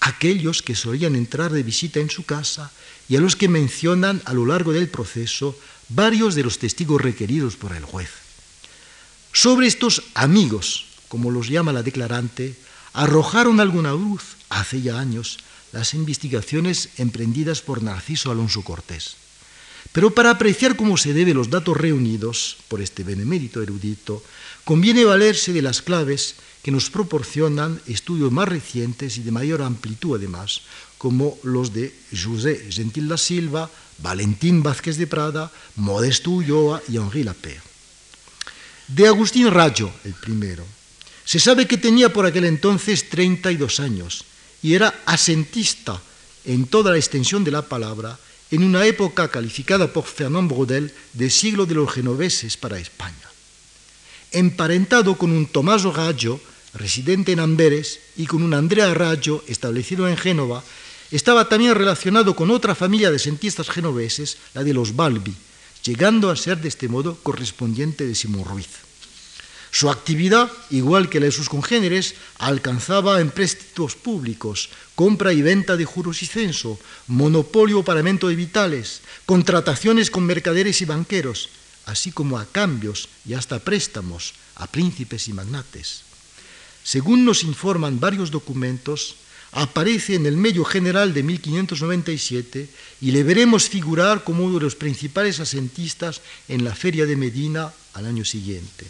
aquellos 0.00 0.62
que 0.62 0.76
solían 0.76 1.16
entrar 1.16 1.52
de 1.52 1.62
visita 1.62 2.00
en 2.00 2.10
su 2.10 2.24
casa 2.24 2.70
y 3.08 3.16
a 3.16 3.20
los 3.20 3.34
que 3.34 3.48
mencionan 3.48 4.22
a 4.24 4.32
lo 4.34 4.46
largo 4.46 4.72
del 4.72 4.88
proceso 4.88 5.58
varios 5.88 6.36
de 6.36 6.44
los 6.44 6.58
testigos 6.58 7.00
requeridos 7.00 7.56
por 7.56 7.74
el 7.74 7.84
juez. 7.84 8.19
Sobre 9.32 9.66
estos 9.66 10.02
amigos, 10.14 10.86
como 11.08 11.30
los 11.30 11.48
llama 11.48 11.72
la 11.72 11.82
declarante, 11.82 12.56
arrojaron 12.92 13.60
alguna 13.60 13.92
luz 13.92 14.22
hace 14.48 14.82
ya 14.82 14.98
años 14.98 15.38
las 15.72 15.94
investigaciones 15.94 16.90
emprendidas 16.98 17.62
por 17.62 17.82
Narciso 17.82 18.30
Alonso 18.30 18.62
Cortés. 18.62 19.16
Pero 19.92 20.10
para 20.10 20.30
apreciar 20.30 20.76
cómo 20.76 20.96
se 20.96 21.14
debe 21.14 21.34
los 21.34 21.50
datos 21.50 21.76
reunidos 21.76 22.58
por 22.68 22.80
este 22.80 23.02
benemérito 23.02 23.62
erudito, 23.62 24.22
conviene 24.64 25.04
valerse 25.04 25.52
de 25.52 25.62
las 25.62 25.80
claves 25.80 26.34
que 26.62 26.70
nos 26.70 26.90
proporcionan 26.90 27.80
estudios 27.86 28.30
más 28.30 28.48
recientes 28.48 29.16
y 29.16 29.22
de 29.22 29.30
mayor 29.30 29.62
amplitud 29.62 30.16
además, 30.16 30.62
como 30.98 31.38
los 31.42 31.72
de 31.72 31.94
José 32.12 32.66
Gentil 32.70 33.08
da 33.08 33.16
Silva, 33.16 33.70
Valentín 33.98 34.62
Vázquez 34.62 34.96
de 34.98 35.06
Prada, 35.06 35.50
Modesto 35.76 36.30
Ulloa 36.30 36.82
y 36.88 36.96
Henri 36.98 37.24
Lapère. 37.24 37.69
De 38.94 39.06
Agustín 39.06 39.48
Rayo, 39.52 39.88
el 40.04 40.14
primero, 40.14 40.66
se 41.24 41.38
sabe 41.38 41.68
que 41.68 41.78
tenía 41.78 42.12
por 42.12 42.26
aquel 42.26 42.44
entonces 42.44 43.08
32 43.08 43.78
años 43.78 44.24
y 44.64 44.74
era 44.74 45.02
asentista 45.06 46.02
en 46.44 46.66
toda 46.66 46.90
la 46.90 46.96
extensión 46.98 47.44
de 47.44 47.52
la 47.52 47.62
palabra 47.62 48.18
en 48.50 48.64
una 48.64 48.84
época 48.84 49.28
calificada 49.28 49.92
por 49.92 50.06
Fernand 50.06 50.50
Brodel 50.50 50.92
de 51.12 51.30
siglo 51.30 51.66
de 51.66 51.76
los 51.76 51.92
genoveses 51.92 52.56
para 52.56 52.80
España. 52.80 53.14
Emparentado 54.32 55.16
con 55.16 55.30
un 55.30 55.46
Tommaso 55.46 55.92
Raggio, 55.92 56.40
residente 56.74 57.30
en 57.30 57.38
Amberes, 57.38 58.00
y 58.16 58.26
con 58.26 58.42
un 58.42 58.54
Andrea 58.54 58.92
Raggio, 58.92 59.44
establecido 59.46 60.08
en 60.08 60.16
Génova, 60.16 60.64
estaba 61.12 61.48
también 61.48 61.76
relacionado 61.76 62.34
con 62.34 62.50
otra 62.50 62.74
familia 62.74 63.12
de 63.12 63.20
sentistas 63.20 63.70
genoveses, 63.70 64.38
la 64.52 64.64
de 64.64 64.74
los 64.74 64.96
Balbi, 64.96 65.36
llegando 65.84 66.30
a 66.30 66.36
ser 66.36 66.60
de 66.60 66.68
este 66.68 66.88
modo 66.88 67.16
correspondiente 67.22 68.06
de 68.06 68.14
Simón 68.14 68.44
Ruiz. 68.44 68.68
Su 69.72 69.88
actividad, 69.88 70.50
igual 70.70 71.08
que 71.08 71.20
la 71.20 71.26
de 71.26 71.32
sus 71.32 71.48
congéneres, 71.48 72.14
alcanzaba 72.38 73.20
empréstitos 73.20 73.94
públicos, 73.94 74.70
compra 74.96 75.32
y 75.32 75.42
venta 75.42 75.76
de 75.76 75.84
juros 75.84 76.22
y 76.22 76.26
censo, 76.26 76.78
monopolio 77.06 77.78
o 77.78 77.84
paramento 77.84 78.26
de 78.26 78.34
vitales, 78.34 79.02
contrataciones 79.26 80.10
con 80.10 80.26
mercaderes 80.26 80.82
y 80.82 80.86
banqueros, 80.86 81.50
así 81.86 82.10
como 82.10 82.38
a 82.38 82.46
cambios 82.46 83.08
y 83.24 83.34
hasta 83.34 83.60
préstamos 83.60 84.34
a 84.56 84.66
príncipes 84.66 85.28
y 85.28 85.32
magnates. 85.32 86.02
Según 86.82 87.24
nos 87.24 87.44
informan 87.44 88.00
varios 88.00 88.30
documentos, 88.30 89.16
aparece 89.52 90.14
en 90.14 90.26
el 90.26 90.36
medio 90.36 90.64
general 90.64 91.12
de 91.12 91.22
1597 91.22 92.68
y 93.00 93.10
le 93.10 93.22
veremos 93.24 93.68
figurar 93.68 94.22
como 94.22 94.44
uno 94.44 94.58
de 94.58 94.64
los 94.64 94.76
principales 94.76 95.40
asentistas 95.40 96.20
en 96.48 96.64
la 96.64 96.74
feria 96.74 97.06
de 97.06 97.16
Medina 97.16 97.72
al 97.94 98.06
año 98.06 98.24
siguiente. 98.24 98.86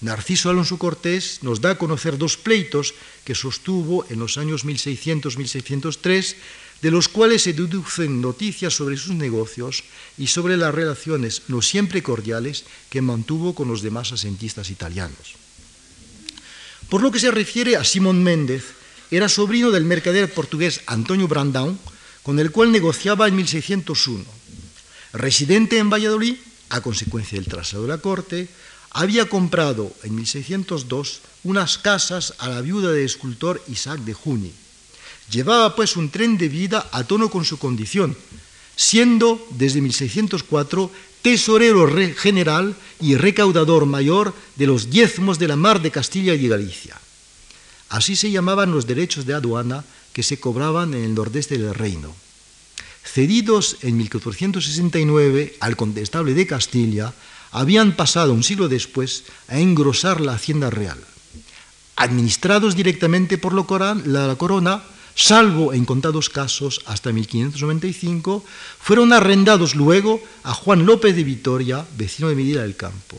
Narciso 0.00 0.50
Alonso 0.50 0.78
Cortés 0.78 1.42
nos 1.42 1.60
da 1.60 1.74
a 1.74 1.78
conocer 1.78 2.18
dos 2.18 2.38
pleitos 2.38 2.94
que 3.26 3.34
sostuvo 3.34 4.06
en 4.10 4.22
los 4.22 4.38
años 4.38 4.64
1600-1603, 4.64 6.36
de 6.82 6.90
los 6.92 7.08
cuales 7.08 7.42
se 7.42 7.52
deducen 7.52 8.22
noticias 8.22 8.74
sobre 8.74 8.96
sus 8.96 9.18
negocios 9.18 9.82
y 10.16 10.28
sobre 10.28 10.56
las 10.56 10.72
relaciones 10.72 11.42
no 11.48 11.62
siempre 11.62 12.04
cordiales 12.04 12.62
que 12.90 13.02
mantuvo 13.02 13.56
con 13.56 13.66
los 13.66 13.82
demás 13.82 14.12
asentistas 14.12 14.70
italianos. 14.70 15.34
Por 16.88 17.02
lo 17.02 17.10
que 17.10 17.18
se 17.18 17.32
refiere 17.32 17.74
a 17.74 17.82
Simón 17.82 18.22
Méndez, 18.22 18.77
era 19.10 19.28
sobrino 19.28 19.70
del 19.70 19.84
mercader 19.84 20.32
portugués 20.32 20.82
Antonio 20.86 21.28
Brandão, 21.28 21.76
con 22.22 22.38
el 22.38 22.50
cual 22.50 22.72
negociaba 22.72 23.28
en 23.28 23.36
1601. 23.36 24.24
Residente 25.12 25.78
en 25.78 25.88
Valladolid, 25.88 26.36
a 26.68 26.80
consecuencia 26.80 27.40
del 27.40 27.48
traslado 27.48 27.88
de 27.88 27.92
la 27.96 27.98
corte, 28.04 28.48
había 28.90 29.28
comprado 29.28 29.92
en 30.02 30.14
1602 30.14 31.20
unas 31.44 31.78
casas 31.78 32.34
a 32.38 32.48
la 32.48 32.60
viuda 32.60 32.92
del 32.92 33.04
escultor 33.04 33.62
Isaac 33.68 34.00
de 34.00 34.12
Juni. 34.12 34.52
Llevaba 35.30 35.76
pues 35.76 35.96
un 35.96 36.10
tren 36.10 36.36
de 36.36 36.48
vida 36.48 36.88
a 36.92 37.04
tono 37.04 37.30
con 37.30 37.44
su 37.44 37.58
condición, 37.58 38.16
siendo 38.76 39.40
desde 39.56 39.80
1604 39.80 40.90
tesorero 41.22 41.88
general 42.16 42.76
y 43.00 43.16
recaudador 43.16 43.86
mayor 43.86 44.34
de 44.56 44.66
los 44.66 44.90
diezmos 44.90 45.38
de 45.38 45.48
la 45.48 45.56
mar 45.56 45.80
de 45.82 45.90
Castilla 45.90 46.34
y 46.34 46.48
Galicia. 46.48 46.96
Así 47.88 48.16
se 48.16 48.30
llamaban 48.30 48.70
los 48.70 48.86
derechos 48.86 49.24
de 49.26 49.34
aduana 49.34 49.84
que 50.12 50.22
se 50.22 50.38
cobraban 50.38 50.94
en 50.94 51.04
el 51.04 51.14
nordeste 51.14 51.58
del 51.58 51.74
reino. 51.74 52.14
Cedidos 53.04 53.78
en 53.82 53.96
1469 53.96 55.56
al 55.60 55.76
condestable 55.76 56.34
de 56.34 56.46
Castilla, 56.46 57.14
habían 57.50 57.96
pasado 57.96 58.34
un 58.34 58.44
siglo 58.44 58.68
después 58.68 59.24
a 59.48 59.58
engrosar 59.58 60.20
la 60.20 60.34
hacienda 60.34 60.70
real. 60.70 60.98
Administrados 61.96 62.76
directamente 62.76 63.38
por 63.38 63.54
la 63.54 64.36
corona, 64.36 64.84
salvo 65.14 65.72
en 65.72 65.84
contados 65.84 66.28
casos 66.28 66.82
hasta 66.86 67.12
1595, 67.12 68.44
fueron 68.78 69.12
arrendados 69.12 69.74
luego 69.74 70.22
a 70.44 70.52
Juan 70.54 70.86
López 70.86 71.16
de 71.16 71.24
Vitoria, 71.24 71.86
vecino 71.96 72.28
de 72.28 72.36
Medina 72.36 72.62
del 72.62 72.76
Campo. 72.76 73.16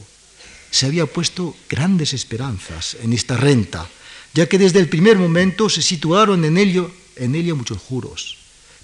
Se 0.71 0.85
había 0.85 1.07
puesto 1.07 1.55
grandes 1.67 2.13
esperanzas 2.13 2.95
en 3.01 3.11
esta 3.11 3.35
renta, 3.35 3.89
ya 4.39 4.47
que 4.47 4.57
desde 4.57 4.79
el 4.79 4.87
primer 4.87 5.17
momento 5.17 5.67
se 5.67 5.81
situaron 5.81 6.45
en, 6.45 6.57
ello, 6.57 6.89
en 7.17 7.35
ella 7.35 7.55
muchos 7.55 7.77
juros. 7.77 8.37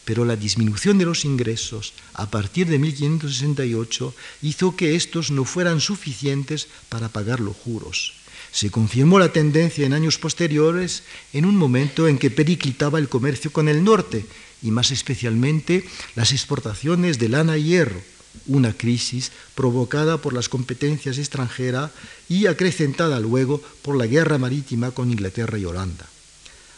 Pero 0.03 0.25
la 0.25 0.35
disminución 0.35 0.97
de 0.97 1.05
los 1.05 1.23
ingresos 1.23 1.93
a 2.13 2.29
partir 2.29 2.67
de 2.67 2.77
1568 2.77 4.13
hizo 4.41 4.75
que 4.75 4.95
estos 4.97 5.31
no 5.31 5.45
fueran 5.45 5.79
suficientes 5.79 6.67
para 6.89 7.07
pagar 7.07 7.39
los 7.39 7.55
juros. 7.55 8.15
Se 8.51 8.69
confirmó 8.69 9.17
la 9.17 9.31
tendencia 9.31 9.85
en 9.85 9.93
años 9.93 10.17
posteriores 10.17 11.03
en 11.31 11.45
un 11.45 11.55
momento 11.55 12.09
en 12.09 12.17
que 12.17 12.31
periclitaba 12.31 12.99
el 12.99 13.07
comercio 13.07 13.49
con 13.53 13.69
el 13.69 13.81
norte 13.81 14.25
y 14.61 14.71
más 14.71 14.91
especialmente 14.91 15.85
las 16.15 16.33
exportaciones 16.33 17.17
de 17.17 17.29
lana 17.29 17.57
y 17.57 17.63
hierro, 17.63 18.01
una 18.47 18.73
crisis 18.73 19.31
provocada 19.55 20.17
por 20.17 20.33
las 20.33 20.49
competencias 20.49 21.17
extranjeras 21.17 21.91
y 22.29 22.47
acrecentada 22.47 23.19
luego 23.19 23.61
por 23.81 23.95
la 23.95 24.07
guerra 24.07 24.37
marítima 24.37 24.91
con 24.91 25.11
Inglaterra 25.11 25.57
y 25.57 25.65
Holanda. 25.65 26.05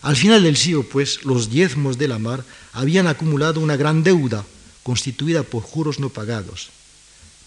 Al 0.01 0.16
final 0.16 0.43
del 0.43 0.58
siglo, 0.58 0.84
pues, 0.84 1.26
los 1.26 1.49
diezmos 1.49 1.97
de 1.97 2.08
la 2.08 2.20
mar 2.20 2.43
habían 2.74 3.08
acumulado 3.08 3.60
una 3.60 3.76
gran 3.76 4.03
deuda 4.03 4.45
constituida 4.84 5.43
por 5.43 5.64
juros 5.64 5.99
no 5.99 6.10
pagados. 6.10 6.70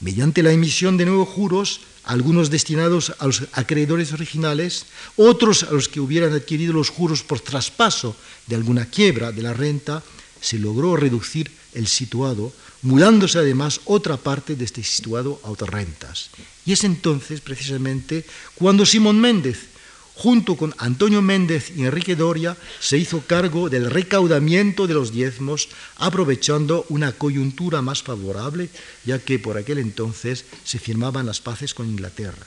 Mediante 0.00 0.42
la 0.42 0.52
emisión 0.52 0.96
de 0.96 1.06
nuevos 1.06 1.28
juros, 1.28 1.80
algunos 2.04 2.50
destinados 2.50 3.14
a 3.18 3.26
los 3.26 3.44
acreedores 3.52 4.12
originales, 4.12 4.86
otros 5.16 5.62
a 5.62 5.72
los 5.72 5.88
que 5.88 6.00
hubieran 6.00 6.32
adquirido 6.32 6.72
los 6.72 6.88
juros 6.88 7.22
por 7.22 7.40
traspaso 7.40 8.16
de 8.46 8.56
alguna 8.56 8.86
quiebra 8.86 9.32
de 9.32 9.42
la 9.42 9.52
renta, 9.52 10.02
se 10.40 10.58
logró 10.58 10.96
reducir 10.96 11.50
el 11.74 11.86
situado 11.86 12.52
mudándose 12.82 13.38
además 13.38 13.80
otra 13.84 14.16
parte 14.16 14.56
de 14.56 14.64
este 14.64 14.82
situado 14.82 15.40
a 15.44 15.50
otras 15.50 15.70
rentas. 15.70 16.30
Y 16.64 16.72
es 16.72 16.84
entonces, 16.84 17.40
precisamente, 17.40 18.24
cuando 18.54 18.86
Simón 18.86 19.20
Méndez, 19.20 19.68
junto 20.14 20.56
con 20.56 20.74
Antonio 20.78 21.22
Méndez 21.22 21.72
y 21.76 21.82
Enrique 21.82 22.16
Doria, 22.16 22.56
se 22.78 22.98
hizo 22.98 23.22
cargo 23.26 23.70
del 23.70 23.90
recaudamiento 23.90 24.86
de 24.86 24.94
los 24.94 25.12
diezmos, 25.12 25.68
aprovechando 25.96 26.84
una 26.88 27.12
coyuntura 27.12 27.82
más 27.82 28.02
favorable, 28.02 28.68
ya 29.04 29.18
que 29.18 29.38
por 29.38 29.56
aquel 29.56 29.78
entonces 29.78 30.44
se 30.64 30.78
firmaban 30.78 31.26
las 31.26 31.40
paces 31.40 31.74
con 31.74 31.88
Inglaterra. 31.88 32.46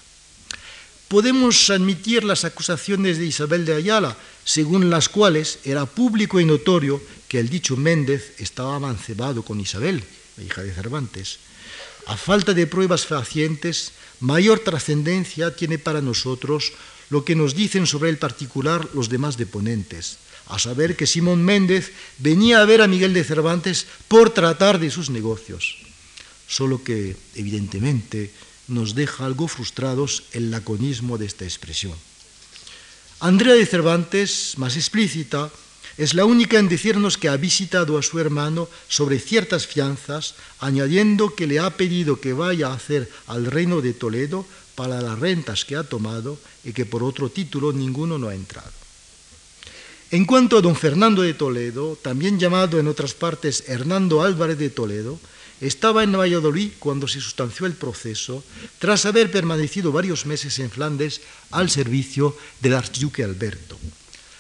Podemos 1.08 1.70
admitir 1.70 2.24
las 2.24 2.44
acusaciones 2.44 3.20
de 3.20 3.26
Isabel 3.28 3.66
de 3.66 3.76
Ayala, 3.76 4.18
según 4.44 4.90
las 4.90 5.10
cuales 5.10 5.60
era 5.64 5.86
público 5.86 6.40
y 6.40 6.46
notorio 6.46 7.00
que 7.34 7.40
el 7.40 7.50
dicho 7.50 7.76
Méndez 7.76 8.36
estaba 8.38 8.76
amancebado 8.76 9.42
con 9.42 9.60
Isabel, 9.60 10.04
la 10.38 10.44
hija 10.44 10.62
de 10.62 10.72
Cervantes. 10.72 11.40
A 12.06 12.16
falta 12.16 12.54
de 12.54 12.68
pruebas 12.68 13.08
fehacientes, 13.08 13.90
mayor 14.20 14.60
trascendencia 14.60 15.56
tiene 15.56 15.80
para 15.80 16.00
nosotros 16.00 16.74
lo 17.10 17.26
que 17.26 17.34
nos 17.34 17.56
dicen 17.56 17.88
sobre 17.88 18.12
el 18.12 18.20
particular 18.20 18.88
los 18.94 19.10
demás 19.10 19.36
deponentes, 19.36 20.20
a 20.46 20.60
saber 20.60 20.96
que 20.96 21.08
Simón 21.08 21.42
Méndez 21.42 21.90
venía 22.20 22.62
a 22.62 22.70
ver 22.70 22.84
a 22.84 22.88
Miguel 22.88 23.16
de 23.16 23.24
Cervantes 23.24 23.88
por 24.08 24.30
tratar 24.30 24.78
de 24.78 24.92
sus 24.92 25.10
negocios, 25.10 25.82
solo 26.48 26.84
que, 26.84 27.18
evidentemente, 27.34 28.30
nos 28.68 28.94
deja 28.94 29.26
algo 29.26 29.48
frustrados 29.48 30.26
el 30.34 30.52
laconismo 30.52 31.18
de 31.18 31.26
esta 31.26 31.46
expresión. 31.46 31.98
Andrea 33.20 33.56
de 33.56 33.66
Cervantes, 33.66 34.54
más 34.58 34.78
explícita, 34.78 35.50
es 35.98 36.14
la 36.14 36.26
única 36.26 36.58
en 36.58 36.70
decirnos 36.70 37.18
que 37.18 37.30
ha 37.30 37.38
visitado 37.38 37.98
a 37.98 38.04
su 38.04 38.20
hermano 38.20 38.68
sobre 38.88 39.20
ciertas 39.20 39.68
fianzas, 39.68 40.36
añadiendo 40.60 41.36
que 41.36 41.48
le 41.48 41.60
ha 41.60 41.78
pedido 41.78 42.20
que 42.20 42.34
vaya 42.34 42.70
a 42.70 42.74
hacer 42.74 43.10
al 43.28 43.46
reino 43.46 43.82
de 43.82 43.94
Toledo 43.94 44.46
para 44.76 45.02
las 45.02 45.20
rentas 45.20 45.66
que 45.66 45.76
ha 45.76 45.84
tomado 45.84 46.40
y 46.64 46.74
que 46.74 46.86
por 46.86 47.04
otro 47.04 47.30
título 47.30 47.74
ninguno 47.74 48.18
no 48.18 48.28
ha 48.28 48.36
entrado. 48.36 48.72
En 50.10 50.26
cuanto 50.26 50.58
a 50.58 50.62
don 50.62 50.76
Fernando 50.76 51.22
de 51.22 51.34
Toledo, 51.34 51.98
también 52.02 52.40
llamado 52.40 52.80
en 52.80 52.88
otras 52.88 53.14
partes 53.14 53.64
Hernando 53.68 54.22
Álvarez 54.22 54.58
de 54.58 54.70
Toledo, 54.70 55.20
estaba 55.62 56.04
en 56.04 56.12
Valladolid 56.12 56.72
cuando 56.80 57.08
se 57.08 57.22
sustanció 57.22 57.66
el 57.66 57.74
proceso, 57.74 58.44
tras 58.80 59.06
haber 59.06 59.32
permanecido 59.32 59.92
varios 59.92 60.26
meses 60.26 60.60
en 60.60 60.70
Flandes 60.70 61.22
al 61.52 61.70
servicio 61.70 62.36
del 62.62 62.76
archiduque 62.76 63.24
Alberto. 63.24 63.78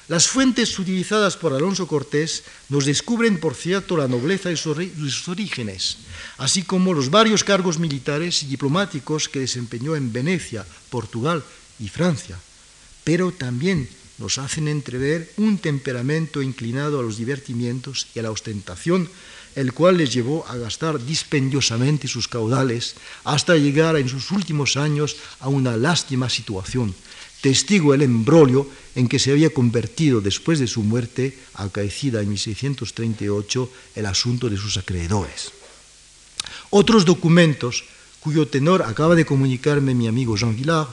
Las 0.09 0.27
fuentes 0.27 0.77
utilizadas 0.79 1.37
por 1.37 1.53
Alonso 1.53 1.87
Cortés 1.87 2.43
nos 2.67 2.85
descubren, 2.85 3.39
por 3.39 3.55
cierto, 3.55 3.95
la 3.95 4.09
nobleza 4.09 4.49
de 4.49 4.57
sus 4.57 5.27
orígenes, 5.29 5.97
así 6.37 6.63
como 6.63 6.93
los 6.93 7.09
varios 7.09 7.45
cargos 7.45 7.79
militares 7.79 8.43
y 8.43 8.47
diplomáticos 8.47 9.29
que 9.29 9.39
desempeñó 9.39 9.95
en 9.95 10.11
Venecia, 10.11 10.65
Portugal 10.89 11.41
y 11.79 11.87
Francia, 11.87 12.37
pero 13.05 13.31
también 13.31 13.87
nos 14.17 14.37
hacen 14.37 14.67
entrever 14.67 15.31
un 15.37 15.57
temperamento 15.57 16.41
inclinado 16.41 16.99
a 16.99 17.03
los 17.03 17.17
divertimientos 17.17 18.07
y 18.13 18.19
a 18.19 18.23
la 18.23 18.31
ostentación, 18.31 19.09
el 19.55 19.71
cual 19.71 19.97
les 19.97 20.13
llevó 20.13 20.45
a 20.47 20.57
gastar 20.57 21.03
dispendiosamente 21.03 22.07
sus 22.07 22.27
caudales 22.27 22.95
hasta 23.23 23.55
llegar 23.55 23.95
en 23.95 24.09
sus 24.09 24.31
últimos 24.31 24.77
años 24.77 25.15
a 25.39 25.47
una 25.47 25.77
lástima 25.77 26.29
situación, 26.29 26.93
testigo 27.43 27.93
el 27.93 28.01
embrolio 28.01 28.65
en 28.95 29.09
que 29.09 29.19
se 29.19 29.31
había 29.31 29.49
convertido 29.49 30.21
después 30.21 30.59
de 30.59 30.67
su 30.67 30.81
muerte, 30.81 31.37
acaecida 31.55 32.21
en 32.21 32.29
1638, 32.29 33.69
el 33.95 34.05
asunto 34.05 34.49
de 34.49 34.55
sus 34.55 34.77
acreedores. 34.77 35.51
Otros 36.69 37.03
documentos, 37.03 37.83
cuyo 38.21 38.47
tenor 38.47 38.83
acaba 38.83 39.13
de 39.13 39.25
comunicarme 39.25 39.93
mi 39.93 40.07
amigo 40.07 40.37
Jean 40.37 40.55
Villard, 40.55 40.87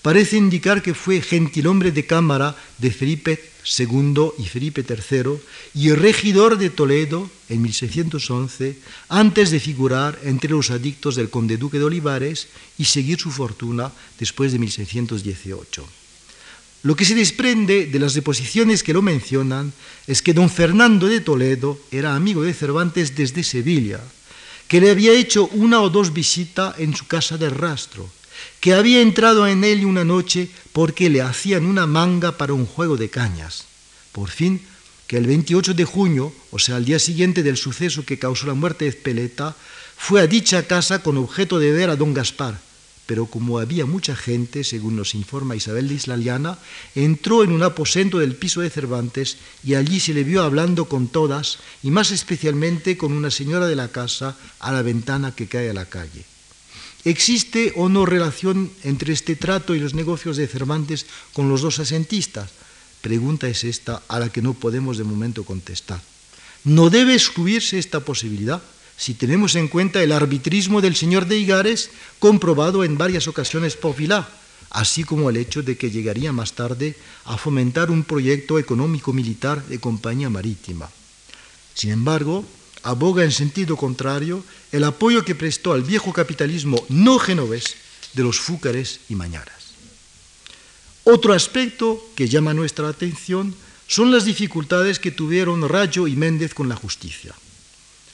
parece 0.00 0.36
indicar 0.36 0.82
que 0.82 0.94
fue 0.94 1.20
gentilhombre 1.20 1.90
de 1.90 2.06
cámara 2.06 2.54
de 2.78 2.92
Felipe 2.92 3.50
II 3.78 4.32
y 4.38 4.44
Felipe 4.44 4.84
III 4.86 5.38
y 5.74 5.92
regidor 5.92 6.58
de 6.58 6.70
Toledo 6.70 7.30
en 7.48 7.62
1611, 7.62 8.78
antes 9.08 9.50
de 9.50 9.60
figurar 9.60 10.18
entre 10.24 10.50
los 10.50 10.70
adictos 10.70 11.16
del 11.16 11.30
conde 11.30 11.56
duque 11.56 11.78
de 11.78 11.84
Olivares 11.84 12.48
y 12.78 12.84
seguir 12.84 13.20
su 13.20 13.30
fortuna 13.30 13.92
después 14.18 14.52
de 14.52 14.58
1618. 14.58 15.86
Lo 16.82 16.94
que 16.94 17.04
se 17.04 17.14
desprende 17.14 17.86
de 17.86 17.98
las 17.98 18.14
deposiciones 18.14 18.82
que 18.82 18.92
lo 18.92 19.02
mencionan 19.02 19.72
es 20.06 20.22
que 20.22 20.32
don 20.32 20.48
Fernando 20.48 21.06
de 21.08 21.20
Toledo 21.20 21.78
era 21.90 22.14
amigo 22.14 22.42
de 22.42 22.54
Cervantes 22.54 23.16
desde 23.16 23.42
Sevilla, 23.42 24.00
que 24.68 24.80
le 24.80 24.90
había 24.90 25.12
hecho 25.12 25.48
una 25.52 25.80
o 25.80 25.90
dos 25.90 26.12
visitas 26.12 26.78
en 26.78 26.94
su 26.94 27.06
casa 27.06 27.36
de 27.36 27.50
rastro, 27.50 28.08
que 28.60 28.74
había 28.74 29.00
entrado 29.00 29.46
en 29.46 29.64
él 29.64 29.84
una 29.84 30.04
noche 30.04 30.48
porque 30.72 31.10
le 31.10 31.22
hacían 31.22 31.66
una 31.66 31.86
manga 31.86 32.36
para 32.36 32.52
un 32.52 32.66
juego 32.66 32.96
de 32.96 33.10
cañas. 33.10 33.66
Por 34.12 34.30
fin, 34.30 34.60
que 35.06 35.16
el 35.16 35.26
28 35.26 35.74
de 35.74 35.84
junio, 35.84 36.32
o 36.50 36.58
sea, 36.58 36.76
al 36.76 36.84
día 36.84 36.98
siguiente 36.98 37.42
del 37.42 37.56
suceso 37.56 38.04
que 38.04 38.18
causó 38.18 38.46
la 38.46 38.54
muerte 38.54 38.84
de 38.84 38.90
Espeleta, 38.90 39.56
fue 39.96 40.20
a 40.20 40.26
dicha 40.26 40.66
casa 40.66 41.02
con 41.02 41.16
objeto 41.16 41.58
de 41.58 41.72
ver 41.72 41.90
a 41.90 41.96
don 41.96 42.14
Gaspar, 42.14 42.60
pero 43.08 43.24
como 43.24 43.58
había 43.58 43.86
mucha 43.86 44.14
gente, 44.14 44.64
según 44.64 44.94
nos 44.96 45.14
informa 45.14 45.56
Isabel 45.56 45.88
de 45.88 45.94
Islaliana, 45.94 46.58
entró 46.94 47.42
en 47.42 47.52
un 47.52 47.62
aposento 47.62 48.18
del 48.18 48.36
piso 48.36 48.60
de 48.60 48.68
Cervantes 48.68 49.38
y 49.64 49.76
allí 49.76 49.98
se 49.98 50.12
le 50.12 50.24
vio 50.24 50.42
hablando 50.42 50.84
con 50.84 51.08
todas 51.08 51.58
y 51.82 51.90
más 51.90 52.10
especialmente 52.10 52.98
con 52.98 53.14
una 53.14 53.30
señora 53.30 53.66
de 53.66 53.76
la 53.76 53.88
casa 53.88 54.36
a 54.60 54.72
la 54.72 54.82
ventana 54.82 55.34
que 55.34 55.48
cae 55.48 55.70
a 55.70 55.74
la 55.74 55.86
calle. 55.86 56.26
¿Existe 57.08 57.72
o 57.80 57.88
no 57.88 58.04
relación 58.04 58.68
entre 58.84 59.16
este 59.16 59.32
trato 59.32 59.72
y 59.72 59.80
los 59.80 59.96
negocios 59.96 60.36
de 60.36 60.44
Cervantes 60.44 61.08
con 61.32 61.48
los 61.48 61.64
dos 61.64 61.80
asentistas? 61.80 62.52
Pregunta 63.00 63.48
es 63.48 63.64
esta 63.64 64.02
a 64.12 64.20
la 64.20 64.28
que 64.28 64.44
no 64.44 64.52
podemos 64.52 65.00
de 65.00 65.08
momento 65.08 65.40
contestar. 65.48 66.04
¿No 66.68 66.90
debe 66.90 67.14
excluirse 67.14 67.78
esta 67.78 68.00
posibilidad 68.04 68.60
si 68.98 69.14
tenemos 69.14 69.56
en 69.56 69.68
cuenta 69.68 70.02
el 70.02 70.12
arbitrismo 70.12 70.82
del 70.82 70.96
señor 70.96 71.24
de 71.24 71.38
Igares 71.38 71.88
comprobado 72.18 72.84
en 72.84 72.98
varias 72.98 73.26
ocasiones 73.26 73.74
por 73.74 73.96
Vilá, 73.96 74.28
así 74.68 75.02
como 75.02 75.30
el 75.30 75.38
hecho 75.38 75.62
de 75.62 75.78
que 75.78 75.90
llegaría 75.90 76.32
más 76.36 76.52
tarde 76.52 76.94
a 77.24 77.38
fomentar 77.38 77.90
un 77.90 78.04
proyecto 78.04 78.58
económico-militar 78.58 79.64
de 79.64 79.80
compañía 79.80 80.28
marítima? 80.28 80.90
Sin 81.72 81.88
embargo, 81.88 82.44
aboga 82.88 83.22
en 83.22 83.32
sentido 83.32 83.76
contrario 83.76 84.42
el 84.72 84.82
apoyo 84.82 85.22
que 85.22 85.34
prestó 85.34 85.74
al 85.74 85.82
viejo 85.82 86.14
capitalismo 86.14 86.82
no 86.88 87.18
genovés 87.18 87.76
de 88.14 88.22
los 88.22 88.40
Fúcares 88.40 89.00
y 89.10 89.14
Mañaras. 89.14 89.76
Otro 91.04 91.34
aspecto 91.34 92.02
que 92.16 92.28
llama 92.28 92.54
nuestra 92.54 92.88
atención 92.88 93.54
son 93.86 94.10
las 94.10 94.24
dificultades 94.24 94.98
que 94.98 95.10
tuvieron 95.10 95.68
Rayo 95.68 96.06
y 96.06 96.16
Méndez 96.16 96.54
con 96.54 96.70
la 96.70 96.76
justicia. 96.76 97.34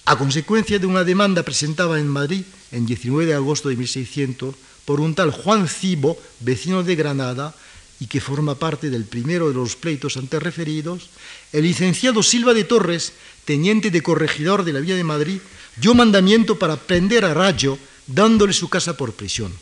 A 0.07 0.19
consecuencia 0.19 0.81
de 0.81 0.87
una 0.87 1.05
demanda 1.05 1.45
presentada 1.45 2.01
en 2.01 2.09
Madrid 2.09 2.43
en 2.73 2.85
19 2.85 3.27
de 3.27 3.35
agosto 3.35 3.69
de 3.69 3.77
1600 3.77 4.57
por 4.85 5.01
un 5.01 5.15
tal 5.15 5.31
Juan 5.31 5.69
Cibo, 5.69 6.19
vecino 6.41 6.83
de 6.83 6.97
Granada, 6.97 7.55
y 8.01 8.07
que 8.07 8.21
forma 8.21 8.57
parte 8.57 8.91
del 8.91 9.05
primero 9.05 9.49
de 9.49 9.55
los 9.55 9.77
pleitos 9.77 10.17
antes 10.17 10.43
referidos, 10.43 11.11
el 11.55 11.63
licenciado 11.63 12.25
Silva 12.25 12.53
de 12.53 12.65
Torres, 12.65 13.13
teniente 13.45 13.93
de 13.93 14.03
corregidor 14.03 14.65
de 14.65 14.73
la 14.73 14.81
Vía 14.81 14.97
de 14.97 15.05
Madrid, 15.05 15.39
dio 15.77 15.95
mandamiento 15.95 16.59
para 16.59 16.77
prender 16.77 17.25
a 17.25 17.33
Rayo, 17.33 17.79
dándole 18.09 18.53
su 18.53 18.69
casa 18.69 18.97
por 18.97 19.13
prisión. 19.13 19.55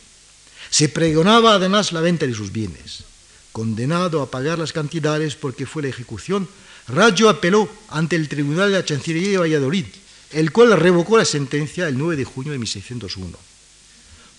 Se 0.71 0.89
pregonaba 0.89 1.53
además 1.53 1.91
la 1.91 2.01
venta 2.01 2.25
de 2.25 2.33
sus 2.33 2.51
bienes. 2.51 3.03
Condenado 3.51 4.23
a 4.23 4.31
pagar 4.31 4.57
las 4.57 4.73
cantidades 4.73 5.35
porque 5.35 5.67
fue 5.67 5.83
la 5.83 5.89
ejecución, 5.89 6.49
Rayo 6.87 7.29
apeló 7.29 7.69
ante 7.89 8.15
el 8.15 8.27
Tribunal 8.27 8.71
de 8.71 8.79
la 8.79 8.85
Chancillería 8.85 9.29
de 9.29 9.37
Valladolid, 9.37 9.85
el 10.31 10.51
cual 10.51 10.75
revocó 10.75 11.19
la 11.19 11.25
sentencia 11.25 11.87
el 11.87 11.99
9 11.99 12.15
de 12.15 12.25
junio 12.25 12.53
de 12.53 12.57
1601. 12.57 13.37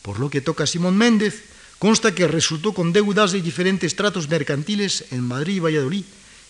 Por 0.02 0.18
lo 0.18 0.28
que 0.28 0.40
toca 0.40 0.64
a 0.64 0.66
Simón 0.66 0.96
Méndez, 0.96 1.44
consta 1.78 2.16
que 2.16 2.26
resultó 2.26 2.72
con 2.72 2.92
deudas 2.92 3.30
de 3.30 3.40
diferentes 3.40 3.94
tratos 3.94 4.28
mercantiles 4.28 5.04
en 5.12 5.22
Madrid 5.22 5.54
y 5.54 5.60
Valladolid 5.60 6.04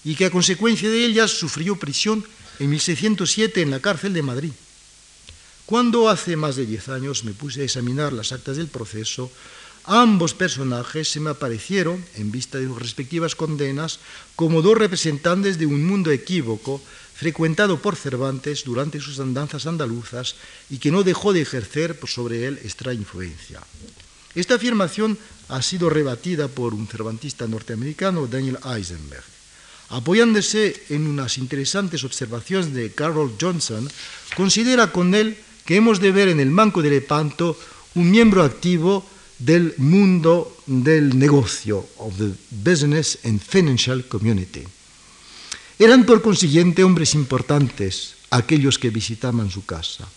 y 0.05 0.15
que 0.15 0.27
a 0.27 0.31
consecuencia 0.31 0.91
de 0.91 1.05
ellas 1.05 1.31
sufrió 1.31 1.77
prisión 1.77 2.25
en 2.59 2.71
1607 2.71 3.63
en 3.63 3.71
la 3.71 3.81
cárcel 3.81 4.13
de 4.13 4.23
Madrid. 4.23 4.53
Cuando 5.67 6.11
hace 6.11 6.37
más 6.37 6.57
de 6.57 6.67
diez 6.67 6.89
años 6.89 7.25
me 7.25 7.33
puse 7.33 7.63
a 7.63 7.65
examinar 7.65 8.13
las 8.13 8.33
actas 8.33 8.59
del 8.59 8.69
proceso, 8.69 9.33
ambos 9.85 10.35
personajes 10.35 11.09
se 11.09 11.21
me 11.21 11.31
aparecieron, 11.31 12.05
en 12.17 12.31
vista 12.31 12.59
de 12.59 12.67
sus 12.67 12.79
respectivas 12.79 13.35
condenas, 13.35 13.99
como 14.37 14.61
dos 14.61 14.77
representantes 14.77 15.59
de 15.59 15.67
un 15.67 15.85
mundo 15.85 16.11
equívoco 16.11 16.83
frecuentado 17.15 17.81
por 17.81 17.97
Cervantes 17.97 18.65
durante 18.65 19.01
sus 19.01 19.21
andanzas 19.21 19.67
andaluzas 19.67 20.35
y 20.69 20.79
que 20.79 20.91
no 20.91 21.03
dejó 21.03 21.33
de 21.33 21.41
ejercer 21.41 21.99
sobre 22.07 22.47
él 22.47 22.61
extraña 22.63 23.01
influencia. 23.01 23.61
Esta 24.35 24.57
afirmación 24.57 25.17
ha 25.49 25.63
sido 25.63 25.89
rebatida 25.89 26.49
por 26.49 26.75
un 26.75 26.89
cervantista 26.89 27.47
norteamericano, 27.47 28.27
Daniel 28.27 28.59
Eisenberg. 28.67 29.34
Apoyándose 29.95 30.75
en 30.91 31.07
unas 31.07 31.39
interesantes 31.39 32.03
observaciones 32.03 32.75
de 32.75 32.91
Carol 32.91 33.31
Johnson, 33.41 33.89
considera 34.35 34.91
con 34.91 35.15
él 35.15 35.39
que 35.65 35.77
hemos 35.77 36.01
de 36.01 36.11
ver 36.11 36.27
en 36.27 36.41
el 36.41 36.51
Banco 36.51 36.83
de 36.83 36.91
Lepanto 36.91 37.57
un 37.95 38.11
miembro 38.11 38.43
activo 38.43 39.07
del 39.39 39.73
mundo 39.79 40.59
del 40.67 41.17
negocio, 41.17 41.87
of 41.99 42.19
the 42.19 42.35
business 42.51 43.21
and 43.23 43.39
financial 43.39 44.03
community. 44.07 44.65
Eran 45.79 46.03
por 46.03 46.23
consiguiente 46.23 46.83
hombres 46.83 47.15
importantes 47.15 48.19
aquellos 48.31 48.81
que 48.81 48.91
visitaban 48.91 49.49
su 49.49 49.65
casa. 49.65 50.09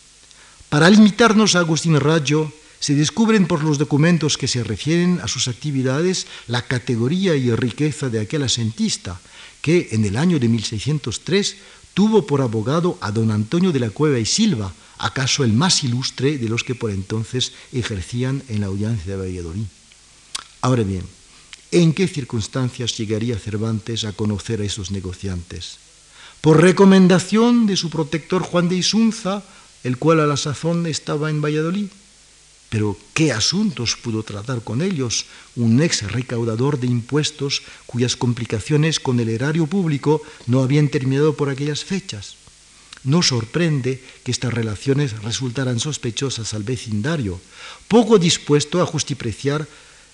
Para 0.70 0.90
limitarnos 0.90 1.54
a 1.54 1.60
Agustín 1.60 2.00
Rayo, 2.00 2.52
se 2.80 2.96
descubren 2.96 3.46
por 3.46 3.64
los 3.64 3.78
documentos 3.78 4.38
que 4.38 4.48
se 4.48 4.64
refieren 4.64 5.20
a 5.22 5.28
sus 5.28 5.48
actividades 5.48 6.26
la 6.48 6.64
categoría 6.64 7.36
y 7.36 7.54
riqueza 7.54 8.10
de 8.10 8.22
aquel 8.22 8.42
asentista, 8.42 9.20
que 9.68 9.90
en 9.92 10.06
el 10.06 10.16
año 10.16 10.40
de 10.40 10.48
1603 10.48 11.58
tuvo 11.94 12.26
por 12.26 12.40
abogado 12.40 12.98
a 13.02 13.12
don 13.12 13.32
Antonio 13.32 13.74
de 13.74 13.82
la 13.82 13.90
Cueva 13.90 14.18
y 14.18 14.26
Silva, 14.26 14.72
acaso 14.98 15.44
el 15.44 15.52
más 15.52 15.84
ilustre 15.84 16.38
de 16.38 16.48
los 16.48 16.64
que 16.64 16.74
por 16.74 16.90
entonces 16.90 17.52
ejercían 17.74 18.44
en 18.48 18.62
la 18.62 18.68
audiencia 18.68 19.12
de 19.12 19.22
Valladolid. 19.22 19.68
Ahora 20.62 20.84
bien, 20.84 21.04
¿en 21.72 21.92
qué 21.92 22.08
circunstancias 22.08 22.98
llegaría 22.98 23.38
Cervantes 23.38 24.06
a 24.06 24.14
conocer 24.14 24.62
a 24.62 24.64
esos 24.64 24.90
negociantes? 24.90 25.80
Por 26.40 26.62
recomendación 26.62 27.68
de 27.68 27.76
su 27.76 27.90
protector 27.90 28.44
Juan 28.44 28.70
de 28.70 28.78
Isunza, 28.78 29.44
el 29.84 29.98
cual 29.98 30.22
a 30.22 30.28
la 30.28 30.38
sazón 30.38 30.88
estaba 30.88 31.30
en 31.30 31.42
Valladolid. 31.42 31.90
Pero 32.70 32.98
¿qué 33.14 33.32
asuntos 33.32 33.96
pudo 33.96 34.24
tratar 34.24 34.62
con 34.62 34.82
ellos 34.82 35.26
un 35.56 35.82
ex 35.82 36.04
recaudador 36.12 36.80
de 36.80 36.88
impuestos 36.88 37.64
cuyas 37.86 38.16
complicaciones 38.16 39.00
con 39.00 39.20
el 39.20 39.30
erario 39.30 39.68
público 39.68 40.22
no 40.48 40.62
habían 40.62 40.90
terminado 40.90 41.36
por 41.36 41.50
aquellas 41.50 41.86
fechas? 41.86 42.36
No 43.04 43.24
sorprende 43.24 44.04
que 44.24 44.32
estas 44.32 44.54
relaciones 44.54 45.22
resultaran 45.24 45.80
sospechosas 45.80 46.54
al 46.54 46.64
vecindario, 46.64 47.40
poco 47.88 48.20
dispuesto 48.20 48.82
a 48.82 48.86
justipreciar, 48.86 49.66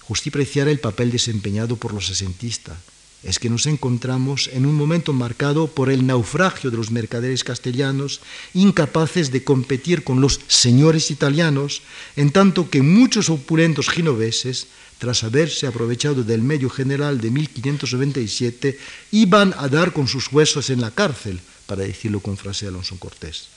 justipreciar 0.02 0.68
el 0.68 0.80
papel 0.80 1.12
desempeñado 1.12 1.76
por 1.78 1.94
los 1.94 2.12
asentistas 2.12 2.78
es 3.24 3.40
que 3.40 3.50
nos 3.50 3.66
encontramos 3.66 4.50
en 4.52 4.66
un 4.66 4.76
momento 4.76 5.14
marcado 5.14 5.68
por 5.68 5.90
el 5.90 6.06
naufragio 6.06 6.70
de 6.70 6.78
los 6.78 6.92
mercaderes 6.92 7.44
castellanos, 7.44 8.20
incapaces 8.54 9.32
de 9.32 9.44
competir 9.44 10.04
con 10.04 10.20
los 10.20 10.42
señores 10.48 11.10
italianos, 11.10 11.82
en 12.18 12.32
tanto 12.32 12.70
que 12.70 12.82
muchos 12.82 13.30
opulentos 13.30 13.88
genoveses, 13.88 14.68
tras 15.00 15.24
haberse 15.24 15.68
aprovechado 15.68 16.24
del 16.24 16.42
medio 16.42 16.70
general 16.70 17.22
de 17.22 17.32
1597, 17.32 18.78
iban 19.12 19.54
a 19.58 19.70
dar 19.70 19.94
con 19.94 20.08
sus 20.08 20.32
huesos 20.32 20.70
en 20.70 20.82
la 20.82 20.92
cárcel, 20.92 21.40
para 21.66 21.84
decirlo 21.84 22.20
con 22.20 22.36
frase 22.36 22.66
de 22.66 22.70
Alonso 22.70 23.00
Cortés. 23.00 23.48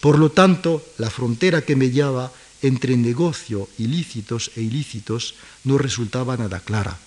Por 0.00 0.18
lo 0.18 0.30
tanto, 0.30 0.84
la 0.98 1.10
frontera 1.10 1.62
que 1.62 1.76
mediaba 1.76 2.32
entre 2.62 2.96
negocio 2.96 3.68
ilícitos 3.78 4.52
e 4.54 4.62
ilícitos 4.62 5.34
no 5.64 5.76
resultaba 5.76 6.36
nada 6.36 6.60
clara 6.60 6.98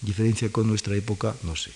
diferencia 0.00 0.50
con 0.50 0.66
nuestra 0.66 0.94
época, 0.96 1.34
no 1.42 1.56
sé. 1.56 1.70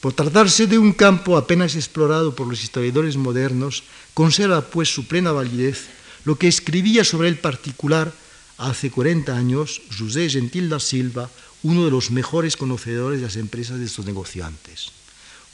Por 0.00 0.14
tratarse 0.14 0.66
de 0.66 0.78
un 0.78 0.92
campo 0.92 1.36
apenas 1.36 1.76
explorado 1.76 2.34
por 2.34 2.46
los 2.46 2.62
historiadores 2.64 3.16
modernos, 3.16 3.84
conserva 4.14 4.62
pues 4.62 4.88
su 4.88 5.06
plena 5.06 5.32
validez 5.32 5.88
lo 6.24 6.36
que 6.36 6.48
escribía 6.48 7.04
sobre 7.04 7.28
el 7.28 7.38
particular 7.38 8.12
hace 8.58 8.90
40 8.90 9.36
años 9.36 9.80
José 9.96 10.28
Gentil 10.28 10.68
da 10.68 10.80
Silva, 10.80 11.30
uno 11.62 11.84
de 11.84 11.90
los 11.90 12.10
mejores 12.10 12.56
conocedores 12.56 13.20
de 13.20 13.26
las 13.26 13.36
empresas 13.36 13.78
de 13.78 13.86
estos 13.86 14.04
negociantes. 14.04 14.92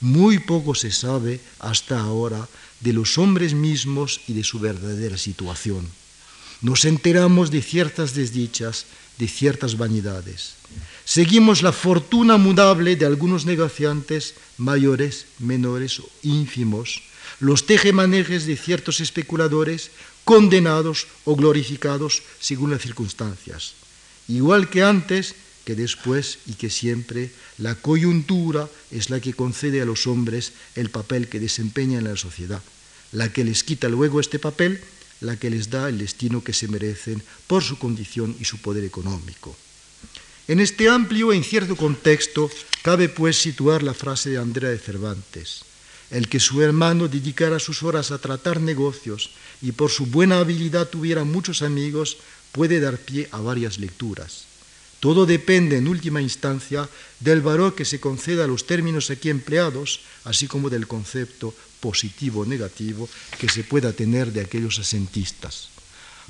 Muy 0.00 0.38
poco 0.38 0.74
se 0.74 0.90
sabe 0.90 1.40
hasta 1.58 2.00
ahora 2.00 2.48
de 2.80 2.92
los 2.92 3.18
hombres 3.18 3.54
mismos 3.54 4.20
y 4.26 4.34
de 4.34 4.44
su 4.44 4.58
verdadera 4.58 5.16
situación. 5.18 5.88
Nos 6.60 6.84
enteramos 6.84 7.50
de 7.50 7.62
ciertas 7.62 8.14
desdichas, 8.14 8.86
de 9.18 9.28
ciertas 9.28 9.76
vanidades. 9.76 10.54
Seguimos 11.04 11.62
la 11.62 11.72
fortuna 11.72 12.36
mudable 12.36 12.96
de 12.96 13.06
algunos 13.06 13.46
negociantes 13.46 14.34
mayores, 14.58 15.26
menores 15.38 16.00
o 16.00 16.10
ínfimos, 16.22 17.02
los 17.40 17.66
tejemanejes 17.66 18.46
de 18.46 18.56
ciertos 18.56 19.00
especuladores 19.00 19.90
condenados 20.24 21.06
o 21.24 21.36
glorificados 21.36 22.22
según 22.40 22.70
las 22.70 22.82
circunstancias. 22.82 23.74
Igual 24.28 24.68
que 24.68 24.82
antes, 24.82 25.34
que 25.64 25.74
después 25.74 26.38
y 26.46 26.54
que 26.54 26.70
siempre, 26.70 27.30
la 27.58 27.74
coyuntura 27.74 28.68
es 28.90 29.10
la 29.10 29.20
que 29.20 29.34
concede 29.34 29.82
a 29.82 29.84
los 29.84 30.06
hombres 30.06 30.52
el 30.74 30.90
papel 30.90 31.28
que 31.28 31.40
desempeñan 31.40 32.06
en 32.06 32.10
la 32.10 32.16
sociedad, 32.16 32.62
la 33.12 33.32
que 33.32 33.44
les 33.44 33.62
quita 33.62 33.88
luego 33.88 34.20
este 34.20 34.38
papel, 34.38 34.80
la 35.20 35.36
que 35.36 35.50
les 35.50 35.70
da 35.70 35.88
el 35.88 35.98
destino 35.98 36.42
que 36.42 36.52
se 36.52 36.68
merecen 36.68 37.22
por 37.46 37.62
su 37.62 37.78
condición 37.78 38.36
y 38.40 38.44
su 38.44 38.58
poder 38.58 38.84
económico. 38.84 39.56
En 40.48 40.60
este 40.60 40.88
amplio 40.88 41.32
e 41.32 41.36
incierto 41.36 41.74
contexto 41.74 42.50
cabe 42.82 43.08
pues 43.08 43.36
situar 43.36 43.82
la 43.82 43.94
frase 43.94 44.30
de 44.30 44.38
Andrea 44.38 44.70
de 44.70 44.78
Cervantes. 44.78 45.64
El 46.10 46.28
que 46.28 46.38
su 46.38 46.62
hermano 46.62 47.08
dedicara 47.08 47.58
sus 47.58 47.82
horas 47.82 48.12
a 48.12 48.18
tratar 48.18 48.60
negocios 48.60 49.30
y 49.60 49.72
por 49.72 49.90
su 49.90 50.06
buena 50.06 50.38
habilidad 50.38 50.88
tuviera 50.88 51.24
muchos 51.24 51.62
amigos 51.62 52.18
puede 52.52 52.78
dar 52.78 52.96
pie 52.98 53.28
a 53.32 53.40
varias 53.40 53.78
lecturas. 53.78 54.44
Todo 55.00 55.26
depende 55.26 55.76
en 55.76 55.88
última 55.88 56.22
instancia 56.22 56.88
del 57.20 57.42
valor 57.42 57.74
que 57.74 57.84
se 57.84 58.00
conceda 58.00 58.44
a 58.44 58.46
los 58.46 58.66
términos 58.66 59.10
aquí 59.10 59.30
empleados, 59.30 60.00
así 60.24 60.46
como 60.46 60.70
del 60.70 60.86
concepto 60.86 61.54
positivo 61.86 62.42
o 62.42 62.48
negativo 62.50 63.06
que 63.38 63.46
se 63.46 63.62
pueda 63.62 63.94
tener 63.94 64.34
de 64.34 64.42
aquellos 64.42 64.82
asentistas. 64.82 65.70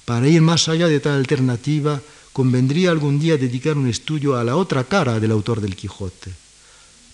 Para 0.05 0.29
ir 0.29 0.45
más 0.45 0.69
allá 0.69 0.93
de 0.93 1.01
tal 1.01 1.17
alternativa, 1.17 2.05
convendría 2.37 2.93
algún 2.93 3.17
día 3.17 3.41
dedicar 3.41 3.81
un 3.81 3.89
estudio 3.89 4.37
a 4.37 4.45
la 4.45 4.61
otra 4.61 4.85
cara 4.85 5.17
del 5.17 5.33
autor 5.33 5.65
del 5.65 5.73
Quijote. 5.73 6.29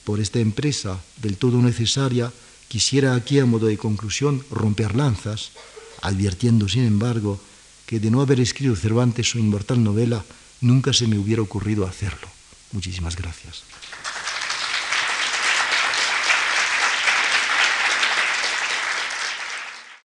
Por 0.03 0.19
esta 0.19 0.43
empresa 0.43 0.99
del 1.23 1.39
todo 1.39 1.63
necesaria, 1.63 2.35
quisiera 2.67 3.15
aquí 3.15 3.39
a 3.39 3.47
modo 3.47 3.71
de 3.71 3.79
conclusión 3.79 4.43
romper 4.51 4.99
lanzas, 4.99 5.55
advirtiendo, 6.03 6.67
sin 6.67 6.83
embargo, 6.83 7.39
que 7.87 8.03
de 8.03 8.11
no 8.11 8.21
haber 8.21 8.43
escrito 8.43 8.75
Cervantes 8.75 9.31
su 9.31 9.39
inmortal 9.39 9.79
novela, 9.79 10.27
nunca 10.61 10.93
se 10.93 11.07
me 11.07 11.19
hubiera 11.19 11.43
ocurrido 11.43 11.87
hacerlo. 11.87 12.27
Muchísimas 12.73 13.15
gracias. 13.15 13.63